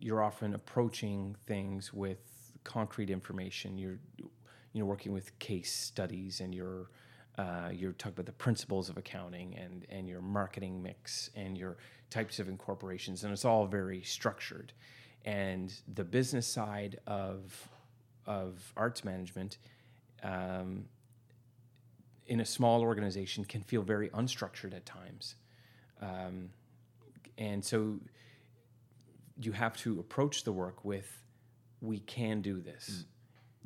you're 0.01 0.23
often 0.23 0.55
approaching 0.55 1.37
things 1.47 1.93
with 1.93 2.19
concrete 2.65 3.11
information. 3.11 3.79
You're 3.79 3.99
you 4.73 4.81
know 4.81 4.87
working 4.87 5.13
with 5.13 5.39
case 5.39 5.73
studies, 5.73 6.41
and 6.41 6.55
you're 6.55 6.91
uh, 7.39 7.71
you're 7.73 7.93
talking 7.93 8.13
about 8.13 8.27
the 8.27 8.33
principles 8.33 8.89
of 8.89 8.97
accounting 8.97 9.55
and 9.57 9.87
and 9.89 10.09
your 10.09 10.21
marketing 10.21 10.83
mix 10.83 11.31
and 11.35 11.57
your 11.57 11.77
types 12.11 12.39
of 12.39 12.49
incorporations, 12.49 13.25
and 13.25 13.33
it's 13.33 13.45
all 13.45 13.67
very 13.67 14.03
structured. 14.03 14.73
And 15.25 15.73
the 15.95 16.05
business 16.05 16.47
side 16.47 17.01
of 17.07 17.69
of 18.27 18.73
arts 18.77 19.05
management. 19.05 19.59
Um, 20.23 20.85
in 22.31 22.41
a 22.41 22.45
small 22.45 22.81
organization 22.83 23.45
can 23.45 23.61
feel 23.63 23.83
very 23.83 24.09
unstructured 24.11 24.73
at 24.73 24.87
times. 24.87 25.35
Um, 26.01 26.51
and 27.37 27.65
so 27.65 27.99
you 29.37 29.51
have 29.53 29.77
to 29.79 29.99
approach 29.99 30.45
the 30.45 30.53
work 30.53 30.85
with, 30.85 31.25
we 31.81 31.99
can 31.99 32.41
do 32.41 32.61
this. 32.61 33.05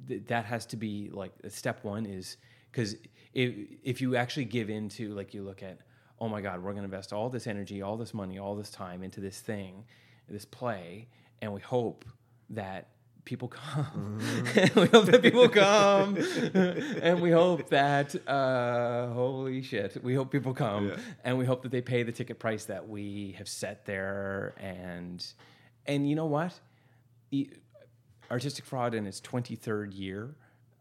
Th- 0.09 0.23
that 0.27 0.45
has 0.47 0.67
to 0.67 0.77
be 0.77 1.11
like 1.13 1.33
step 1.49 1.85
one 1.85 2.07
is 2.07 2.37
because 2.71 2.97
if, 3.33 3.55
if 3.83 4.01
you 4.01 4.17
actually 4.17 4.45
give 4.47 4.69
into, 4.71 5.15
like 5.15 5.35
you 5.35 5.43
look 5.43 5.63
at, 5.63 5.79
oh 6.21 6.29
my 6.29 6.41
God, 6.41 6.63
we're 6.63 6.73
going 6.73 6.83
to 6.83 6.85
invest 6.85 7.13
all 7.13 7.29
this 7.31 7.47
energy, 7.47 7.83
all 7.83 7.97
this 7.97 8.13
money, 8.15 8.39
all 8.39 8.55
this 8.57 8.71
time 8.71 9.03
into 9.03 9.21
this 9.21 9.41
thing, 9.41 9.85
this 10.29 10.45
play, 10.45 11.09
and 11.43 11.53
we 11.53 11.61
hope 11.61 12.05
that 12.51 12.89
people 13.25 13.49
come. 13.49 14.19
we 14.77 14.87
hope 14.87 15.07
that 15.07 15.21
people 15.23 15.49
come, 15.49 16.17
and 17.03 17.21
we 17.23 17.31
hope 17.31 17.69
that 17.71 18.15
uh, 18.29 19.09
holy 19.13 19.63
shit, 19.63 20.03
we 20.05 20.15
hope 20.15 20.31
people 20.31 20.53
come, 20.55 20.89
Yeah. 20.89 20.97
and 21.25 21.39
we 21.39 21.45
hope 21.47 21.63
that 21.63 21.73
they 21.73 21.81
pay 21.81 22.03
the 22.03 22.13
ticket 22.13 22.39
price 22.39 22.65
that 22.67 22.89
we 22.89 23.35
have 23.39 23.49
set 23.49 23.87
there, 23.87 24.55
and 24.59 25.25
and 25.87 26.09
you 26.09 26.15
know 26.17 26.27
what, 26.27 26.59
artistic 28.31 28.65
fraud 28.65 28.95
in 28.95 29.07
its 29.07 29.21
twenty 29.21 29.57
third 29.57 29.95
year, 29.95 30.35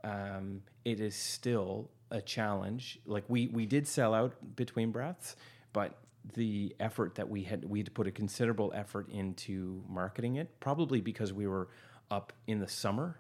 um, 0.04 0.62
it 0.86 1.00
is 1.00 1.16
still 1.16 1.90
a 2.12 2.22
challenge. 2.22 3.00
Like 3.06 3.24
we 3.28 3.48
we 3.48 3.66
did 3.66 3.88
sell 3.88 4.14
out 4.14 4.34
between 4.56 4.92
breaths, 4.92 5.36
but 5.74 5.98
the 6.36 6.74
effort 6.80 7.16
that 7.16 7.30
we 7.30 7.44
had 7.44 7.66
we 7.66 7.80
had 7.80 7.86
to 7.86 7.92
put 7.92 8.08
a 8.08 8.12
considerable 8.12 8.72
effort 8.74 9.10
into 9.10 9.84
marketing 9.90 10.38
it 10.38 10.48
probably 10.62 11.02
because 11.02 11.34
we 11.34 11.48
were 11.48 11.68
up 12.12 12.32
in 12.48 12.60
the 12.60 12.68
summer 12.68 13.18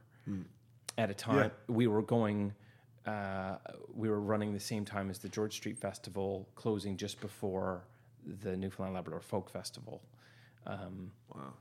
at 0.97 1.09
a 1.09 1.13
time 1.13 1.35
we 1.67 1.85
were 1.85 2.01
going 2.01 2.53
uh, 3.05 3.57
we 3.93 4.07
were 4.07 4.21
running 4.21 4.53
the 4.53 4.59
same 4.59 4.85
time 4.85 5.09
as 5.09 5.19
the 5.19 5.27
george 5.27 5.53
street 5.53 5.77
festival 5.77 6.47
closing 6.55 6.95
just 6.95 7.19
before 7.19 7.83
the 8.41 8.55
newfoundland 8.55 8.95
labrador 8.95 9.19
folk 9.19 9.49
festival 9.49 10.01
um, 10.65 11.11
Wow. 11.35 11.53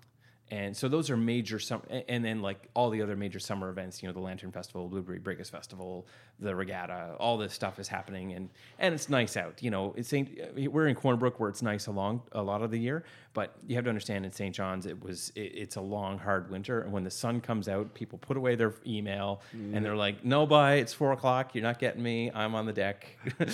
And 0.53 0.77
so 0.77 0.87
those 0.87 1.09
are 1.09 1.17
major 1.17 1.59
summer, 1.59 1.83
and 2.09 2.23
then 2.23 2.43
like 2.43 2.69
all 2.75 2.91
the 2.91 3.01
other 3.01 3.17
major 3.17 3.39
summer 3.39 3.71
events, 3.71 4.03
you 4.03 4.09
know, 4.09 4.13
the 4.13 4.21
Lantern 4.21 4.53
Festival, 4.53 4.87
Blueberry 4.87 5.19
Breakfast 5.19 5.51
Festival, 5.51 6.07
the 6.41 6.55
regatta, 6.55 7.15
all 7.19 7.39
this 7.39 7.55
stuff 7.55 7.79
is 7.79 7.89
happening, 7.89 8.35
and 8.35 8.51
and 8.79 8.95
it's 8.95 9.09
nice 9.09 9.39
out. 9.39 9.63
You 9.63 9.71
know, 9.71 9.95
it's 9.97 10.11
Saint. 10.11 10.29
We're 10.55 10.89
in 10.89 10.95
Corner 10.95 11.17
Brook 11.17 11.41
where 11.41 11.49
it's 11.49 11.63
nice 11.63 11.87
along 11.87 12.21
a 12.33 12.43
lot 12.43 12.61
of 12.61 12.71
the 12.71 12.79
year, 12.79 13.03
but 13.33 13.57
you 13.67 13.77
have 13.77 13.85
to 13.85 13.89
understand 13.89 14.27
in 14.27 14.33
St. 14.33 14.55
John's 14.55 14.85
it 14.85 15.03
was 15.03 15.33
it, 15.35 15.41
it's 15.55 15.77
a 15.77 15.81
long 15.81 16.19
hard 16.19 16.51
winter, 16.51 16.83
and 16.83 16.93
when 16.93 17.05
the 17.05 17.11
sun 17.11 17.41
comes 17.41 17.67
out, 17.67 17.95
people 17.95 18.19
put 18.19 18.37
away 18.37 18.55
their 18.55 18.75
email 18.87 19.41
and 19.53 19.75
mm. 19.77 19.83
they're 19.83 19.97
like, 19.97 20.23
"No, 20.23 20.45
bye, 20.45 20.75
it's 20.75 20.93
four 20.93 21.13
o'clock. 21.13 21.55
You're 21.55 21.65
not 21.65 21.79
getting 21.79 22.03
me. 22.03 22.31
I'm 22.31 22.55
on 22.55 22.67
the 22.67 22.75
deck." 22.75 23.07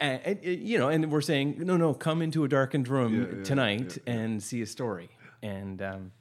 and, 0.00 0.20
and, 0.22 0.44
you 0.44 0.76
know, 0.76 0.90
and 0.90 1.10
we're 1.10 1.22
saying, 1.22 1.56
"No, 1.60 1.78
no, 1.78 1.94
come 1.94 2.20
into 2.20 2.44
a 2.44 2.48
darkened 2.48 2.88
room 2.88 3.22
Yeah, 3.22 3.38
yeah, 3.38 3.42
tonight 3.42 3.98
yeah. 4.06 4.12
and 4.12 4.42
see 4.42 4.60
a 4.60 4.66
story." 4.66 5.08
And 5.44 5.80
um, 5.82 6.12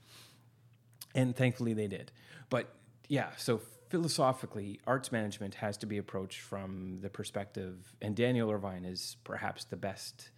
and 1.16 1.36
thankfully 1.36 1.74
they 1.74 1.88
did. 1.88 2.12
But 2.50 2.74
yeah, 3.08 3.30
so 3.38 3.62
philosophically, 3.90 4.80
arts 4.86 5.12
management 5.12 5.56
has 5.56 5.78
to 5.78 5.86
be 5.86 5.98
approached 5.98 6.42
from 6.42 7.00
the 7.02 7.10
perspective, 7.10 7.96
and 8.02 8.16
Daniel 8.16 8.52
Irvine 8.52 8.86
is 8.86 9.18
perhaps 9.24 9.64
the 9.66 9.78
best 9.78 10.32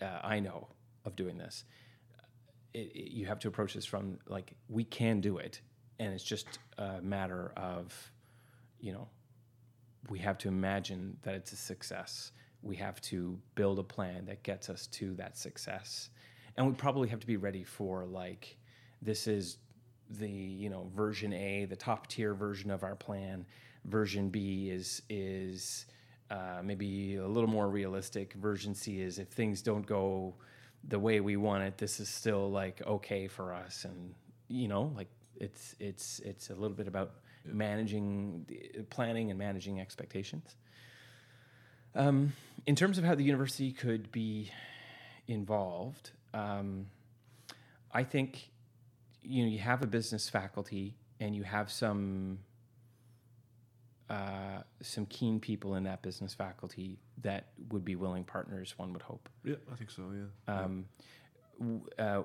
uh, 0.00 0.20
I 0.22 0.40
know 0.40 0.68
of 1.04 1.16
doing 1.16 1.38
this. 1.38 1.64
It, 2.74 2.92
it- 2.94 3.12
you 3.12 3.26
have 3.26 3.38
to 3.40 3.48
approach 3.48 3.74
this 3.74 3.84
from 3.86 4.18
like 4.28 4.52
we 4.68 4.84
can 4.84 5.20
do 5.20 5.38
it, 5.38 5.60
and 5.98 6.14
it's 6.14 6.24
just 6.24 6.58
a 6.78 7.00
matter 7.02 7.52
of, 7.56 8.12
you 8.80 8.92
know, 8.92 9.08
we 10.10 10.18
have 10.20 10.38
to 10.38 10.48
imagine 10.48 11.16
that 11.22 11.34
it's 11.34 11.52
a 11.52 11.56
success. 11.56 12.32
We 12.62 12.76
have 12.76 13.00
to 13.02 13.38
build 13.56 13.78
a 13.78 13.82
plan 13.82 14.26
that 14.26 14.42
gets 14.44 14.70
us 14.70 14.86
to 14.88 15.14
that 15.14 15.36
success. 15.36 16.10
And 16.56 16.66
we 16.66 16.72
probably 16.74 17.08
have 17.08 17.20
to 17.20 17.26
be 17.26 17.36
ready 17.36 17.64
for 17.64 18.04
like 18.04 18.56
this 19.00 19.26
is 19.26 19.58
the, 20.10 20.28
you 20.28 20.68
know, 20.68 20.90
version 20.94 21.32
A, 21.32 21.64
the 21.64 21.76
top 21.76 22.06
tier 22.06 22.34
version 22.34 22.70
of 22.70 22.82
our 22.82 22.94
plan. 22.94 23.46
Version 23.84 24.28
B 24.28 24.70
is 24.70 25.02
is 25.08 25.86
uh, 26.30 26.60
maybe 26.62 27.16
a 27.16 27.26
little 27.26 27.50
more 27.50 27.68
realistic. 27.68 28.34
Version 28.34 28.74
C 28.74 29.00
is 29.00 29.18
if 29.18 29.28
things 29.28 29.62
don't 29.62 29.86
go 29.86 30.34
the 30.88 30.98
way 30.98 31.20
we 31.20 31.36
want 31.36 31.62
it, 31.62 31.78
this 31.78 32.00
is 32.00 32.08
still 32.08 32.50
like 32.50 32.82
okay 32.86 33.28
for 33.28 33.52
us. 33.52 33.84
And 33.84 34.14
you 34.48 34.68
know, 34.68 34.92
like 34.94 35.08
it's 35.36 35.74
it's 35.80 36.20
it's 36.20 36.50
a 36.50 36.54
little 36.54 36.76
bit 36.76 36.86
about 36.86 37.12
managing 37.44 38.44
the, 38.46 38.82
planning 38.90 39.30
and 39.30 39.38
managing 39.38 39.80
expectations 39.80 40.54
um, 41.94 42.32
in 42.66 42.76
terms 42.76 42.98
of 42.98 43.04
how 43.04 43.14
the 43.14 43.24
university 43.24 43.72
could 43.72 44.10
be 44.12 44.50
involved 45.26 46.12
um, 46.34 46.86
i 47.92 48.02
think 48.02 48.50
you 49.22 49.44
know 49.44 49.50
you 49.50 49.58
have 49.58 49.82
a 49.82 49.86
business 49.86 50.28
faculty 50.28 50.96
and 51.20 51.34
you 51.36 51.42
have 51.44 51.70
some 51.70 52.38
uh, 54.10 54.62
some 54.82 55.06
keen 55.06 55.40
people 55.40 55.74
in 55.76 55.84
that 55.84 56.02
business 56.02 56.34
faculty 56.34 56.98
that 57.22 57.46
would 57.70 57.84
be 57.84 57.96
willing 57.96 58.24
partners 58.24 58.74
one 58.76 58.92
would 58.92 59.02
hope 59.02 59.28
Yeah, 59.44 59.54
I 59.72 59.76
think 59.76 59.90
so. 59.90 60.02
Yeah. 60.14 60.54
um, 60.54 60.84
w- 61.58 61.82
uh, 61.98 62.22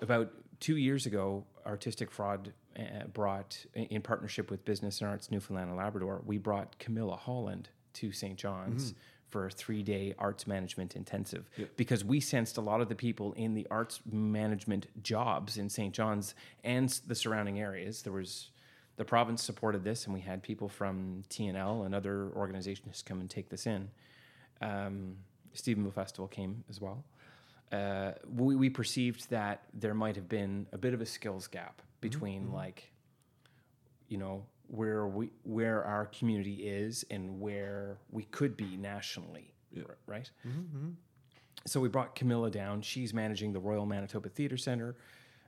about 0.00 0.30
two 0.60 0.76
years 0.76 1.06
ago, 1.06 1.44
Artistic 1.64 2.10
Fraud 2.10 2.52
uh, 2.78 3.06
brought, 3.12 3.64
in 3.74 4.02
partnership 4.02 4.50
with 4.50 4.64
Business 4.66 5.00
and 5.00 5.08
Arts 5.08 5.30
Newfoundland 5.30 5.68
and 5.70 5.78
Labrador, 5.78 6.20
we 6.26 6.36
brought 6.36 6.78
Camilla 6.78 7.16
Holland 7.16 7.70
to 7.94 8.12
St. 8.12 8.36
John's 8.36 8.92
for 9.34 9.46
a 9.46 9.50
three 9.50 9.82
day 9.82 10.14
arts 10.16 10.46
management 10.46 10.94
intensive 10.94 11.50
because 11.76 12.04
we 12.04 12.20
sensed 12.20 12.56
a 12.56 12.60
lot 12.60 12.80
of 12.80 12.88
the 12.88 12.94
people 12.94 13.32
in 13.32 13.52
the 13.52 13.66
arts 13.68 14.00
management 14.08 14.86
jobs 15.02 15.58
in 15.58 15.68
St. 15.68 15.92
John's 15.92 16.36
and 16.62 16.88
the 17.08 17.16
surrounding 17.16 17.58
areas. 17.58 18.02
There 18.02 18.12
was 18.12 18.50
the 18.94 19.04
province 19.04 19.42
supported 19.42 19.82
this, 19.82 20.04
and 20.04 20.14
we 20.14 20.20
had 20.20 20.40
people 20.40 20.68
from 20.68 21.24
TNL 21.30 21.84
and 21.84 21.96
other 21.96 22.30
organizations 22.36 23.02
come 23.02 23.20
and 23.20 23.28
take 23.28 23.48
this 23.48 23.66
in. 23.66 23.90
Um, 24.62 25.16
Stephenville 25.52 25.92
Festival 25.92 26.28
came 26.28 26.62
as 26.70 26.80
well. 26.80 27.02
Uh, 27.72 28.12
we, 28.36 28.54
we 28.54 28.70
perceived 28.70 29.28
that 29.30 29.64
there 29.74 29.94
might 29.94 30.14
have 30.14 30.28
been 30.28 30.68
a 30.70 30.78
bit 30.78 30.94
of 30.94 31.00
a 31.00 31.06
skills 31.06 31.48
gap 31.48 31.82
between 32.00 32.52
like, 32.52 32.92
you 34.06 34.16
know, 34.16 34.44
where 34.68 35.06
we 35.06 35.30
where 35.42 35.84
our 35.84 36.06
community 36.06 36.66
is 36.66 37.04
and 37.10 37.40
where 37.40 37.98
we 38.10 38.24
could 38.24 38.56
be 38.56 38.76
nationally, 38.76 39.52
r- 39.76 39.96
right? 40.06 40.30
Mm-hmm, 40.46 40.60
mm-hmm. 40.60 40.90
So 41.66 41.80
we 41.80 41.88
brought 41.88 42.14
Camilla 42.14 42.50
down. 42.50 42.82
She's 42.82 43.14
managing 43.14 43.52
the 43.52 43.60
Royal 43.60 43.86
Manitoba 43.86 44.28
Theatre 44.28 44.56
Center. 44.56 44.96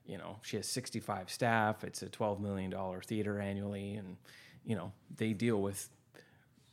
You 0.07 0.19
know, 0.19 0.37
she 0.43 0.57
has 0.57 0.67
65 0.69 1.31
staff. 1.31 1.83
It's 1.85 2.03
a 2.03 2.09
12 2.09 2.41
million 2.41 2.71
dollar 2.71 3.01
theater 3.01 3.41
annually, 3.41 3.95
and 3.97 4.17
you 4.65 4.77
know 4.77 4.93
they 5.17 5.33
deal 5.33 5.61
with 5.61 5.89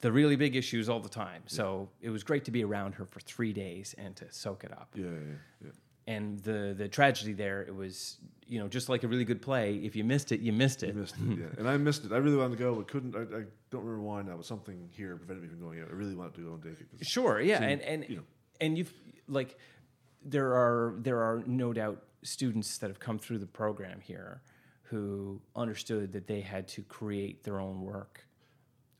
the 0.01 0.11
really 0.11 0.35
big 0.35 0.55
issues 0.55 0.89
all 0.89 0.99
the 0.99 1.09
time. 1.09 1.43
So 1.47 1.89
it 2.01 2.09
was 2.09 2.23
great 2.23 2.43
to 2.45 2.51
be 2.51 2.63
around 2.63 2.95
her 2.95 3.05
for 3.05 3.21
three 3.21 3.53
days 3.53 3.95
and 3.97 4.15
to 4.17 4.25
soak 4.31 4.63
it 4.65 4.71
up. 4.71 4.89
Yeah, 4.95 5.05
yeah, 5.05 5.35
yeah. 5.63 5.71
And 6.05 6.39
the 6.39 6.75
the 6.77 6.87
tragedy 6.87 7.33
there, 7.33 7.61
it 7.61 7.73
was 7.73 8.17
you 8.45 8.59
know 8.59 8.67
just 8.67 8.89
like 8.89 9.03
a 9.03 9.07
really 9.07 9.25
good 9.25 9.41
play. 9.41 9.75
If 9.75 9.95
you 9.95 10.03
missed 10.03 10.31
it, 10.31 10.41
you 10.41 10.51
missed 10.51 10.83
it. 10.83 10.89
I 10.89 10.99
missed 10.99 11.15
it, 11.15 11.39
yeah. 11.39 11.45
And 11.57 11.69
I 11.69 11.77
missed 11.77 12.03
it. 12.03 12.11
I 12.11 12.17
really 12.17 12.35
wanted 12.35 12.57
to 12.57 12.63
go, 12.63 12.75
but 12.75 12.87
couldn't. 12.87 13.15
I, 13.15 13.21
I 13.21 13.43
don't 13.71 13.85
remember 13.85 14.01
why 14.01 14.21
now, 14.21 14.35
but 14.35 14.45
something 14.45 14.89
here 14.91 15.15
prevented 15.15 15.43
me 15.43 15.49
from 15.49 15.61
going 15.61 15.81
out. 15.81 15.87
I 15.89 15.93
really 15.93 16.15
wanted 16.15 16.35
to 16.35 16.41
go 16.41 16.53
and 16.53 16.63
take 16.63 16.87
it. 16.99 17.05
Sure, 17.05 17.39
yeah, 17.39 17.59
seemed, 17.59 17.71
and 17.71 17.81
and 17.81 18.05
you 18.09 18.15
know. 18.17 18.23
and 18.59 18.77
you've 18.77 18.93
like 19.27 19.57
there 20.25 20.53
are 20.53 20.95
there 20.97 21.19
are 21.19 21.43
no 21.45 21.73
doubt 21.73 22.03
students 22.21 22.77
that 22.79 22.89
have 22.89 22.99
come 22.99 23.19
through 23.19 23.39
the 23.39 23.47
program 23.47 23.99
here 24.01 24.41
who 24.83 25.41
understood 25.55 26.11
that 26.13 26.27
they 26.27 26.41
had 26.41 26.67
to 26.67 26.81
create 26.83 27.43
their 27.43 27.59
own 27.59 27.81
work 27.81 28.25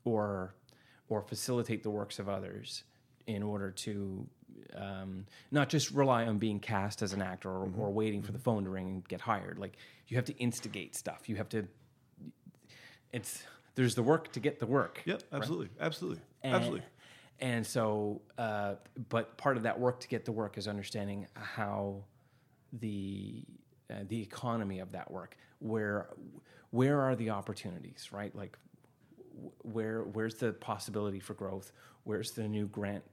or 0.03 0.55
or 1.09 1.21
facilitate 1.21 1.83
the 1.83 1.89
works 1.89 2.19
of 2.19 2.27
others 2.27 2.83
in 3.27 3.43
order 3.43 3.71
to 3.71 4.27
um, 4.75 5.25
not 5.51 5.69
just 5.69 5.91
rely 5.91 6.25
on 6.25 6.37
being 6.37 6.59
cast 6.59 7.01
as 7.01 7.13
an 7.13 7.21
actor 7.21 7.49
or, 7.49 7.69
or 7.77 7.91
waiting 7.91 8.21
for 8.21 8.31
the 8.31 8.39
phone 8.39 8.63
to 8.63 8.69
ring 8.69 8.87
and 8.87 9.07
get 9.07 9.21
hired. 9.21 9.59
Like 9.59 9.77
you 10.07 10.17
have 10.17 10.25
to 10.25 10.37
instigate 10.37 10.95
stuff. 10.95 11.27
You 11.27 11.35
have 11.37 11.49
to. 11.49 11.67
It's 13.11 13.43
there's 13.75 13.95
the 13.95 14.03
work 14.03 14.31
to 14.33 14.39
get 14.39 14.59
the 14.59 14.65
work. 14.65 15.01
Yep, 15.05 15.23
absolutely, 15.31 15.69
absolutely, 15.79 16.21
And- 16.41 16.55
absolutely. 16.55 16.83
And 17.39 17.65
so, 17.65 18.21
uh, 18.37 18.75
but 19.09 19.35
part 19.37 19.57
of 19.57 19.63
that 19.63 19.77
work 19.77 19.99
to 20.01 20.07
get 20.07 20.23
the 20.23 20.31
work 20.31 20.57
is 20.57 20.67
understanding 20.67 21.27
how 21.33 22.03
the 22.71 23.43
uh, 23.89 23.95
the 24.07 24.21
economy 24.21 24.79
of 24.79 24.91
that 24.93 25.11
work, 25.11 25.35
where 25.59 26.07
where 26.69 27.01
are 27.01 27.15
the 27.15 27.31
opportunities, 27.31 28.09
right? 28.11 28.33
Like, 28.35 28.57
where 29.63 30.03
where's 30.03 30.35
the 30.35 30.53
possibility 30.53 31.19
for 31.19 31.33
growth? 31.33 31.71
Where's 32.03 32.31
the 32.31 32.47
new 32.47 32.67
grant? 32.67 33.03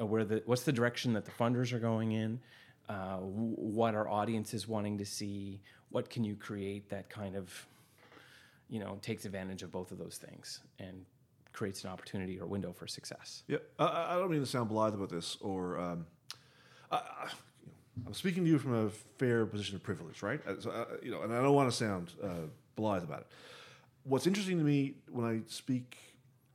Uh, 0.00 0.06
where 0.06 0.24
the 0.24 0.42
what's 0.46 0.62
the 0.62 0.72
direction 0.72 1.12
that 1.12 1.24
the 1.24 1.30
funders 1.30 1.72
are 1.72 1.78
going 1.78 2.12
in? 2.12 2.40
Uh, 2.88 3.16
wh- 3.18 3.58
what 3.58 3.94
are 3.94 4.08
audiences 4.08 4.66
wanting 4.66 4.98
to 4.98 5.04
see? 5.04 5.60
What 5.90 6.08
can 6.08 6.24
you 6.24 6.36
create 6.36 6.88
that 6.90 7.08
kind 7.10 7.36
of 7.36 7.66
you 8.68 8.80
know 8.80 8.98
takes 9.02 9.24
advantage 9.24 9.62
of 9.62 9.70
both 9.70 9.90
of 9.92 9.98
those 9.98 10.16
things 10.16 10.60
and 10.78 11.04
creates 11.52 11.82
an 11.84 11.90
opportunity 11.90 12.38
or 12.38 12.46
window 12.46 12.72
for 12.72 12.86
success. 12.86 13.42
Yeah, 13.48 13.58
I- 13.78 13.84
I, 13.84 14.14
I 14.14 14.18
don't 14.18 14.30
mean 14.30 14.40
to 14.40 14.46
sound 14.46 14.68
blithe 14.68 14.94
about 14.94 15.10
this, 15.10 15.36
or 15.40 15.78
um, 15.80 16.06
I, 16.92 16.96
I, 16.96 17.00
you 17.64 17.72
know, 18.02 18.06
I'm 18.06 18.14
speaking 18.14 18.44
to 18.44 18.48
you 18.50 18.58
from 18.58 18.74
a 18.86 18.90
fair 19.18 19.44
position 19.44 19.74
of 19.74 19.82
privilege, 19.82 20.22
right? 20.22 20.40
Uh, 20.46 20.54
So, 20.60 20.70
uh, 20.70 20.84
you 21.02 21.10
know, 21.10 21.22
and 21.22 21.32
I 21.32 21.42
don't 21.42 21.54
want 21.54 21.68
to 21.68 21.76
sound 21.76 22.12
uh, 22.22 22.28
blithe 22.76 23.02
about 23.02 23.22
it. 23.22 23.26
What's 24.04 24.28
interesting 24.28 24.58
to 24.58 24.64
me 24.64 24.94
when 25.10 25.26
I 25.26 25.40
speak, 25.48 25.98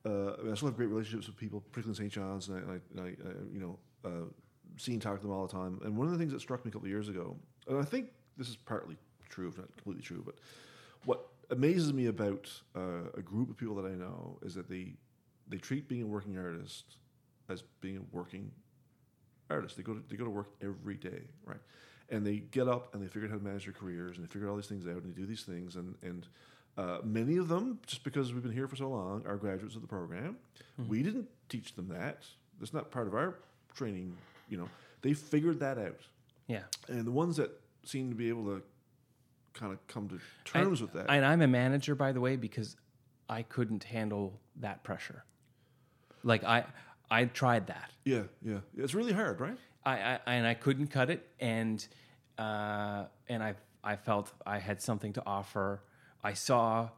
uh, 0.06 0.36
I, 0.40 0.44
mean, 0.44 0.52
I 0.52 0.56
still 0.56 0.68
have 0.68 0.78
great 0.78 0.90
relationships 0.90 1.28
with 1.28 1.38
people, 1.38 1.62
particularly 1.72 2.06
in 2.06 2.10
St. 2.10 2.12
John's, 2.12 2.48
and 2.48 2.58
I, 2.58 2.62
and 2.62 2.72
I, 2.72 2.74
and 2.92 3.00
I 3.02 3.30
uh, 3.30 3.34
you 3.52 3.60
know, 3.60 3.80
uh, 4.06 4.26
see 4.78 4.94
and 4.94 5.02
talk 5.02 5.20
to 5.20 5.22
them 5.22 5.32
all 5.32 5.48
the 5.48 5.54
time. 5.54 5.80
And 5.84 5.98
one 5.98 6.08
of 6.08 6.14
the 6.14 6.20
things 6.20 6.32
that 6.32 6.42
struck 6.42 6.64
me 6.64 6.70
a 6.70 6.72
couple 6.72 6.86
of 6.86 6.92
years 6.92 7.10
ago, 7.10 7.36
and 7.68 7.80
I 7.80 7.84
think 7.84 8.10
this 8.38 8.50
is 8.50 8.56
partly 8.56 8.98
true, 9.30 9.48
if 9.48 9.58
not 9.58 9.68
completely 9.76 10.04
true, 10.04 10.22
but 10.26 10.36
what 11.06 11.28
amazes 11.50 11.94
me 11.94 12.08
about 12.08 12.52
uh, 12.76 13.10
a 13.16 13.22
group 13.22 13.50
of 13.50 13.58
people 13.58 13.76
that 13.76 13.86
I 13.86 13.96
know 13.96 14.38
is 14.44 14.56
that 14.56 14.70
they 14.70 14.94
they 15.48 15.58
treat 15.58 15.88
being 15.88 16.02
a 16.02 16.08
working 16.08 16.38
artist 16.38 16.98
as 17.50 17.64
being 17.80 17.98
a 17.98 18.16
working 18.16 18.52
artist. 19.50 19.78
They 19.78 19.84
go 19.84 19.94
to, 19.94 20.04
they 20.10 20.16
go 20.16 20.26
to 20.26 20.32
work 20.32 20.50
every 20.62 20.96
day, 20.96 21.22
right? 21.46 21.60
And 22.10 22.26
they 22.26 22.38
get 22.38 22.68
up 22.68 22.94
and 22.94 23.04
they 23.04 23.08
figure 23.08 23.28
out 23.28 23.32
how 23.32 23.38
to 23.38 23.44
manage 23.44 23.66
their 23.66 23.74
careers 23.74 24.18
and 24.18 24.26
they 24.26 24.32
figure 24.32 24.48
out 24.48 24.52
all 24.52 24.58
these 24.58 24.68
things 24.68 24.88
out 24.88 25.04
and 25.04 25.16
they 25.16 25.20
do 25.20 25.28
these 25.28 25.44
things 25.44 25.76
and 25.76 25.96
and 26.02 26.28
uh, 26.78 27.00
many 27.04 27.38
of 27.38 27.48
them, 27.48 27.80
just 27.86 28.04
because 28.04 28.34
we've 28.34 28.44
been 28.44 28.52
here 28.52 28.68
for 28.68 28.76
so 28.76 28.90
long, 28.90 29.24
are 29.26 29.38
graduates 29.38 29.76
of 29.76 29.82
the 29.82 29.88
program. 29.88 30.38
We 30.90 31.04
didn't 31.04 31.28
teach 31.48 31.74
them 31.76 31.88
that. 31.90 32.24
That's 32.60 32.74
not 32.74 32.92
part 32.92 33.08
of 33.08 33.14
our 33.16 33.36
training. 33.76 34.16
You 34.50 34.58
know, 34.58 34.70
they 35.02 35.14
figured 35.14 35.60
that 35.62 35.78
out. 35.78 36.00
Yeah. 36.48 36.64
And 36.88 37.06
the 37.06 37.12
ones 37.12 37.38
that 37.38 37.52
seem 37.84 38.10
to 38.10 38.16
be 38.16 38.30
able 38.30 38.46
to 38.46 38.62
kind 39.54 39.72
of 39.72 39.86
come 39.88 40.10
to 40.10 40.20
terms 40.44 40.82
with 40.82 40.94
that. 40.94 41.06
And 41.10 41.26
I'm 41.26 41.42
a 41.42 41.48
manager, 41.48 41.96
by 41.96 42.12
the 42.12 42.20
way, 42.20 42.36
because 42.36 42.76
I 43.30 43.44
couldn't 43.44 43.86
handle 43.86 44.40
that 44.58 44.84
pressure. 44.84 45.24
Like 46.24 46.44
I, 46.44 46.66
I 47.10 47.26
tried 47.26 47.68
that. 47.68 47.92
yeah, 48.04 48.24
yeah. 48.42 48.60
It's 48.78 48.94
really 48.94 49.14
hard, 49.14 49.40
right? 49.40 49.58
I, 49.86 50.20
I 50.26 50.34
and 50.34 50.48
I 50.48 50.56
couldn't 50.56 50.88
cut 50.88 51.12
it, 51.12 51.28
and 51.40 51.86
uh, 52.40 53.06
and 53.30 53.44
I 53.44 53.54
I 53.84 53.96
felt 53.96 54.34
I 54.46 54.58
had 54.58 54.82
something 54.82 55.14
to 55.14 55.24
offer. 55.26 55.82
I 56.26 56.34
saw, 56.34 56.90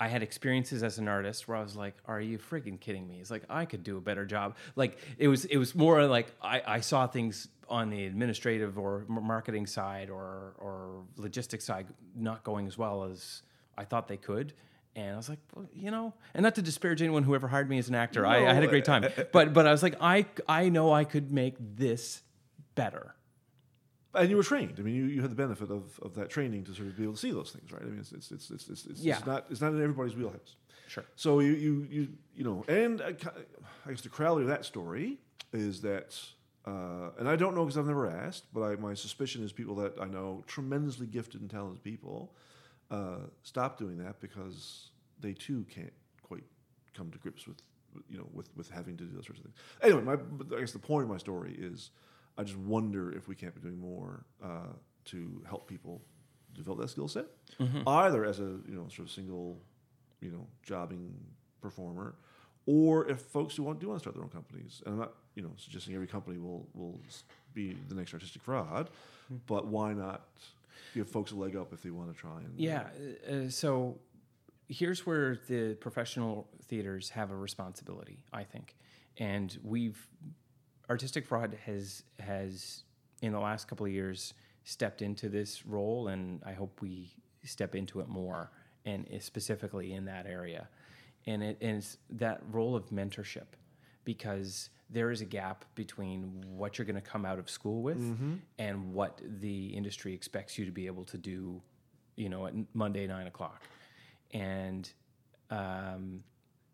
I 0.00 0.08
had 0.08 0.22
experiences 0.22 0.82
as 0.82 0.98
an 0.98 1.06
artist 1.06 1.46
where 1.46 1.58
I 1.58 1.62
was 1.62 1.76
like, 1.76 1.96
"Are 2.06 2.20
you 2.20 2.38
freaking 2.38 2.80
kidding 2.80 3.06
me?" 3.06 3.20
It's 3.20 3.30
like 3.30 3.44
I 3.50 3.66
could 3.66 3.84
do 3.84 3.98
a 3.98 4.00
better 4.00 4.24
job. 4.24 4.56
Like 4.74 4.98
it 5.18 5.28
was, 5.28 5.44
it 5.44 5.58
was 5.58 5.74
more 5.74 6.06
like 6.06 6.32
I, 6.40 6.62
I 6.66 6.80
saw 6.80 7.06
things 7.06 7.48
on 7.68 7.90
the 7.90 8.06
administrative 8.06 8.78
or 8.78 9.04
marketing 9.08 9.66
side 9.66 10.08
or 10.08 10.54
or 10.58 11.04
logistics 11.16 11.64
side 11.66 11.86
not 12.16 12.42
going 12.42 12.66
as 12.66 12.78
well 12.78 13.04
as 13.04 13.42
I 13.76 13.84
thought 13.84 14.08
they 14.08 14.16
could. 14.16 14.54
And 14.96 15.12
I 15.12 15.16
was 15.16 15.28
like, 15.28 15.38
well, 15.54 15.68
you 15.74 15.90
know, 15.90 16.14
and 16.32 16.42
not 16.42 16.54
to 16.54 16.62
disparage 16.62 17.02
anyone 17.02 17.22
who 17.22 17.34
ever 17.34 17.46
hired 17.46 17.68
me 17.68 17.78
as 17.78 17.88
an 17.90 17.94
actor. 17.94 18.26
I, 18.26 18.46
I 18.46 18.54
had 18.54 18.64
a 18.64 18.66
great 18.66 18.86
time, 18.86 19.04
but 19.32 19.52
but 19.52 19.66
I 19.66 19.72
was 19.72 19.82
like, 19.82 19.96
I 20.00 20.24
I 20.48 20.70
know 20.70 20.90
I 20.92 21.04
could 21.04 21.30
make 21.30 21.56
this 21.58 22.22
better. 22.74 23.14
And 24.14 24.30
you 24.30 24.36
were 24.36 24.42
trained. 24.42 24.74
I 24.78 24.82
mean, 24.82 24.94
you, 24.94 25.04
you 25.04 25.20
had 25.20 25.30
the 25.30 25.34
benefit 25.36 25.70
of, 25.70 25.98
of 26.02 26.14
that 26.14 26.30
training 26.30 26.64
to 26.64 26.74
sort 26.74 26.88
of 26.88 26.96
be 26.96 27.02
able 27.02 27.12
to 27.14 27.18
see 27.18 27.30
those 27.30 27.50
things, 27.50 27.70
right? 27.70 27.82
I 27.82 27.86
mean, 27.86 27.98
it's 28.00 28.12
it's 28.12 28.30
it's 28.30 28.50
it's, 28.50 28.68
it's, 28.68 28.86
it's, 28.86 29.00
Yeah. 29.00 29.20
not 29.26 29.46
it's 29.50 29.60
not 29.60 29.72
in 29.72 29.82
everybody's 29.82 30.16
wheelhouse. 30.16 30.56
Sure. 30.88 31.04
So 31.16 31.40
you 31.40 31.52
you 31.52 31.86
you 31.90 32.08
you 32.34 32.44
know, 32.44 32.64
and 32.68 33.02
I, 33.02 33.08
I 33.86 33.90
guess 33.90 34.00
the 34.00 34.08
corrallary 34.08 34.42
of 34.42 34.48
that 34.48 34.64
story 34.64 35.18
is 35.52 35.82
that, 35.82 36.18
uh, 36.66 37.10
and 37.18 37.28
I 37.28 37.36
don't 37.36 37.54
know 37.54 37.64
because 37.64 37.76
I've 37.76 37.86
never 37.86 38.08
asked, 38.08 38.44
but 38.54 38.62
I, 38.62 38.76
my 38.76 38.94
suspicion 38.94 39.44
is 39.44 39.52
people 39.52 39.74
that 39.76 39.94
I 40.00 40.06
know, 40.06 40.42
tremendously 40.46 41.06
gifted 41.06 41.42
and 41.42 41.50
talented 41.50 41.82
people, 41.84 42.34
uh, 42.90 43.18
stop 43.42 43.78
doing 43.78 43.98
that 43.98 44.20
because 44.20 44.90
they 45.20 45.34
too 45.34 45.66
can't 45.70 45.92
quite 46.22 46.44
come 46.94 47.10
to 47.10 47.18
grips 47.18 47.46
with 47.46 47.58
you 48.08 48.16
know 48.16 48.26
with 48.32 48.48
with 48.56 48.70
having 48.70 48.96
to 48.96 49.04
do 49.04 49.14
those 49.14 49.26
sorts 49.26 49.40
of 49.40 49.44
things. 49.44 49.56
Anyway, 49.82 50.00
my 50.02 50.56
I 50.56 50.60
guess 50.60 50.72
the 50.72 50.78
point 50.78 51.04
of 51.04 51.10
my 51.10 51.18
story 51.18 51.54
is, 51.58 51.90
I 52.38 52.44
just 52.44 52.56
wonder 52.58 53.12
if 53.12 53.28
we 53.28 53.34
can't 53.34 53.54
be 53.54 53.60
doing 53.60 53.78
more 53.78 54.24
uh, 54.42 54.72
to 55.06 55.42
help 55.46 55.66
people 55.68 56.00
develop 56.54 56.80
that 56.80 56.88
skill 56.88 57.08
set, 57.08 57.26
either 57.86 58.24
as 58.24 58.38
a 58.40 58.44
you 58.68 58.74
know 58.74 58.86
sort 58.88 59.00
of 59.08 59.10
single 59.10 59.60
you 60.20 60.30
know, 60.32 60.46
jobbing 60.64 61.14
performer, 61.60 62.14
or 62.66 63.08
if 63.08 63.20
folks 63.20 63.54
who 63.56 63.62
want 63.62 63.78
do 63.78 63.86
want 63.88 63.98
to 63.98 64.02
start 64.02 64.14
their 64.16 64.24
own 64.24 64.30
companies. 64.30 64.82
And 64.84 64.94
I'm 64.94 65.00
not, 65.00 65.12
you 65.36 65.42
know, 65.42 65.50
suggesting 65.56 65.94
every 65.94 66.08
company 66.08 66.38
will 66.38 66.66
will 66.74 66.98
be 67.54 67.76
the 67.88 67.94
next 67.94 68.12
artistic 68.14 68.42
fraud, 68.42 68.90
but 69.46 69.66
why 69.68 69.92
not 69.92 70.26
give 70.94 71.08
folks 71.08 71.30
a 71.32 71.36
leg 71.36 71.54
up 71.56 71.72
if 71.72 71.82
they 71.82 71.90
want 71.90 72.12
to 72.12 72.18
try 72.18 72.38
and 72.40 72.58
Yeah. 72.58 72.88
uh, 73.28 73.32
Uh, 73.32 73.50
so 73.50 73.98
here's 74.68 75.06
where 75.06 75.36
the 75.48 75.74
professional 75.80 76.48
theaters 76.64 77.10
have 77.10 77.30
a 77.30 77.36
responsibility, 77.36 78.18
I 78.32 78.44
think, 78.44 78.76
and 79.18 79.56
we've 79.62 80.08
artistic 80.88 81.26
fraud 81.26 81.56
has 81.66 82.02
has 82.20 82.82
in 83.22 83.32
the 83.32 83.40
last 83.40 83.68
couple 83.68 83.86
of 83.86 83.92
years 83.92 84.34
stepped 84.64 85.02
into 85.02 85.28
this 85.28 85.66
role, 85.66 86.08
and 86.08 86.42
I 86.44 86.52
hope 86.52 86.80
we 86.80 87.12
step 87.44 87.74
into 87.74 88.00
it 88.00 88.08
more, 88.08 88.50
and 88.84 89.06
specifically 89.20 89.92
in 89.92 90.04
that 90.06 90.26
area, 90.26 90.68
and 91.26 91.42
it 91.42 91.58
and 91.60 91.78
it's 91.78 91.98
that 92.10 92.42
role 92.50 92.74
of 92.76 92.90
mentorship, 92.90 93.46
because 94.04 94.70
there 94.90 95.10
is 95.10 95.20
a 95.20 95.24
gap 95.26 95.64
between 95.74 96.42
what 96.48 96.78
you're 96.78 96.86
going 96.86 96.94
to 96.96 97.02
come 97.02 97.26
out 97.26 97.38
of 97.38 97.50
school 97.50 97.82
with 97.82 97.98
and 98.58 98.94
what 98.94 99.20
the 99.40 99.66
industry 99.66 100.14
expects 100.14 100.56
you 100.56 100.64
to 100.64 100.72
be 100.72 100.86
able 100.86 101.04
to 101.04 101.18
do 101.18 101.60
you 102.16 102.28
know, 102.28 102.46
at 102.46 102.54
Monday 102.74 103.06
nine 103.06 103.26
o'clock, 103.28 103.62
and 104.32 104.90
um, 105.50 106.24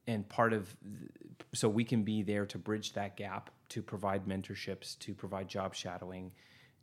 and 0.07 0.27
part 0.29 0.53
of 0.55 0.75
th- 0.83 1.11
so 1.53 1.69
we 1.69 1.85
can 1.85 2.03
be 2.03 2.23
there 2.23 2.47
to 2.47 2.57
bridge 2.59 2.95
that 2.95 3.17
gap, 3.17 3.51
to 3.75 3.83
provide 3.83 4.25
mentorships, 4.25 4.97
to 5.01 5.13
provide 5.15 5.49
job 5.49 5.75
shadowing, 5.75 6.31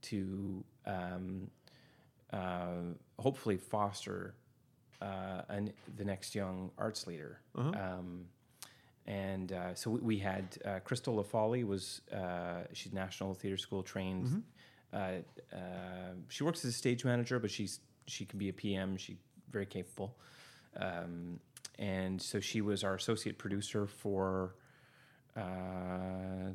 to 0.01 0.61
um, 0.85 1.47
uh, 2.33 2.91
hopefully 3.17 3.55
foster 3.55 4.35
uh, 5.01 5.41
an, 5.47 5.71
the 5.97 6.03
next 6.03 6.35
young 6.35 6.69
arts 6.77 7.07
leader. 7.07 7.39
Um, 7.73 8.25
and 9.07 9.53
uh, 9.53 9.73
so 9.73 9.89
we, 9.91 9.99
we 10.01 10.17
had 10.17 10.45
uh, 10.65 10.79
Crystal 10.83 11.23
LaFolly 11.23 11.65
was 11.65 12.01
uh, 12.13 12.63
she's 12.73 12.91
National 12.91 13.33
Theatre 13.33 13.57
School 13.57 13.83
trained. 13.83 14.27
Uh, 14.93 14.97
uh, 15.53 16.13
she 16.27 16.43
works 16.43 16.65
as 16.65 16.71
a 16.71 16.77
stage 16.77 17.05
manager, 17.05 17.39
but 17.39 17.49
she's 17.49 17.79
she 18.05 18.25
can 18.25 18.37
be 18.37 18.49
a 18.49 18.53
PM. 18.53 18.97
She 18.97 19.17
very 19.49 19.65
capable. 19.65 20.17
Um, 20.77 21.39
and 21.79 22.21
so 22.21 22.41
she 22.41 22.59
was 22.61 22.83
our 22.83 22.95
associate 22.95 23.37
producer 23.37 23.87
for 23.87 24.55
uh, 25.37 26.51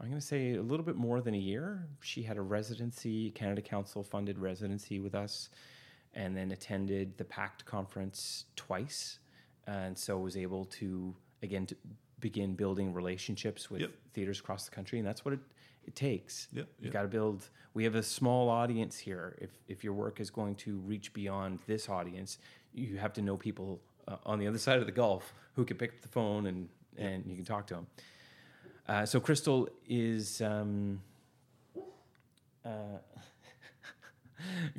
I'm 0.00 0.08
going 0.08 0.20
to 0.20 0.26
say 0.26 0.54
a 0.54 0.62
little 0.62 0.84
bit 0.84 0.96
more 0.96 1.20
than 1.20 1.34
a 1.34 1.38
year. 1.38 1.86
She 2.00 2.22
had 2.22 2.36
a 2.36 2.42
residency, 2.42 3.30
Canada 3.30 3.62
Council 3.62 4.02
funded 4.02 4.38
residency 4.38 4.98
with 4.98 5.14
us, 5.14 5.50
and 6.14 6.36
then 6.36 6.50
attended 6.50 7.16
the 7.16 7.24
PACT 7.24 7.64
conference 7.64 8.44
twice, 8.56 9.18
and 9.66 9.96
so 9.96 10.18
was 10.18 10.36
able 10.36 10.64
to 10.66 11.14
again 11.42 11.66
to 11.66 11.76
begin 12.20 12.54
building 12.54 12.92
relationships 12.94 13.70
with 13.70 13.82
Yep. 13.82 13.90
theaters 14.14 14.40
across 14.40 14.64
the 14.64 14.70
country, 14.74 14.98
and 14.98 15.06
that's 15.06 15.24
what 15.24 15.34
it, 15.34 15.40
it 15.84 15.94
takes. 15.94 16.48
Yep, 16.52 16.66
You 16.78 16.84
yep. 16.84 16.92
got 16.92 17.02
to 17.02 17.08
build. 17.08 17.48
We 17.74 17.84
have 17.84 17.94
a 17.96 18.02
small 18.02 18.48
audience 18.48 18.98
here. 18.98 19.36
If 19.40 19.50
if 19.68 19.84
your 19.84 19.92
work 19.94 20.20
is 20.20 20.30
going 20.30 20.54
to 20.56 20.78
reach 20.78 21.12
beyond 21.12 21.58
this 21.66 21.88
audience, 21.88 22.38
you 22.72 22.96
have 22.98 23.12
to 23.14 23.22
know 23.22 23.36
people 23.36 23.80
uh, 24.08 24.16
on 24.24 24.38
the 24.38 24.46
other 24.46 24.58
side 24.58 24.78
of 24.80 24.86
the 24.86 24.92
Gulf 24.92 25.34
who 25.54 25.64
can 25.64 25.76
pick 25.76 25.90
up 25.90 26.00
the 26.00 26.08
phone 26.08 26.46
and 26.46 26.68
and 26.96 27.24
you 27.26 27.36
can 27.36 27.44
talk 27.44 27.66
to 27.68 27.74
them. 27.74 27.86
Uh, 28.88 29.06
so 29.06 29.20
Crystal 29.20 29.68
is 29.88 30.40
um, 30.42 31.00
uh, 32.64 32.68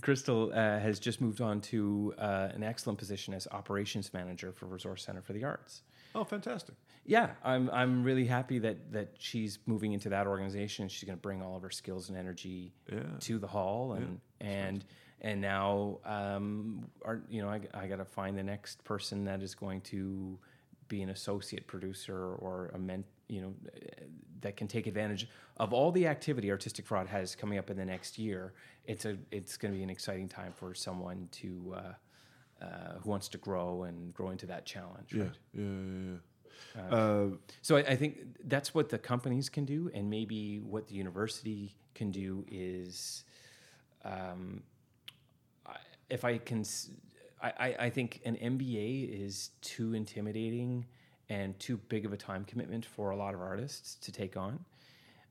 Crystal 0.02 0.52
uh, 0.54 0.80
has 0.80 1.00
just 1.00 1.22
moved 1.22 1.42
on 1.42 1.60
to 1.62 2.14
uh, 2.18 2.50
an 2.54 2.64
excellent 2.64 3.00
position 3.00 3.34
as 3.34 3.48
operations 3.52 4.14
manager 4.14 4.52
for 4.52 4.66
Resource 4.68 5.04
Center 5.04 5.22
for 5.22 5.34
the 5.34 5.44
Arts. 5.44 5.82
Oh, 6.14 6.24
fantastic. 6.24 6.76
Yeah, 7.06 7.32
I'm 7.44 7.70
I'm 7.72 8.04
really 8.04 8.26
happy 8.26 8.60
that 8.60 8.92
that 8.94 9.16
she's 9.18 9.60
moving 9.66 9.94
into 9.94 10.10
that 10.10 10.28
organization. 10.28 10.88
She's 10.88 11.04
going 11.04 11.18
to 11.18 11.22
bring 11.22 11.42
all 11.42 11.56
of 11.56 11.62
her 11.64 11.70
skills 11.70 12.10
and 12.10 12.18
energy 12.18 12.74
Yeah. 12.92 13.00
to 13.22 13.38
the 13.40 13.48
hall, 13.48 13.94
and 13.94 14.20
and 14.40 14.86
and 15.22 15.42
now 15.42 16.00
um, 16.06 16.88
our, 17.04 17.22
you 17.30 17.42
know 17.42 17.50
I, 17.50 17.62
I 17.74 17.88
got 17.88 17.98
to 17.98 18.06
find 18.06 18.38
the 18.38 18.44
next 18.44 18.84
person 18.84 19.26
that 19.26 19.42
is 19.44 19.56
going 19.56 19.82
to 19.82 20.38
be 20.88 21.02
an 21.02 21.10
associate 21.10 21.68
producer 21.68 22.36
or 22.36 22.72
a 22.74 22.80
men, 22.80 23.04
you 23.28 23.42
know 23.42 23.54
that 24.42 24.56
can 24.58 24.68
take 24.68 24.88
advantage 24.88 25.28
of 25.58 25.74
all 25.74 25.92
the 25.92 26.08
activity 26.08 26.52
artistic 26.52 26.86
fraud 26.86 27.08
has 27.08 27.36
coming 27.36 27.58
up 27.58 27.70
in 27.70 27.78
the 27.78 27.86
next 27.86 28.18
year. 28.20 28.54
It's 28.86 29.06
a 29.06 29.18
it's 29.32 29.58
going 29.58 29.74
to 29.74 29.78
be 29.78 29.84
an 29.84 29.90
exciting 29.90 30.28
time 30.30 30.54
for 30.54 30.74
someone 30.74 31.28
to. 31.34 31.76
Uh, 31.78 31.94
uh, 32.62 32.94
who 33.04 33.10
wants 33.10 33.28
to 33.28 33.38
grow 33.38 33.84
and 33.84 34.14
grow 34.14 34.30
into 34.30 34.46
that 34.46 34.66
challenge? 34.66 35.12
Yeah, 35.14 35.24
right? 35.24 35.32
yeah, 35.54 35.64
yeah. 35.64 36.16
yeah. 36.76 36.96
Uh, 36.96 37.28
So 37.62 37.76
I, 37.76 37.80
I 37.80 37.96
think 37.98 38.20
that's 38.46 38.74
what 38.74 38.88
the 38.88 38.98
companies 38.98 39.50
can 39.50 39.66
do, 39.66 39.92
and 39.94 40.10
maybe 40.10 40.60
what 40.60 40.88
the 40.88 40.96
university 40.96 41.76
can 41.94 42.12
do 42.12 42.46
is, 42.50 43.26
um, 44.06 44.64
I, 45.66 45.76
if 46.10 46.24
I 46.24 46.38
can, 46.38 46.64
I- 47.42 47.76
I 47.78 47.90
think 47.90 48.22
an 48.26 48.38
MBA 48.38 49.10
is 49.26 49.52
too 49.62 49.94
intimidating 49.94 50.86
and 51.30 51.58
too 51.60 51.78
big 51.90 52.06
of 52.06 52.14
a 52.14 52.18
time 52.18 52.46
commitment 52.46 52.86
for 52.86 53.12
a 53.12 53.16
lot 53.16 53.34
of 53.34 53.42
artists 53.42 53.96
to 53.96 54.12
take 54.12 54.38
on. 54.38 54.64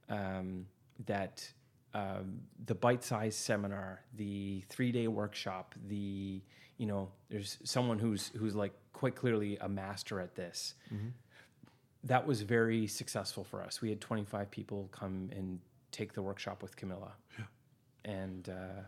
Um, 0.09 0.67
that 1.07 1.49
um, 1.95 2.41
the 2.67 2.75
bite-sized 2.75 3.39
seminar, 3.39 4.03
the 4.17 4.63
three-day 4.69 5.09
workshop, 5.09 5.75
the 5.89 6.43
you 6.77 6.87
know, 6.87 7.09
there's 7.31 7.59
someone 7.65 7.99
who's 7.99 8.33
who's 8.37 8.55
like 8.55 8.73
quite 8.93 9.15
clearly 9.15 9.57
a 9.61 9.69
master 9.69 10.21
at 10.21 10.35
this 10.35 10.75
that 12.05 12.27
was 12.27 12.43
very 12.43 12.87
successful 12.87 13.45
for 13.45 13.63
us. 13.63 13.81
We 13.81 13.89
had 13.89 14.01
25 14.01 14.51
people 14.51 14.89
come 14.93 15.31
and 15.35 15.59
take 15.91 16.13
the 16.13 16.23
workshop 16.23 16.63
with 16.63 16.77
Camilla. 16.77 17.13
And, 18.05 18.49
uh, 18.49 18.83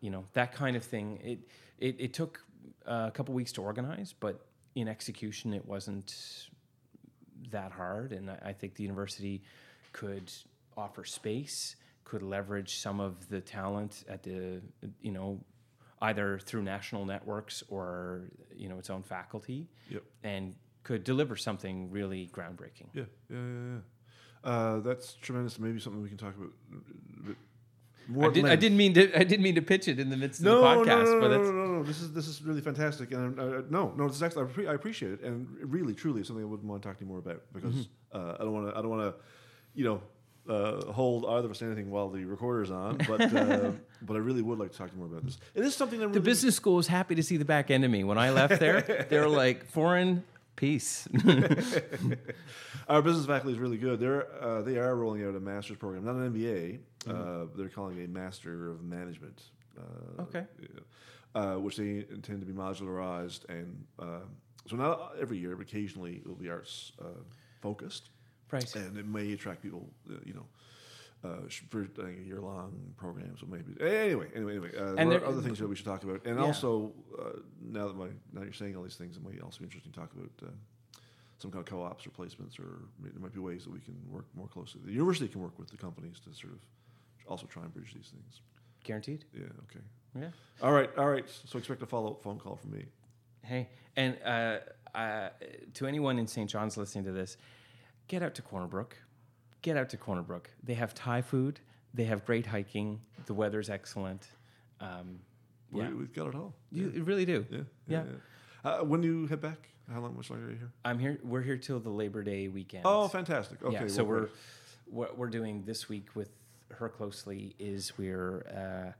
you 0.00 0.10
know, 0.10 0.24
that 0.34 0.52
kind 0.52 0.76
of 0.76 0.84
thing. 0.84 1.18
It, 1.24 1.38
it, 1.78 1.96
it 1.98 2.12
took 2.12 2.44
a 2.86 3.10
couple 3.10 3.34
weeks 3.34 3.50
to 3.52 3.62
organize, 3.62 4.14
but 4.18 4.44
in 4.74 4.88
execution, 4.88 5.52
it 5.54 5.64
wasn't 5.66 6.48
that 7.50 7.72
hard. 7.72 8.12
And 8.12 8.30
I, 8.30 8.38
I 8.46 8.52
think 8.52 8.74
the 8.74 8.82
university 8.82 9.42
could 9.92 10.32
offer 10.76 11.04
space, 11.04 11.76
could 12.04 12.22
leverage 12.22 12.78
some 12.78 13.00
of 13.00 13.28
the 13.28 13.40
talent 13.40 14.04
at 14.08 14.22
the, 14.22 14.60
you 15.00 15.12
know, 15.12 15.40
either 16.02 16.38
through 16.38 16.62
national 16.62 17.04
networks 17.06 17.62
or, 17.68 18.30
you 18.54 18.68
know, 18.68 18.78
its 18.78 18.90
own 18.90 19.02
faculty 19.02 19.68
Yep. 19.88 20.02
and 20.24 20.54
could 20.82 21.04
deliver 21.04 21.36
something 21.36 21.90
really 21.90 22.28
groundbreaking. 22.32 22.88
Yeah, 22.92 23.04
yeah, 23.30 23.36
yeah, 23.38 23.74
yeah. 23.74 23.80
Uh, 24.50 24.80
that's 24.80 25.14
tremendous. 25.14 25.58
Maybe 25.58 25.80
something 25.80 26.02
we 26.02 26.08
can 26.10 26.18
talk 26.18 26.34
about. 26.36 26.50
I, 28.20 28.28
did, 28.28 28.60
didn't 28.60 28.76
mean 28.78 28.94
to. 28.94 29.18
I 29.18 29.24
didn't 29.24 29.42
mean 29.42 29.54
to 29.54 29.62
pitch 29.62 29.88
it 29.88 29.98
in 29.98 30.10
the 30.10 30.16
midst 30.16 30.40
No, 30.42 30.64
of 30.64 30.84
the 30.84 30.90
podcast, 30.92 31.04
no, 31.04 31.12
no, 31.14 31.20
but 31.20 31.30
no, 31.30 31.42
no, 31.42 31.52
no, 31.52 31.66
no. 31.78 31.82
This 31.84 32.00
is 32.00 32.12
this 32.12 32.26
is 32.28 32.42
really 32.42 32.60
fantastic, 32.60 33.12
and 33.12 33.38
uh, 33.38 33.62
no, 33.70 33.92
no, 33.96 34.06
this 34.08 34.16
is 34.16 34.22
actually 34.22 34.42
I, 34.44 34.46
appre- 34.46 34.68
I 34.70 34.74
appreciate 34.74 35.12
it, 35.12 35.20
and 35.22 35.46
really, 35.60 35.94
truly, 35.94 36.20
it's 36.20 36.28
something 36.28 36.44
I 36.44 36.48
wouldn't 36.48 36.68
want 36.68 36.82
to 36.82 36.88
talk 36.88 36.98
to 36.98 37.04
you 37.04 37.08
more 37.08 37.18
about 37.18 37.42
because 37.52 37.74
Mm-hmm. 37.74 38.16
uh, 38.18 38.34
I 38.34 38.38
don't 38.44 38.52
want 38.52 38.68
to, 38.72 38.78
I 38.78 38.82
don't 38.82 38.90
want 38.90 39.02
to, 39.02 39.14
you 39.74 39.84
know, 39.84 40.00
uh, 40.52 40.92
hold 40.92 41.24
either 41.24 41.46
of 41.46 41.50
us 41.50 41.62
anything 41.62 41.90
while 41.90 42.10
the 42.10 42.24
recorder's 42.26 42.70
on, 42.70 42.98
but 43.08 43.20
uh, 43.20 43.70
but 44.02 44.14
I 44.14 44.18
really 44.18 44.42
would 44.42 44.58
like 44.58 44.72
to 44.72 44.78
talk 44.78 44.88
to 44.90 44.94
you 44.94 44.98
more 45.00 45.08
about 45.08 45.24
this. 45.24 45.38
It 45.54 45.64
is 45.64 45.74
something 45.74 45.98
that 46.00 46.12
The 46.12 46.20
business 46.20 46.54
school 46.54 46.76
was 46.76 46.86
happy 46.86 47.14
to 47.14 47.22
see 47.22 47.38
the 47.38 47.46
back 47.46 47.70
end 47.70 47.84
of 47.84 47.90
me 47.90 48.04
when 48.04 48.18
I 48.18 48.30
left 48.30 48.60
there. 48.60 49.06
they 49.08 49.18
were 49.18 49.28
like, 49.28 49.64
"Foreign 49.70 50.22
peace." 50.56 51.08
Our 52.88 53.02
business 53.02 53.26
faculty 53.26 53.54
is 53.54 53.58
really 53.58 53.78
good. 53.78 53.98
They're 54.00 54.26
uh, 54.42 54.62
they 54.62 54.78
are 54.78 54.94
rolling 54.94 55.24
out 55.24 55.34
a 55.34 55.40
master's 55.40 55.78
program, 55.78 56.04
not 56.04 56.16
an 56.16 56.32
MBA. 56.32 56.78
Uh, 57.08 57.46
they're 57.56 57.68
calling 57.68 57.98
it 57.98 58.04
a 58.04 58.08
Master 58.08 58.70
of 58.70 58.82
Management. 58.82 59.42
Uh, 59.76 60.22
Okay. 60.22 60.44
Uh, 61.34 61.56
which 61.56 61.76
they 61.76 62.06
intend 62.10 62.38
to 62.40 62.46
be 62.46 62.52
modularized, 62.52 63.44
and 63.48 63.84
uh, 63.98 64.20
so 64.68 64.76
not 64.76 65.16
every 65.20 65.36
year, 65.36 65.56
but 65.56 65.62
occasionally 65.66 66.16
it 66.18 66.26
will 66.28 66.36
be 66.36 66.48
arts 66.48 66.92
uh, 67.00 67.08
focused, 67.60 68.10
right. 68.52 68.72
and 68.76 68.96
it 68.96 69.04
may 69.04 69.32
attract 69.32 69.60
people, 69.60 69.88
uh, 70.08 70.14
you 70.24 70.32
know. 70.32 70.46
Uh, 71.24 71.36
for 71.70 71.88
uh, 72.00 72.06
year-long 72.22 72.92
programs, 72.98 73.42
or 73.42 73.46
maybe 73.46 73.72
anyway. 73.80 74.28
Anyway, 74.34 74.52
anyway. 74.52 74.70
Uh, 74.76 74.88
And 74.88 75.10
there 75.10 75.18
there- 75.18 75.22
are 75.22 75.26
other 75.32 75.40
things 75.40 75.58
that 75.58 75.66
we 75.66 75.74
should 75.74 75.86
talk 75.86 76.04
about, 76.04 76.26
and 76.26 76.38
Yeah. 76.38 76.44
also 76.44 76.92
uh, 77.18 77.38
now 77.62 77.88
that 77.88 77.96
my 77.96 78.08
now 78.32 78.42
you're 78.42 78.52
saying 78.52 78.76
all 78.76 78.82
these 78.82 78.96
things, 78.96 79.16
it 79.16 79.22
might 79.22 79.40
also 79.40 79.60
be 79.60 79.64
interesting 79.64 79.90
to 79.92 79.98
talk 79.98 80.12
about 80.12 80.30
uh, 80.42 80.50
some 81.38 81.50
kind 81.50 81.60
of 81.60 81.66
co-ops 81.66 82.06
or 82.06 82.10
placements, 82.10 82.58
or 82.58 82.82
there 83.00 83.12
might 83.18 83.32
be 83.32 83.40
ways 83.40 83.64
that 83.64 83.72
we 83.72 83.80
can 83.80 83.96
work 84.10 84.26
more 84.34 84.48
closely. 84.48 84.82
The 84.84 84.92
university 84.92 85.26
can 85.28 85.40
work 85.40 85.58
with 85.58 85.70
the 85.70 85.78
companies 85.78 86.20
to 86.20 86.34
sort 86.34 86.52
of 86.52 86.60
also 87.26 87.46
try 87.46 87.62
and 87.62 87.72
bridge 87.72 87.94
these 87.94 88.10
things. 88.10 88.42
Guaranteed. 88.82 89.24
Yeah. 89.32 89.44
Okay. 89.70 89.80
Yeah. 90.14 90.30
All 90.60 90.72
right. 90.72 90.90
All 90.98 91.08
right. 91.08 91.26
So 91.46 91.58
expect 91.58 91.82
a 91.82 91.86
follow-up 91.86 92.22
phone 92.22 92.38
call 92.38 92.56
from 92.56 92.72
me. 92.72 92.84
Hey, 93.42 93.70
and 93.96 94.18
uh, 94.22 94.58
uh, 94.94 95.30
to 95.72 95.86
anyone 95.86 96.18
in 96.18 96.26
St. 96.26 96.50
John's 96.50 96.76
listening 96.76 97.04
to 97.06 97.12
this, 97.12 97.38
get 98.08 98.22
out 98.22 98.34
to 98.34 98.42
Corner 98.42 98.66
Brook. 98.66 98.98
Get 99.64 99.78
out 99.78 99.88
to 99.88 99.96
Corner 99.96 100.20
Brook. 100.20 100.50
They 100.62 100.74
have 100.74 100.92
Thai 100.92 101.22
food. 101.22 101.58
They 101.94 102.04
have 102.04 102.26
great 102.26 102.44
hiking. 102.44 103.00
The 103.24 103.32
weather's 103.32 103.70
excellent. 103.70 104.28
Um, 104.78 105.20
We, 105.72 105.80
yeah, 105.80 105.88
We've 105.88 106.12
got 106.12 106.26
it 106.26 106.34
all. 106.34 106.52
you 106.70 107.02
really 107.02 107.24
do. 107.24 107.46
Yeah. 107.50 107.60
Yeah. 107.88 108.02
yeah. 108.04 108.70
Uh, 108.70 108.84
when 108.84 109.00
do 109.00 109.08
you 109.08 109.26
head 109.26 109.40
back? 109.40 109.70
How 109.90 110.00
long? 110.00 110.14
Much 110.14 110.28
longer 110.28 110.48
are 110.48 110.50
you 110.50 110.58
here? 110.58 110.70
I'm 110.84 110.98
here. 110.98 111.18
We're 111.24 111.40
here 111.40 111.56
till 111.56 111.80
the 111.80 111.88
Labor 111.88 112.22
Day 112.22 112.48
weekend. 112.48 112.82
Oh, 112.84 113.08
fantastic. 113.08 113.62
Okay. 113.64 113.72
yeah. 113.72 113.86
So 113.86 114.04
we're 114.04 114.28
what 114.84 115.16
we're 115.16 115.30
doing 115.30 115.62
this 115.64 115.88
week 115.88 116.14
with 116.14 116.28
her 116.72 116.90
closely 116.90 117.54
is 117.58 117.96
we're 117.96 118.94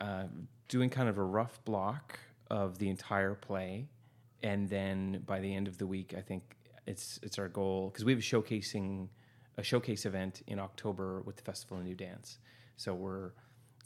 uh, 0.00 0.02
uh, 0.02 0.24
doing 0.66 0.90
kind 0.90 1.08
of 1.08 1.18
a 1.18 1.22
rough 1.22 1.64
block 1.64 2.18
of 2.50 2.78
the 2.78 2.88
entire 2.88 3.34
play, 3.34 3.86
and 4.42 4.68
then 4.68 5.22
by 5.24 5.38
the 5.38 5.54
end 5.54 5.68
of 5.68 5.78
the 5.78 5.86
week, 5.86 6.14
I 6.18 6.20
think 6.20 6.56
it's 6.88 7.20
it's 7.22 7.38
our 7.38 7.48
goal 7.48 7.90
because 7.90 8.04
we 8.04 8.12
have 8.12 8.20
a 8.20 8.22
showcasing 8.22 9.08
a 9.56 9.62
showcase 9.62 10.06
event 10.06 10.42
in 10.46 10.58
October 10.58 11.20
with 11.22 11.36
the 11.36 11.42
Festival 11.42 11.78
of 11.78 11.84
New 11.84 11.94
Dance. 11.94 12.38
So 12.76 12.94
we're 12.94 13.32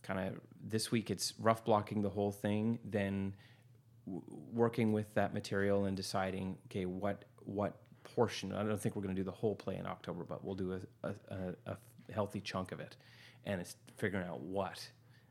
kind 0.03 0.21
of 0.21 0.41
this 0.63 0.91
week 0.91 1.11
it's 1.11 1.35
rough 1.39 1.65
blocking 1.65 2.03
the 2.03 2.11
whole 2.11 2.33
thing, 2.33 2.79
then 2.85 3.35
w- 4.07 4.23
working 4.53 4.93
with 4.93 5.13
that 5.15 5.35
material 5.35 5.87
and 5.87 5.97
deciding 5.97 6.57
okay 6.67 6.87
what 6.87 7.25
what 7.45 7.77
portion 8.05 8.53
i 8.53 8.63
don't 8.63 8.81
think 8.81 8.97
we're 8.97 9.03
going 9.03 9.15
to 9.15 9.21
do 9.21 9.25
the 9.25 9.31
whole 9.31 9.55
play 9.55 9.77
in 9.77 9.87
october 9.87 10.25
but 10.25 10.45
we'll 10.45 10.55
do 10.55 10.73
a, 10.73 11.09
a, 11.09 11.15
a, 11.29 11.73
a 11.73 11.77
healthy 12.13 12.41
chunk 12.41 12.73
of 12.73 12.81
it 12.81 12.97
and 13.47 13.61
it's 13.61 13.77
figuring 13.97 14.27
out 14.27 14.41
what 14.41 14.87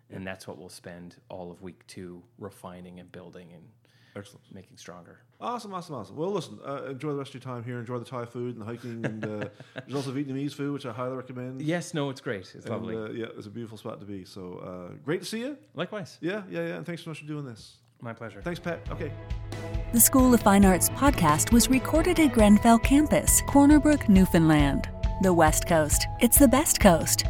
and 0.09 0.25
that's 0.25 0.47
what 0.47 0.57
we'll 0.57 0.69
spend 0.69 1.17
all 1.29 1.51
of 1.51 1.61
week 1.61 1.85
two 1.87 2.21
refining 2.37 2.99
and 2.99 3.11
building 3.11 3.49
and 3.53 3.63
Excellent. 4.15 4.43
making 4.53 4.77
stronger 4.77 5.19
Awesome, 5.41 5.73
awesome, 5.73 5.95
awesome. 5.95 6.15
Well, 6.15 6.29
listen, 6.31 6.59
uh, 6.63 6.83
enjoy 6.83 7.13
the 7.13 7.15
rest 7.17 7.33
of 7.33 7.43
your 7.43 7.53
time 7.53 7.63
here. 7.63 7.79
Enjoy 7.79 7.97
the 7.97 8.05
Thai 8.05 8.25
food 8.25 8.55
and 8.55 8.61
the 8.61 8.65
hiking. 8.65 9.03
And 9.03 9.25
uh, 9.25 9.49
there's 9.73 9.95
also 9.95 10.11
Vietnamese 10.11 10.53
food, 10.53 10.71
which 10.71 10.85
I 10.85 10.91
highly 10.93 11.15
recommend. 11.15 11.63
yes 11.63 11.95
no 11.95 12.11
it's 12.11 12.21
great 12.21 12.41
it's 12.41 12.65
And, 12.65 12.69
lovely 12.69 12.95
Uh, 12.95 13.07
yeah, 13.09 13.25
it's 13.35 13.47
a 13.47 13.49
beautiful 13.49 13.75
spot 13.77 13.99
to 14.01 14.05
be. 14.05 14.23
So 14.23 14.59
uh, 14.91 14.93
great 15.03 15.21
to 15.21 15.25
see 15.25 15.39
you. 15.39 15.57
likewise 15.73 16.19
Yeah, 16.21 16.43
yeah, 16.49 16.67
yeah. 16.67 16.75
And 16.75 16.85
thanks 16.85 17.03
so 17.03 17.09
much 17.09 17.21
for 17.21 17.25
doing 17.25 17.45
this. 17.45 17.77
my 18.01 18.13
pleasure 18.13 18.41
Thanks, 18.43 18.59
Pat. 18.59 18.81
Okay. 18.91 19.11
The 19.93 19.99
School 19.99 20.33
of 20.33 20.41
Fine 20.41 20.63
Arts 20.63 20.89
podcast 20.89 21.51
was 21.51 21.69
recorded 21.69 22.19
at 22.19 22.33
Grenfell 22.33 22.79
campus, 22.79 23.41
Corner 23.47 23.79
Brook, 23.79 24.07
Newfoundland. 24.07 24.89
The 25.23 25.33
West 25.33 25.67
Coast. 25.67 26.07
It's 26.19 26.37
the 26.37 26.47
best 26.47 26.79
coast. 26.79 27.25